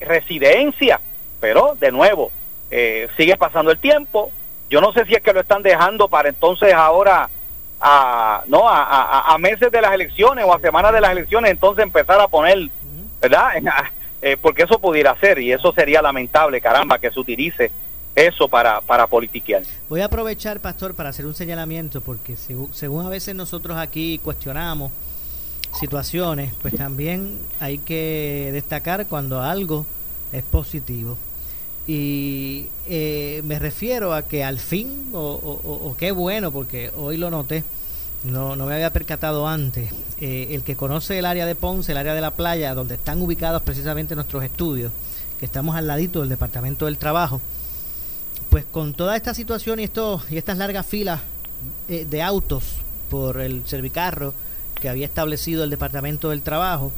residencia, 0.00 1.00
pero 1.38 1.76
de 1.78 1.92
nuevo, 1.92 2.32
eh, 2.68 3.06
sigue 3.16 3.36
pasando 3.36 3.70
el 3.70 3.78
tiempo. 3.78 4.32
Yo 4.68 4.80
no 4.80 4.92
sé 4.92 5.04
si 5.06 5.14
es 5.14 5.22
que 5.22 5.32
lo 5.32 5.38
están 5.38 5.62
dejando 5.62 6.08
para 6.08 6.30
entonces 6.30 6.74
ahora, 6.74 7.30
a, 7.80 8.42
no, 8.48 8.68
a, 8.68 9.32
a, 9.32 9.38
meses 9.38 9.70
de 9.70 9.80
las 9.80 9.92
elecciones 9.92 10.44
o 10.44 10.52
a 10.52 10.58
semanas 10.58 10.92
de 10.92 11.00
las 11.00 11.12
elecciones, 11.12 11.52
entonces 11.52 11.84
empezar 11.84 12.20
a 12.20 12.26
poner, 12.26 12.58
¿verdad? 13.20 13.52
Eh, 14.20 14.36
porque 14.36 14.64
eso 14.64 14.80
pudiera 14.80 15.14
ser 15.20 15.38
y 15.38 15.52
eso 15.52 15.70
sería 15.70 16.02
lamentable, 16.02 16.60
caramba, 16.60 16.98
que 16.98 17.12
se 17.12 17.20
utilice 17.20 17.70
eso 18.26 18.48
para, 18.48 18.80
para 18.80 19.06
politiquear. 19.06 19.62
Voy 19.88 20.00
a 20.00 20.06
aprovechar, 20.06 20.60
Pastor, 20.60 20.94
para 20.94 21.10
hacer 21.10 21.26
un 21.26 21.34
señalamiento, 21.34 22.00
porque 22.00 22.36
según 22.36 23.06
a 23.06 23.08
veces 23.08 23.34
nosotros 23.34 23.76
aquí 23.76 24.18
cuestionamos, 24.18 24.92
situaciones, 25.78 26.52
pues 26.60 26.74
también 26.74 27.38
hay 27.60 27.78
que 27.78 28.50
destacar 28.52 29.06
cuando 29.06 29.42
algo 29.42 29.86
es 30.32 30.42
positivo. 30.42 31.16
Y 31.86 32.68
eh, 32.86 33.40
me 33.44 33.58
refiero 33.58 34.12
a 34.12 34.22
que 34.28 34.44
al 34.44 34.58
fin, 34.58 35.08
o, 35.12 35.94
qué 35.98 36.12
bueno, 36.12 36.52
porque 36.52 36.90
hoy 36.96 37.16
lo 37.16 37.30
noté, 37.30 37.64
no, 38.24 38.56
no 38.56 38.66
me 38.66 38.74
había 38.74 38.92
percatado 38.92 39.46
antes, 39.46 39.90
eh, 40.20 40.48
el 40.50 40.62
que 40.64 40.76
conoce 40.76 41.18
el 41.18 41.24
área 41.24 41.46
de 41.46 41.54
Ponce, 41.54 41.92
el 41.92 41.98
área 41.98 42.14
de 42.14 42.20
la 42.20 42.32
playa, 42.32 42.74
donde 42.74 42.96
están 42.96 43.22
ubicados 43.22 43.62
precisamente 43.62 44.14
nuestros 44.14 44.44
estudios, 44.44 44.92
que 45.38 45.46
estamos 45.46 45.76
al 45.76 45.86
ladito 45.86 46.20
del 46.20 46.28
Departamento 46.28 46.84
del 46.84 46.98
Trabajo, 46.98 47.40
pues 48.50 48.64
con 48.64 48.94
toda 48.94 49.16
esta 49.16 49.34
situación 49.34 49.80
y, 49.80 49.84
esto, 49.84 50.22
y 50.30 50.36
estas 50.36 50.58
largas 50.58 50.86
filas 50.86 51.20
eh, 51.88 52.06
de 52.08 52.22
autos 52.22 52.64
por 53.10 53.40
el 53.40 53.66
servicarro, 53.66 54.34
que 54.80 54.88
había 54.88 55.06
establecido 55.06 55.64
el 55.64 55.70
Departamento 55.70 56.30
del 56.30 56.42
Trabajo, 56.42 56.92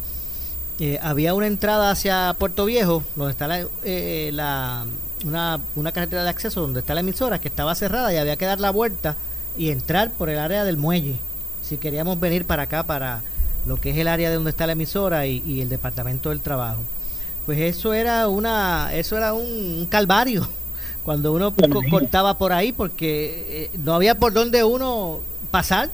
eh, 0.78 0.98
había 1.02 1.34
una 1.34 1.46
entrada 1.46 1.90
hacia 1.90 2.34
Puerto 2.38 2.64
Viejo, 2.64 3.02
donde 3.16 3.32
está 3.32 3.46
la, 3.46 3.66
eh, 3.84 4.30
la 4.32 4.86
una, 5.24 5.60
una, 5.76 5.92
carretera 5.92 6.24
de 6.24 6.30
acceso, 6.30 6.60
donde 6.62 6.80
está 6.80 6.94
la 6.94 7.00
emisora, 7.00 7.40
que 7.40 7.48
estaba 7.48 7.74
cerrada 7.74 8.12
y 8.12 8.16
había 8.16 8.36
que 8.36 8.46
dar 8.46 8.60
la 8.60 8.70
vuelta 8.70 9.16
y 9.56 9.70
entrar 9.70 10.12
por 10.12 10.30
el 10.30 10.38
área 10.38 10.64
del 10.64 10.76
muelle, 10.78 11.18
si 11.62 11.76
queríamos 11.76 12.18
venir 12.18 12.46
para 12.46 12.62
acá, 12.62 12.84
para 12.84 13.22
lo 13.66 13.80
que 13.80 13.90
es 13.90 13.98
el 13.98 14.08
área 14.08 14.28
de 14.30 14.36
donde 14.36 14.50
está 14.50 14.66
la 14.66 14.72
emisora 14.72 15.26
y, 15.26 15.60
el 15.60 15.68
Departamento 15.68 16.30
del 16.30 16.40
Trabajo. 16.40 16.82
Pues 17.46 17.58
eso 17.58 17.92
era 17.92 18.28
una, 18.28 18.90
eso 18.94 19.16
era 19.16 19.34
un, 19.34 19.86
calvario 19.90 20.48
cuando 21.04 21.32
uno 21.32 21.54
cortaba 21.90 22.36
por 22.38 22.52
ahí 22.52 22.72
porque 22.72 23.70
eh, 23.72 23.78
no 23.78 23.94
había 23.94 24.18
por 24.18 24.32
dónde 24.32 24.64
uno 24.64 25.20
pasar 25.50 25.90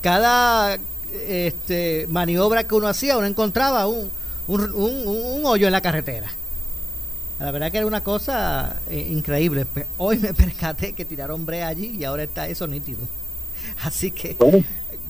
cada 0.00 0.78
este, 1.12 2.06
maniobra 2.08 2.64
que 2.64 2.74
uno 2.74 2.88
hacía, 2.88 3.16
uno 3.16 3.26
encontraba 3.26 3.86
un, 3.86 4.10
un, 4.46 5.42
hoyo 5.44 5.66
en 5.66 5.72
la 5.72 5.80
carretera. 5.80 6.30
La 7.38 7.50
verdad 7.50 7.72
que 7.72 7.78
era 7.78 7.86
una 7.86 8.02
cosa 8.02 8.80
eh, 8.88 9.08
increíble. 9.10 9.66
Pues, 9.66 9.86
hoy 9.98 10.18
me 10.18 10.32
percaté 10.34 10.92
que 10.92 11.04
tiraron 11.04 11.44
brea 11.44 11.68
allí 11.68 11.96
y 11.98 12.04
ahora 12.04 12.22
está 12.22 12.48
eso 12.48 12.66
nítido. 12.66 13.00
Así 13.82 14.10
que, 14.10 14.36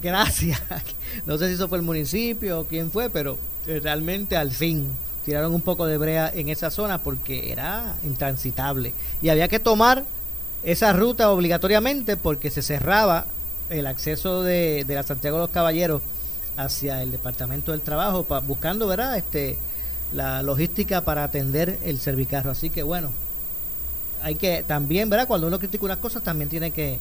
gracias. 0.03 0.62
No 1.26 1.36
sé 1.36 1.49
si 1.49 1.55
eso 1.55 1.68
fue 1.68 1.76
el 1.76 1.84
municipio 1.84 2.61
o 2.61 2.64
quién 2.64 2.90
fue, 2.90 3.11
pero 3.11 3.36
eh, 3.66 3.80
realmente 3.82 4.34
al 4.34 4.51
fin 4.51 4.88
tiraron 5.25 5.55
un 5.55 5.61
poco 5.61 5.87
de 5.87 5.99
brea 5.99 6.31
en 6.35 6.49
esa 6.49 6.70
zona 6.70 7.03
porque 7.03 7.53
era 7.53 7.97
intransitable. 8.05 8.93
Y 9.20 9.29
había 9.29 9.49
que 9.49 9.59
tomar 9.59 10.05
esa 10.62 10.93
ruta 10.93 11.31
obligatoriamente 11.31 12.16
porque 12.16 12.51
se 12.51 12.62
cerraba 12.62 13.27
el 13.70 13.87
acceso 13.87 14.43
de, 14.43 14.85
de 14.87 14.95
la 14.95 15.03
Santiago 15.03 15.39
de 15.39 15.43
los 15.43 15.51
Caballeros 15.51 16.03
hacia 16.57 17.03
el 17.03 17.11
Departamento 17.11 17.73
del 17.73 17.81
Trabajo, 17.81 18.27
buscando, 18.47 18.87
¿verdad? 18.87 19.16
Este, 19.16 19.57
la 20.12 20.43
logística 20.43 21.03
para 21.03 21.25
atender 21.25 21.79
el 21.85 21.99
servicarro. 21.99 22.51
Así 22.51 22.70
que 22.70 22.83
bueno, 22.83 23.11
hay 24.23 24.35
que 24.35 24.62
también, 24.62 25.11
¿verdad? 25.11 25.27
Cuando 25.27 25.47
uno 25.47 25.59
critica 25.59 25.85
unas 25.85 25.99
cosas, 25.99 26.23
también 26.23 26.49
tiene 26.49 26.70
que, 26.70 27.01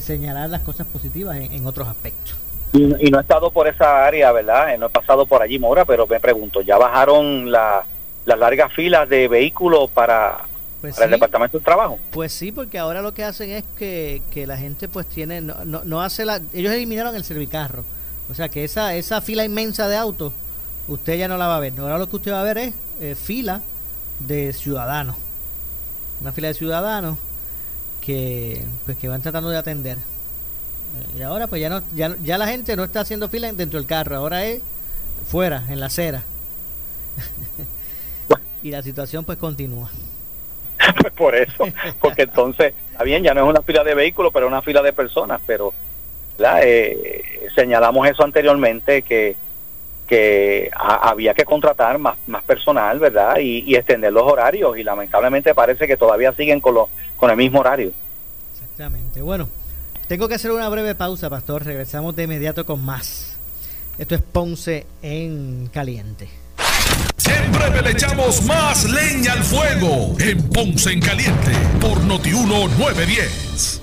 señalar 0.00 0.48
las 0.50 0.62
cosas 0.62 0.86
positivas 0.86 1.36
en, 1.36 1.66
otros 1.66 1.88
aspectos. 1.88 2.36
Y, 2.72 3.10
no 3.10 3.18
he 3.18 3.22
estado 3.22 3.50
por 3.50 3.66
esa 3.66 4.06
área, 4.06 4.30
¿verdad? 4.32 4.78
No 4.78 4.86
he 4.86 4.90
pasado 4.90 5.26
por 5.26 5.42
allí, 5.42 5.58
Mora, 5.58 5.84
pero 5.84 6.06
me 6.06 6.20
pregunto, 6.20 6.60
¿ya 6.60 6.78
bajaron 6.78 7.50
las 7.50 7.84
largas 8.24 8.72
filas 8.72 9.08
de 9.08 9.26
vehículos 9.28 9.90
para 9.90 10.46
pues 10.80 10.94
para 10.94 11.06
el 11.06 11.10
Departamento 11.10 11.58
del 11.58 11.64
Trabajo. 11.64 11.98
Pues 12.10 12.32
sí, 12.32 12.52
porque 12.52 12.78
ahora 12.78 13.02
lo 13.02 13.12
que 13.12 13.24
hacen 13.24 13.50
es 13.50 13.64
que, 13.76 14.22
la 14.46 14.56
gente 14.56 14.88
pues 14.88 15.06
tiene, 15.06 15.40
no, 15.40 15.64
no, 15.64 16.02
hace 16.02 16.24
la, 16.24 16.40
ellos 16.54 16.72
eliminaron 16.72 17.14
el 17.14 17.24
servicarro, 17.24 17.84
o 18.30 18.34
sea 18.34 18.48
que 18.48 18.64
esa, 18.64 18.94
esa 18.94 19.20
fila 19.20 19.44
inmensa 19.44 19.88
de 19.88 19.96
autos, 19.96 20.32
usted 20.88 21.18
ya 21.18 21.28
no 21.28 21.36
la 21.36 21.48
va 21.48 21.56
a 21.56 21.60
ver, 21.60 21.74
ahora 21.78 21.98
lo 21.98 22.08
que 22.08 22.16
usted 22.16 22.32
va 22.32 22.40
a 22.40 22.44
ver 22.44 22.58
es 22.58 22.74
eh, 23.00 23.14
fila 23.14 23.60
de 24.20 24.52
ciudadanos, 24.54 25.16
una 26.22 26.32
fila 26.32 26.48
de 26.48 26.54
ciudadanos 26.54 27.18
que 28.00 28.64
pues 28.86 28.96
que 28.96 29.08
van 29.08 29.20
tratando 29.20 29.50
de 29.50 29.58
atender. 29.58 29.98
Eh, 30.96 31.18
y 31.18 31.22
ahora 31.22 31.46
pues 31.46 31.60
ya 31.60 31.68
no, 31.68 31.82
ya, 31.94 32.16
ya 32.22 32.38
la 32.38 32.46
gente 32.46 32.76
no 32.76 32.84
está 32.84 33.00
haciendo 33.00 33.28
fila 33.28 33.52
dentro 33.52 33.78
del 33.78 33.86
carro, 33.86 34.16
ahora 34.16 34.44
es 34.44 34.60
fuera, 35.26 35.64
en 35.68 35.80
la 35.80 35.86
acera. 35.86 36.22
y 38.62 38.70
la 38.70 38.82
situación 38.82 39.24
pues 39.24 39.38
continúa. 39.38 39.90
por 41.16 41.34
eso, 41.34 41.66
porque 42.00 42.22
entonces, 42.22 42.74
está 42.90 43.04
bien, 43.04 43.22
ya 43.22 43.34
no 43.34 43.42
es 43.42 43.50
una 43.50 43.62
fila 43.62 43.84
de 43.84 43.94
vehículos, 43.94 44.32
pero 44.32 44.46
una 44.46 44.62
fila 44.62 44.82
de 44.82 44.92
personas, 44.92 45.40
pero 45.46 45.72
eh, 46.62 47.48
señalamos 47.54 48.08
eso 48.08 48.24
anteriormente, 48.24 49.02
que, 49.02 49.36
que 50.06 50.70
había 50.74 51.34
que 51.34 51.44
contratar 51.44 51.98
más, 51.98 52.16
más 52.26 52.42
personal, 52.44 52.98
¿verdad? 52.98 53.38
Y, 53.38 53.74
extender 53.74 54.12
los 54.12 54.24
horarios, 54.24 54.76
y 54.78 54.82
lamentablemente 54.82 55.54
parece 55.54 55.86
que 55.86 55.96
todavía 55.96 56.32
siguen 56.32 56.60
con, 56.60 56.76
con 57.16 57.30
el 57.30 57.36
mismo 57.36 57.60
horario. 57.60 57.92
Exactamente. 58.54 59.20
Bueno, 59.22 59.48
tengo 60.10 60.26
que 60.26 60.34
hacer 60.34 60.50
una 60.50 60.68
breve 60.68 60.96
pausa, 60.96 61.30
Pastor. 61.30 61.64
Regresamos 61.64 62.16
de 62.16 62.24
inmediato 62.24 62.66
con 62.66 62.84
más. 62.84 63.36
Esto 63.96 64.16
es 64.16 64.20
Ponce 64.20 64.84
en 65.02 65.70
Caliente. 65.72 66.28
Siempre 67.16 67.80
le 67.80 67.92
echamos 67.92 68.42
más 68.42 68.90
leña 68.90 69.34
al 69.34 69.44
fuego 69.44 70.16
en 70.18 70.48
Ponce 70.48 70.90
en 70.90 71.00
Caliente 71.00 71.52
por 71.80 72.00
Notiuno 72.00 72.66
910. 72.76 73.82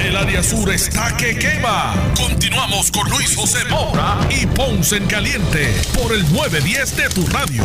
El 0.00 0.16
área 0.16 0.42
sur 0.42 0.70
está 0.70 1.16
que 1.16 1.38
quema. 1.38 1.94
Continuamos 2.16 2.90
con 2.90 3.08
Luis 3.10 3.36
José 3.36 3.64
Moura 3.70 4.18
y 4.30 4.46
Ponce 4.46 4.96
en 4.96 5.06
Caliente 5.06 5.72
por 5.94 6.12
el 6.12 6.22
910 6.32 6.96
de 6.96 7.08
tu 7.10 7.26
radio. 7.26 7.62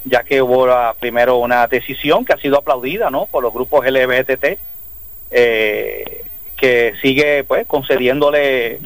ya 0.06 0.22
que 0.22 0.40
hubo 0.40 0.66
primero 0.98 1.36
una 1.36 1.66
decisión 1.66 2.24
que 2.24 2.32
ha 2.32 2.38
sido 2.38 2.56
aplaudida 2.56 3.10
¿no? 3.10 3.26
por 3.26 3.42
los 3.42 3.52
grupos 3.52 3.84
LGBT, 3.84 4.58
eh, 5.30 6.24
que 6.64 6.94
sigue 7.02 7.44
pues 7.44 7.66
concediéndole 7.66 8.80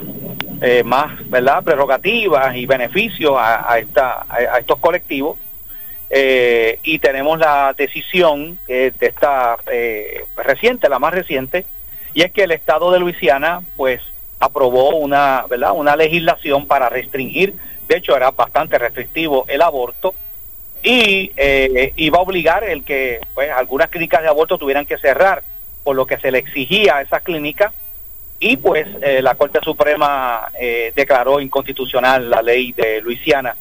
eh, 0.61 0.83
más 0.85 1.31
verdad 1.31 1.63
prerrogativas 1.63 2.57
y 2.57 2.67
beneficios 2.67 3.37
a, 3.39 3.79
esta, 3.79 4.27
a, 4.29 4.59
estos 4.59 4.81
colectivos. 4.81 5.39
Eh, 6.11 6.81
y 6.83 6.99
tenemos 6.99 7.39
la 7.39 7.75
decisión 7.79 8.59
de 8.67 8.93
esta 8.99 9.59
eh, 9.71 10.25
reciente 10.37 10.89
la 10.89 10.99
más 10.99 11.15
reciente 11.15 11.67
y 12.15 12.23
es 12.23 12.33
que 12.33 12.45
el 12.45 12.51
estado 12.51 12.91
de 12.91 12.99
Luisiana 12.99 13.61
pues 13.77 14.01
aprobó 14.41 14.97
una 14.97 15.45
verdad 15.49 15.73
una 15.75 15.95
legislación 15.95 16.67
para 16.67 16.89
restringir 16.89 17.55
de 17.87 17.97
hecho 17.99 18.17
era 18.17 18.31
bastante 18.31 18.79
restrictivo 18.79 19.45
el 19.49 19.61
aborto 19.61 20.15
y 20.83 21.31
iba 21.97 22.19
a 22.19 22.23
obligar 22.23 22.65
el 22.65 22.85
que 22.85 23.21
pues 23.35 23.51
algunas 23.51 23.91
clínicas 23.91 24.23
de 24.23 24.29
aborto 24.29 24.57
tuvieran 24.57 24.87
que 24.87 24.97
cerrar 24.97 25.43
por 25.85 25.97
lo 25.97 26.07
que 26.07 26.19
se 26.19 26.31
le 26.31 26.39
exigía 26.39 26.97
a 26.97 27.03
esas 27.03 27.23
clínicas 27.23 27.73
y 28.41 28.57
pues 28.57 28.87
eh, 29.03 29.21
la 29.21 29.35
Corte 29.35 29.59
Suprema 29.63 30.51
eh, 30.59 30.93
declaró 30.95 31.41
inconstitucional 31.41 32.31
la 32.31 32.41
ley 32.41 32.73
de 32.73 33.01
Luisiana 33.01 33.57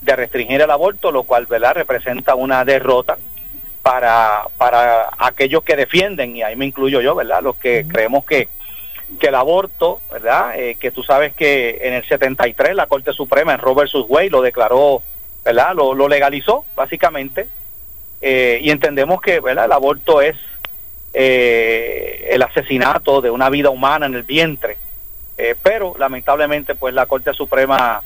de 0.00 0.16
restringir 0.16 0.60
el 0.60 0.70
aborto, 0.70 1.10
lo 1.10 1.24
cual 1.24 1.46
¿verdad? 1.46 1.74
representa 1.74 2.34
una 2.34 2.64
derrota 2.64 3.18
para, 3.82 4.44
para 4.58 5.10
aquellos 5.18 5.64
que 5.64 5.74
defienden, 5.74 6.36
y 6.36 6.42
ahí 6.42 6.54
me 6.54 6.66
incluyo 6.66 7.00
yo, 7.00 7.16
¿verdad? 7.16 7.42
los 7.42 7.56
que 7.56 7.84
creemos 7.88 8.24
que, 8.24 8.48
que 9.18 9.26
el 9.28 9.34
aborto, 9.34 10.00
¿verdad? 10.10 10.56
Eh, 10.56 10.76
que 10.76 10.92
tú 10.92 11.02
sabes 11.02 11.34
que 11.34 11.80
en 11.82 11.94
el 11.94 12.06
73 12.06 12.76
la 12.76 12.86
Corte 12.86 13.12
Suprema 13.12 13.54
en 13.54 13.58
Roe 13.58 13.74
vs. 13.74 14.04
Wade 14.08 14.30
lo 14.30 14.40
declaró, 14.40 15.02
¿verdad? 15.44 15.74
Lo, 15.74 15.94
lo 15.94 16.06
legalizó, 16.06 16.64
básicamente, 16.76 17.48
y 18.20 18.70
entendemos 18.70 19.20
que 19.20 19.40
¿verdad? 19.40 19.64
el 19.64 19.72
aborto 19.72 20.22
es 20.22 20.36
eh, 21.14 22.28
el 22.30 22.42
asesinato 22.42 23.20
de 23.20 23.30
una 23.30 23.50
vida 23.50 23.70
humana 23.70 24.06
en 24.06 24.14
el 24.14 24.22
vientre. 24.22 24.78
Eh, 25.36 25.54
pero 25.62 25.94
lamentablemente 25.98 26.74
pues 26.74 26.94
la 26.94 27.06
Corte 27.06 27.32
Suprema 27.34 28.02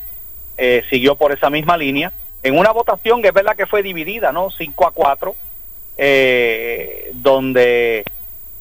eh, 0.57 0.83
siguió 0.91 1.17
por 1.17 1.33
esa 1.33 1.51
misma 1.51 1.77
línea. 1.77 2.13
En 2.43 2.59
una 2.59 2.71
votación 2.71 3.23
que 3.23 3.29
es 3.29 3.35
verdad 3.35 3.57
que 3.57 3.67
fue 3.67 3.83
dividida, 3.83 4.33
¿no? 4.33 4.51
5 4.51 4.87
a 4.87 4.91
4, 4.93 5.35
donde 7.15 8.05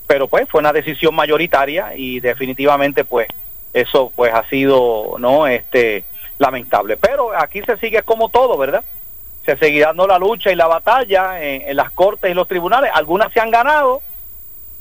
pero 0.07 0.27
pues 0.27 0.47
fue 0.47 0.59
una 0.59 0.71
decisión 0.71 1.15
mayoritaria 1.15 1.95
y 1.95 2.19
definitivamente 2.19 3.03
pues 3.03 3.27
eso 3.73 4.11
pues 4.15 4.33
ha 4.33 4.47
sido 4.49 5.15
no 5.19 5.47
este 5.47 6.03
lamentable. 6.37 6.97
Pero 6.97 7.35
aquí 7.37 7.61
se 7.63 7.77
sigue 7.77 8.03
como 8.03 8.29
todo 8.29 8.57
verdad 8.57 8.83
se 9.45 9.57
sigue 9.57 9.81
dando 9.81 10.07
la 10.07 10.17
lucha 10.17 10.51
y 10.51 10.55
la 10.55 10.65
batalla 10.65 11.39
en 11.39 11.75
las 11.75 11.91
cortes 11.91 12.31
y 12.31 12.33
los 12.33 12.47
tribunales. 12.47 12.89
Algunas 12.93 13.31
se 13.31 13.39
han 13.39 13.51
ganado 13.51 14.01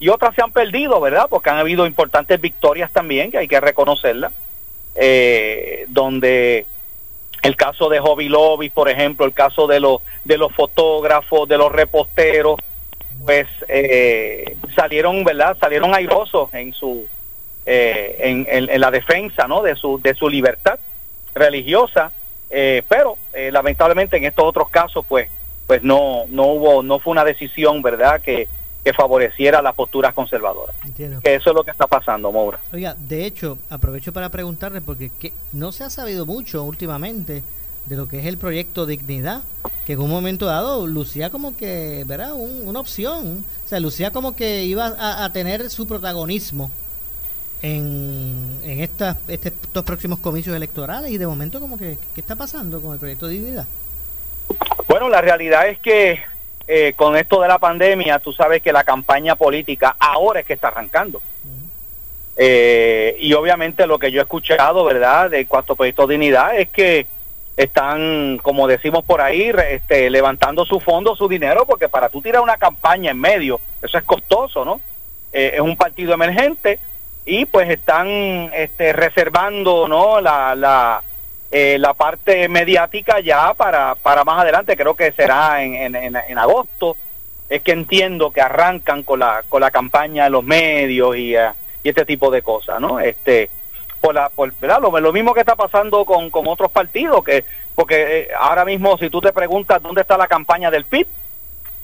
y 0.04 0.08
otras 0.10 0.34
se 0.34 0.42
han 0.42 0.52
perdido 0.52 1.00
verdad 1.00 1.26
porque 1.30 1.48
han 1.50 1.56
habido 1.58 1.86
importantes 1.86 2.40
victorias 2.40 2.90
también 2.92 3.30
que 3.30 3.38
hay 3.38 3.48
que 3.48 3.60
reconocerlas 3.60 4.32
eh, 4.96 5.86
donde 5.88 6.66
el 7.42 7.56
caso 7.56 7.88
de 7.88 8.00
Hobby 8.00 8.28
Lobby, 8.28 8.70
por 8.70 8.88
ejemplo, 8.88 9.26
el 9.26 9.32
caso 9.34 9.66
de 9.66 9.80
los 9.80 10.00
de 10.24 10.36
los 10.38 10.52
fotógrafos, 10.52 11.48
de 11.48 11.58
los 11.58 11.70
reposteros, 11.72 12.58
pues 13.24 13.46
eh, 13.68 14.56
salieron, 14.74 15.24
¿verdad? 15.24 15.56
Salieron 15.60 15.94
airosos 15.94 16.52
en 16.54 16.72
su 16.72 17.06
eh, 17.66 18.16
en, 18.20 18.46
en- 18.48 18.70
en 18.70 18.80
la 18.80 18.90
defensa, 18.90 19.46
¿no? 19.48 19.62
De 19.62 19.74
su 19.76 20.00
de 20.00 20.14
su 20.14 20.28
libertad 20.28 20.78
religiosa, 21.34 22.12
eh, 22.50 22.82
pero 22.88 23.16
eh, 23.32 23.50
lamentablemente 23.52 24.16
en 24.16 24.24
estos 24.24 24.44
otros 24.44 24.68
casos, 24.70 25.04
pues 25.08 25.28
pues 25.66 25.82
no 25.82 26.24
no 26.28 26.44
hubo 26.46 26.82
no 26.82 26.98
fue 26.98 27.10
una 27.12 27.24
decisión, 27.24 27.82
¿verdad? 27.82 28.20
Que 28.22 28.48
que 28.84 28.92
favoreciera 28.92 29.62
las 29.62 29.74
posturas 29.74 30.12
conservadoras. 30.14 30.76
Entiendo. 30.84 31.20
Que 31.20 31.34
eso 31.34 31.50
es 31.50 31.56
lo 31.56 31.64
que 31.64 31.70
está 31.70 31.86
pasando, 31.86 32.30
Moura. 32.30 32.60
Oiga, 32.72 32.94
de 32.94 33.24
hecho, 33.24 33.58
aprovecho 33.70 34.12
para 34.12 34.28
preguntarle, 34.28 34.80
porque 34.82 35.10
que 35.18 35.32
no 35.52 35.72
se 35.72 35.84
ha 35.84 35.90
sabido 35.90 36.26
mucho 36.26 36.62
últimamente 36.64 37.42
de 37.86 37.96
lo 37.96 38.08
que 38.08 38.18
es 38.20 38.26
el 38.26 38.36
proyecto 38.38 38.86
Dignidad, 38.86 39.42
que 39.86 39.94
en 39.94 40.00
un 40.00 40.10
momento 40.10 40.46
dado 40.46 40.86
lucía 40.86 41.30
como 41.30 41.56
que, 41.56 42.04
¿verdad? 42.06 42.32
Un- 42.34 42.66
una 42.68 42.80
opción. 42.80 43.44
O 43.64 43.68
sea, 43.68 43.80
lucía 43.80 44.10
como 44.10 44.36
que 44.36 44.64
iba 44.64 44.86
a, 44.86 45.24
a 45.24 45.32
tener 45.32 45.68
su 45.70 45.86
protagonismo 45.86 46.70
en, 47.62 48.58
en 48.62 48.80
estas, 48.80 49.16
este- 49.28 49.48
estos 49.48 49.84
próximos 49.84 50.18
comicios 50.18 50.54
electorales 50.56 51.10
y 51.10 51.18
de 51.18 51.26
momento 51.26 51.60
como 51.60 51.78
que, 51.78 51.98
¿qué 52.14 52.20
está 52.20 52.36
pasando 52.36 52.80
con 52.82 52.92
el 52.92 52.98
proyecto 52.98 53.26
Dignidad? 53.28 53.66
Bueno, 54.88 55.08
la 55.08 55.20
realidad 55.22 55.68
es 55.68 55.78
que 55.78 56.18
eh, 56.66 56.94
con 56.96 57.16
esto 57.16 57.40
de 57.40 57.48
la 57.48 57.58
pandemia, 57.58 58.18
tú 58.18 58.32
sabes 58.32 58.62
que 58.62 58.72
la 58.72 58.84
campaña 58.84 59.36
política 59.36 59.96
ahora 59.98 60.40
es 60.40 60.46
que 60.46 60.54
está 60.54 60.68
arrancando. 60.68 61.20
Eh, 62.36 63.16
y 63.20 63.32
obviamente 63.34 63.86
lo 63.86 63.98
que 63.98 64.10
yo 64.10 64.20
he 64.20 64.22
escuchado, 64.22 64.84
¿verdad?, 64.84 65.30
de 65.30 65.46
cuanto 65.46 65.74
a 65.74 65.76
Proyecto 65.76 66.06
Dignidad 66.06 66.58
es 66.58 66.68
que 66.68 67.06
están, 67.56 68.38
como 68.42 68.66
decimos 68.66 69.04
por 69.04 69.20
ahí, 69.20 69.52
este, 69.70 70.10
levantando 70.10 70.64
su 70.64 70.80
fondo, 70.80 71.14
su 71.14 71.28
dinero, 71.28 71.64
porque 71.66 71.88
para 71.88 72.08
tú 72.08 72.20
tirar 72.20 72.42
una 72.42 72.56
campaña 72.56 73.12
en 73.12 73.20
medio, 73.20 73.60
eso 73.80 73.98
es 73.98 74.04
costoso, 74.04 74.64
¿no? 74.64 74.80
Eh, 75.32 75.52
es 75.54 75.60
un 75.60 75.76
partido 75.76 76.14
emergente 76.14 76.80
y 77.24 77.44
pues 77.44 77.70
están 77.70 78.08
este, 78.54 78.92
reservando, 78.92 79.86
¿no?, 79.86 80.20
la, 80.20 80.54
la, 80.56 81.02
eh, 81.56 81.78
la 81.78 81.94
parte 81.94 82.48
mediática 82.48 83.20
ya 83.20 83.54
para, 83.54 83.94
para 83.94 84.24
más 84.24 84.40
adelante, 84.40 84.76
creo 84.76 84.96
que 84.96 85.12
será 85.12 85.62
en, 85.62 85.94
en, 85.94 85.94
en, 85.94 86.36
agosto, 86.36 86.96
es 87.48 87.62
que 87.62 87.70
entiendo 87.70 88.32
que 88.32 88.40
arrancan 88.40 89.04
con 89.04 89.20
la, 89.20 89.44
con 89.48 89.60
la 89.60 89.70
campaña 89.70 90.24
de 90.24 90.30
los 90.30 90.42
medios 90.42 91.16
y, 91.16 91.36
eh, 91.36 91.52
y 91.84 91.90
este 91.90 92.04
tipo 92.04 92.32
de 92.32 92.42
cosas, 92.42 92.80
¿no? 92.80 92.98
Este, 92.98 93.50
por 94.00 94.16
la, 94.16 94.30
por. 94.30 94.52
Lo, 94.60 94.98
lo 94.98 95.12
mismo 95.12 95.32
que 95.32 95.38
está 95.38 95.54
pasando 95.54 96.04
con, 96.04 96.28
con 96.30 96.48
otros 96.48 96.72
partidos, 96.72 97.22
que 97.22 97.44
porque 97.76 98.22
eh, 98.22 98.28
ahora 98.36 98.64
mismo 98.64 98.98
si 98.98 99.08
tú 99.08 99.20
te 99.20 99.32
preguntas 99.32 99.80
dónde 99.80 100.00
está 100.00 100.18
la 100.18 100.26
campaña 100.26 100.72
del 100.72 100.86
PIB, 100.86 101.06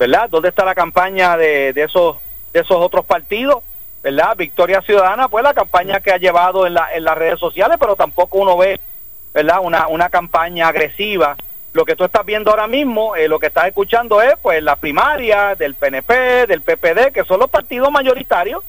¿verdad? 0.00 0.28
¿Dónde 0.28 0.48
está 0.48 0.64
la 0.64 0.74
campaña 0.74 1.36
de, 1.36 1.72
de 1.72 1.84
esos 1.84 2.16
de 2.52 2.58
esos 2.58 2.76
otros 2.76 3.06
partidos? 3.06 3.62
¿Verdad? 4.02 4.34
Victoria 4.36 4.82
Ciudadana, 4.82 5.28
pues 5.28 5.44
la 5.44 5.54
campaña 5.54 6.00
que 6.00 6.10
ha 6.10 6.16
llevado 6.16 6.66
en, 6.66 6.74
la, 6.74 6.92
en 6.92 7.04
las 7.04 7.16
redes 7.16 7.38
sociales, 7.38 7.76
pero 7.78 7.94
tampoco 7.94 8.38
uno 8.38 8.56
ve, 8.56 8.80
¿verdad? 9.34 9.58
Una, 9.62 9.88
una 9.88 10.08
campaña 10.10 10.68
agresiva. 10.68 11.36
Lo 11.72 11.84
que 11.84 11.94
tú 11.94 12.04
estás 12.04 12.26
viendo 12.26 12.50
ahora 12.50 12.66
mismo, 12.66 13.14
eh, 13.14 13.28
lo 13.28 13.38
que 13.38 13.46
estás 13.46 13.66
escuchando 13.68 14.20
es, 14.20 14.34
pues, 14.42 14.60
la 14.62 14.74
primaria 14.76 15.54
del 15.54 15.74
PNP, 15.76 16.46
del 16.48 16.62
PPD, 16.62 17.12
que 17.12 17.24
son 17.24 17.38
los 17.38 17.48
partidos 17.48 17.90
mayoritarios, 17.92 18.64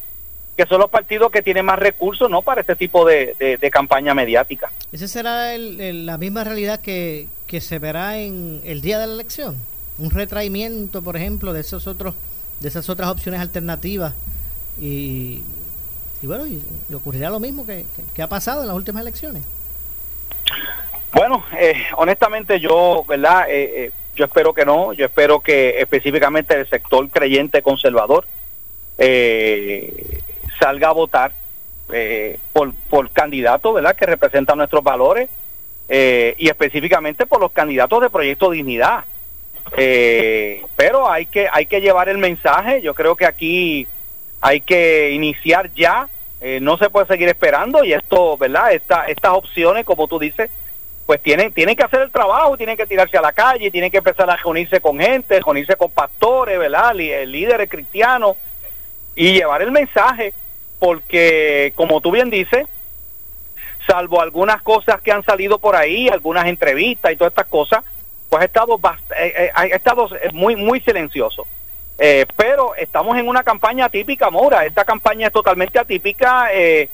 que 0.56 0.66
son 0.68 0.80
los 0.80 0.90
partidos 0.92 1.32
que 1.32 1.42
tienen 1.42 1.66
más 1.66 1.80
recursos, 1.80 2.30
¿no? 2.30 2.44
Para 2.44 2.62
este 2.62 2.76
tipo 2.76 3.04
de, 3.08 3.36
de, 3.60 3.72
campaña 3.72 4.14
mediática. 4.14 4.72
¿Esa 4.92 5.08
será 5.08 5.56
el- 5.56 6.06
la 6.06 6.18
misma 6.20 6.44
realidad 6.44 6.80
que, 6.80 7.28
que 7.48 7.60
se 7.62 7.80
verá 7.80 8.20
en 8.20 8.62
el 8.66 8.82
día 8.82 9.00
de 9.00 9.08
la 9.08 9.14
elección? 9.14 9.56
Un 9.98 10.12
retraimiento, 10.12 11.02
por 11.02 11.16
ejemplo, 11.18 11.54
de 11.54 11.62
esos 11.62 11.88
otros, 11.88 12.14
de 12.60 12.68
esas 12.68 12.88
otras 12.90 13.10
opciones 13.10 13.42
alternativas 13.42 14.14
y, 14.80 15.42
y 16.22 16.28
bueno, 16.28 16.46
y, 16.46 16.62
y 16.90 16.94
ocurrirá 16.94 17.30
lo 17.32 17.40
mismo 17.40 17.66
que- 17.66 17.86
que 18.14 18.22
ha 18.22 18.28
pasado 18.28 18.62
en 18.62 18.68
las 18.68 18.76
últimas 18.76 19.02
elecciones. 19.02 19.44
Bueno, 21.14 21.44
eh, 21.58 21.76
honestamente 21.98 22.60
yo, 22.60 23.04
¿verdad? 23.08 23.46
Eh, 23.50 23.86
eh, 23.86 23.92
yo 24.16 24.26
espero 24.26 24.54
que 24.54 24.66
no, 24.66 24.94
yo 24.94 25.06
espero 25.06 25.40
que 25.40 25.80
específicamente 25.80 26.54
el 26.54 26.70
sector 26.70 27.10
creyente 27.10 27.62
conservador 27.62 28.26
eh, 28.98 30.22
salga 30.60 30.90
a 30.90 30.94
votar 30.94 31.34
por, 32.54 32.74
por 32.90 33.12
candidatos, 33.12 33.74
¿verdad? 33.74 33.96
Que 33.96 34.06
representan 34.06 34.58
nuestros 34.58 34.82
valores 34.82 35.30
y 35.90 36.48
específicamente 36.48 37.26
por 37.26 37.42
los 37.42 37.52
candidatos 37.52 38.02
de 38.02 38.10
Proyecto 38.10 38.50
Dignidad. 38.50 39.04
Pero 39.76 41.12
hay 41.12 41.26
que 41.26 41.50
hay 41.52 41.66
que 41.66 41.82
llevar 41.82 42.08
el 42.08 42.18
mensaje. 42.18 42.82
Yo 42.82 42.94
creo 42.94 43.18
que 43.18 43.26
aquí 43.26 43.88
hay 44.40 44.62
que 44.62 45.12
iniciar 45.12 45.74
ya. 45.74 46.08
Eh, 46.42 46.60
no 46.60 46.78
se 46.78 46.90
puede 46.90 47.06
seguir 47.06 47.30
esperando 47.30 47.84
y 47.84 47.94
esto, 47.94 48.36
¿verdad? 48.36 48.74
Esta, 48.74 49.06
estas 49.06 49.34
opciones, 49.34 49.86
como 49.86 50.08
tú 50.08 50.18
dices, 50.18 50.50
pues 51.06 51.22
tienen 51.22 51.52
tienen 51.54 51.76
que 51.76 51.84
hacer 51.84 52.02
el 52.02 52.12
trabajo, 52.12 52.58
tienen 52.58 52.78
que 52.78 52.88
tirarse 52.88 53.18
a 53.18 53.22
la 53.22 53.32
calle, 53.32 53.70
tienen 53.70 53.92
que 53.92 53.98
empezar 53.98 54.28
a 54.30 54.38
reunirse 54.38 54.82
con 54.82 55.00
gente, 55.00 55.40
reunirse 55.40 55.76
con 55.76 55.92
pastores, 55.92 56.58
¿verdad? 56.58 57.00
Eh, 57.00 57.28
líderes 57.28 57.70
cristianos 57.70 58.38
y 59.16 59.34
llevar 59.34 59.62
el 59.62 59.72
mensaje, 59.72 60.34
porque 60.80 61.74
como 61.76 62.02
tú 62.02 62.10
bien 62.12 62.32
dices, 62.32 62.66
salvo 63.86 64.20
algunas 64.20 64.64
cosas 64.64 65.00
que 65.02 65.12
han 65.12 65.24
salido 65.24 65.60
por 65.60 65.76
ahí, 65.76 66.10
algunas 66.10 66.48
entrevistas 66.48 67.12
y 67.12 67.18
todas 67.18 67.32
estas 67.32 67.48
cosas, 67.48 67.84
pues 68.30 68.42
ha 68.42 68.46
estado 68.46 68.80
eh, 69.20 69.34
eh, 69.38 69.52
ha 69.54 69.66
estado 69.68 70.10
muy 70.34 70.56
muy 70.56 70.80
silencioso. 70.82 71.46
Eh, 72.04 72.26
pero 72.36 72.74
estamos 72.78 73.16
en 73.16 73.28
una 73.28 73.44
campaña 73.44 73.86
atípica, 73.86 74.32
Mora. 74.32 74.66
Esta 74.66 74.84
campaña 74.84 75.28
es 75.28 75.34
totalmente 75.34 75.78
atípica 75.78 76.52
eh, 76.52 76.90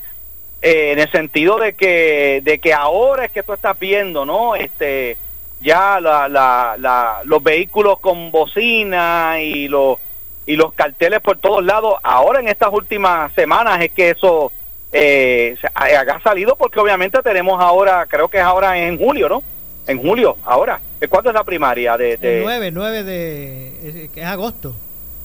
eh, 0.61 0.91
en 0.91 0.99
el 0.99 1.09
sentido 1.09 1.57
de 1.57 1.75
que 1.75 2.41
de 2.43 2.59
que 2.59 2.73
ahora 2.73 3.23
es 3.23 3.31
que 3.31 3.41
tú 3.41 3.53
estás 3.53 3.79
viendo, 3.79 4.25
¿no? 4.25 4.53
Este 4.55 5.15
ya 5.61 6.01
la, 6.01 6.27
la, 6.27 6.75
la- 6.77 7.21
los 7.23 7.41
vehículos 7.41 7.99
con 8.01 8.31
bocina 8.31 9.37
y 9.41 9.69
los 9.69 9.97
y 10.45 10.57
los 10.57 10.73
carteles 10.73 11.21
por 11.21 11.37
todos 11.37 11.63
lados. 11.63 11.95
Ahora 12.03 12.41
en 12.41 12.49
estas 12.49 12.73
últimas 12.73 13.31
semanas 13.33 13.79
es 13.81 13.91
que 13.91 14.09
eso 14.09 14.51
eh, 14.91 15.55
ha, 15.73 16.19
salido 16.19 16.57
porque 16.57 16.81
obviamente 16.81 17.21
tenemos 17.23 17.61
ahora, 17.61 18.05
creo 18.07 18.27
que 18.27 18.39
es 18.39 18.43
ahora 18.43 18.77
en 18.77 18.97
julio, 18.97 19.29
¿no? 19.29 19.41
En 19.87 20.01
julio, 20.01 20.35
ahora. 20.43 20.81
¿Cuándo 21.09 21.29
es 21.29 21.33
la 21.33 21.45
primaria? 21.45 21.95
De, 21.95 22.17
de 22.17 22.39
El 22.39 22.43
9, 22.43 22.71
9 22.71 23.03
de... 23.05 24.09
es 24.13 24.25
agosto. 24.25 24.75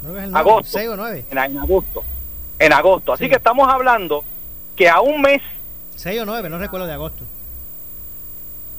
Creo 0.03 0.13
que 0.15 0.19
es 0.19 0.25
el 0.25 0.31
9, 0.33 0.51
agosto. 0.51 0.79
6 0.79 0.89
o 0.89 0.97
9. 0.97 1.25
En, 1.31 1.39
en 1.39 1.59
agosto. 1.59 2.05
En 2.59 2.73
agosto. 2.73 3.13
Así 3.15 3.29
que 3.29 3.37
estamos 3.37 3.69
hablando 3.69 4.25
que 4.77 4.89
a 4.89 5.01
un 5.01 5.21
mes 5.23 5.41
6 5.97 6.21
o 6.23 6.27
9, 6.27 6.49
no 6.49 6.59
recuerdo 6.59 6.87
de 6.87 6.93
agosto. 6.93 7.25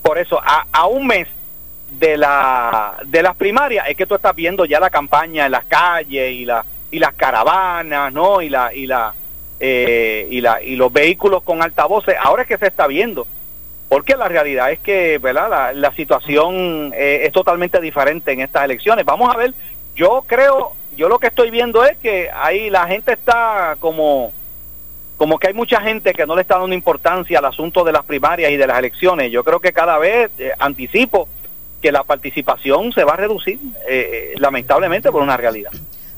por 0.01 0.17
eso 0.17 0.39
a, 0.43 0.67
a 0.71 0.87
un 0.87 1.07
mes 1.07 1.27
de 1.99 2.17
la 2.17 2.95
de 3.05 3.21
las 3.21 3.35
primarias 3.35 3.87
es 3.87 3.95
que 3.95 4.05
tú 4.05 4.15
estás 4.15 4.35
viendo 4.35 4.65
ya 4.65 4.79
la 4.79 4.89
campaña 4.89 5.45
en 5.45 5.51
las 5.51 5.65
calles 5.65 6.33
y 6.33 6.43
la 6.45 6.65
y 6.89 6.99
las 6.99 7.13
caravanas 7.13 8.11
no 8.11 8.41
y 8.41 8.49
la 8.49 8.73
y 8.73 8.87
la 8.87 9.13
eh, 9.59 10.27
y 10.29 10.41
la 10.41 10.61
y 10.61 10.75
los 10.75 10.91
vehículos 10.91 11.43
con 11.43 11.61
altavoces 11.61 12.15
ahora 12.21 12.41
es 12.41 12.47
que 12.47 12.57
se 12.57 12.67
está 12.67 12.87
viendo 12.87 13.27
porque 13.89 14.15
la 14.15 14.27
realidad 14.27 14.71
es 14.71 14.79
que 14.79 15.19
verdad 15.19 15.49
la, 15.49 15.73
la 15.73 15.91
situación 15.93 16.91
eh, 16.95 17.21
es 17.25 17.31
totalmente 17.31 17.79
diferente 17.79 18.31
en 18.31 18.41
estas 18.41 18.65
elecciones 18.65 19.05
vamos 19.05 19.33
a 19.33 19.37
ver 19.37 19.53
yo 19.95 20.23
creo 20.25 20.73
yo 20.95 21.09
lo 21.09 21.19
que 21.19 21.27
estoy 21.27 21.51
viendo 21.51 21.83
es 21.83 21.97
que 21.97 22.29
ahí 22.31 22.69
la 22.69 22.87
gente 22.87 23.13
está 23.13 23.75
como 23.79 24.33
como 25.17 25.39
que 25.39 25.47
hay 25.47 25.53
mucha 25.53 25.79
gente 25.79 26.13
que 26.13 26.25
no 26.25 26.35
le 26.35 26.41
está 26.41 26.57
dando 26.57 26.75
importancia 26.75 27.39
al 27.39 27.45
asunto 27.45 27.83
de 27.83 27.91
las 27.91 28.03
primarias 28.03 28.51
y 28.51 28.57
de 28.57 28.67
las 28.67 28.77
elecciones. 28.77 29.31
Yo 29.31 29.43
creo 29.43 29.59
que 29.59 29.71
cada 29.71 29.97
vez 29.97 30.31
eh, 30.37 30.51
anticipo 30.59 31.27
que 31.81 31.91
la 31.91 32.03
participación 32.03 32.91
se 32.91 33.03
va 33.03 33.13
a 33.13 33.17
reducir, 33.17 33.59
eh, 33.87 34.33
eh, 34.33 34.33
lamentablemente, 34.37 35.11
por 35.11 35.21
una 35.21 35.37
realidad. 35.37 35.71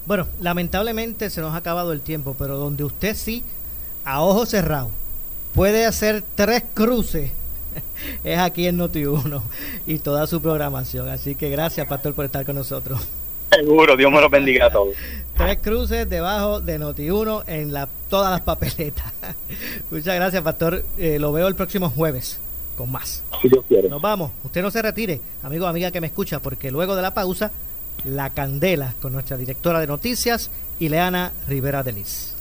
Bueno, 0.05 0.27
lamentablemente 0.39 1.29
se 1.29 1.41
nos 1.41 1.53
ha 1.53 1.57
acabado 1.57 1.91
el 1.91 2.01
tiempo, 2.01 2.35
pero 2.37 2.57
donde 2.57 2.83
usted 2.83 3.15
sí, 3.15 3.43
a 4.05 4.21
ojo 4.21 4.45
cerrado, 4.45 4.89
puede 5.53 5.85
hacer 5.85 6.23
tres 6.35 6.63
cruces, 6.73 7.31
es 8.23 8.39
aquí 8.39 8.67
en 8.67 8.79
Noti1 8.79 9.41
y 9.87 9.99
toda 9.99 10.27
su 10.27 10.41
programación. 10.41 11.09
Así 11.09 11.35
que 11.35 11.49
gracias, 11.49 11.87
Pastor, 11.87 12.13
por 12.13 12.25
estar 12.25 12.45
con 12.45 12.55
nosotros. 12.55 13.07
Seguro, 13.51 13.95
Dios 13.95 14.11
me 14.11 14.21
lo 14.21 14.29
bendiga 14.29 14.67
a 14.67 14.71
todos. 14.71 14.95
Tres 15.37 15.57
cruces 15.61 16.09
debajo 16.09 16.61
de 16.61 16.79
Noti1 16.79 17.43
en 17.47 17.73
la, 17.73 17.89
todas 18.09 18.31
las 18.31 18.41
papeletas. 18.41 19.11
Muchas 19.91 20.15
gracias, 20.15 20.41
Pastor. 20.43 20.83
Eh, 20.97 21.19
lo 21.19 21.31
veo 21.31 21.47
el 21.47 21.55
próximo 21.55 21.89
jueves 21.89 22.39
con 22.77 22.91
más. 22.91 23.23
Si 23.41 23.49
Dios 23.49 23.65
quiere. 23.67 23.89
Nos 23.89 24.01
vamos. 24.01 24.31
Usted 24.43 24.61
no 24.61 24.71
se 24.71 24.81
retire, 24.81 25.21
amigo 25.43 25.65
o 25.65 25.67
amiga 25.67 25.91
que 25.91 26.01
me 26.01 26.07
escucha, 26.07 26.41
porque 26.41 26.71
luego 26.71 26.95
de 26.95 27.01
la 27.01 27.13
pausa, 27.13 27.51
la 28.05 28.29
candela 28.29 28.93
con 29.01 29.13
nuestra 29.13 29.37
directora 29.37 29.79
de 29.79 29.87
noticias, 29.87 30.51
Ileana 30.79 31.33
Rivera 31.47 31.83
Delis. 31.83 32.34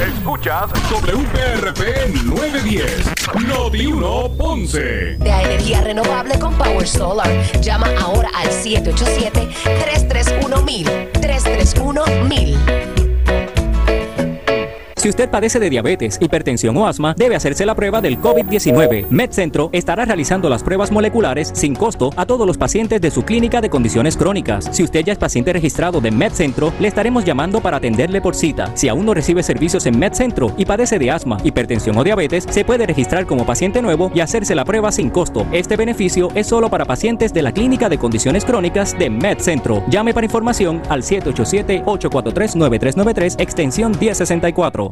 Escuchas 0.00 0.70
WPRP 0.90 2.08
910, 2.24 3.06
Noti 3.46 3.86
1 3.86 4.30
Ponce. 4.36 5.16
de 5.18 5.30
energía 5.30 5.80
renovable 5.82 6.38
con 6.38 6.54
Power 6.54 6.86
Solar. 6.88 7.28
Llama 7.60 7.88
ahora 8.00 8.30
al 8.34 8.48
787-331-1000. 8.48 11.12
331-1000. 11.12 12.91
Si 15.02 15.08
usted 15.08 15.28
padece 15.28 15.58
de 15.58 15.68
diabetes, 15.68 16.16
hipertensión 16.20 16.76
o 16.76 16.86
asma, 16.86 17.12
debe 17.18 17.34
hacerse 17.34 17.66
la 17.66 17.74
prueba 17.74 18.00
del 18.00 18.20
COVID-19. 18.20 19.06
MedCentro 19.10 19.68
estará 19.72 20.04
realizando 20.04 20.48
las 20.48 20.62
pruebas 20.62 20.92
moleculares 20.92 21.50
sin 21.54 21.74
costo 21.74 22.10
a 22.16 22.24
todos 22.24 22.46
los 22.46 22.56
pacientes 22.56 23.00
de 23.00 23.10
su 23.10 23.24
clínica 23.24 23.60
de 23.60 23.68
condiciones 23.68 24.16
crónicas. 24.16 24.68
Si 24.70 24.84
usted 24.84 25.04
ya 25.04 25.12
es 25.12 25.18
paciente 25.18 25.52
registrado 25.52 26.00
de 26.00 26.12
MedCentro, 26.12 26.72
le 26.78 26.86
estaremos 26.86 27.24
llamando 27.24 27.60
para 27.60 27.78
atenderle 27.78 28.20
por 28.20 28.36
cita. 28.36 28.70
Si 28.76 28.88
aún 28.88 29.04
no 29.04 29.12
recibe 29.12 29.42
servicios 29.42 29.86
en 29.86 29.98
MedCentro 29.98 30.54
y 30.56 30.66
padece 30.66 31.00
de 31.00 31.10
asma, 31.10 31.38
hipertensión 31.42 31.98
o 31.98 32.04
diabetes, 32.04 32.46
se 32.48 32.64
puede 32.64 32.86
registrar 32.86 33.26
como 33.26 33.44
paciente 33.44 33.82
nuevo 33.82 34.12
y 34.14 34.20
hacerse 34.20 34.54
la 34.54 34.64
prueba 34.64 34.92
sin 34.92 35.10
costo. 35.10 35.48
Este 35.50 35.74
beneficio 35.74 36.28
es 36.36 36.46
solo 36.46 36.70
para 36.70 36.84
pacientes 36.84 37.34
de 37.34 37.42
la 37.42 37.50
clínica 37.50 37.88
de 37.88 37.98
condiciones 37.98 38.44
crónicas 38.44 38.96
de 38.96 39.10
MedCentro. 39.10 39.82
Llame 39.88 40.14
para 40.14 40.26
información 40.26 40.80
al 40.88 41.02
787-843-9393, 41.02 43.40
extensión 43.40 43.90
1064. 43.98 44.91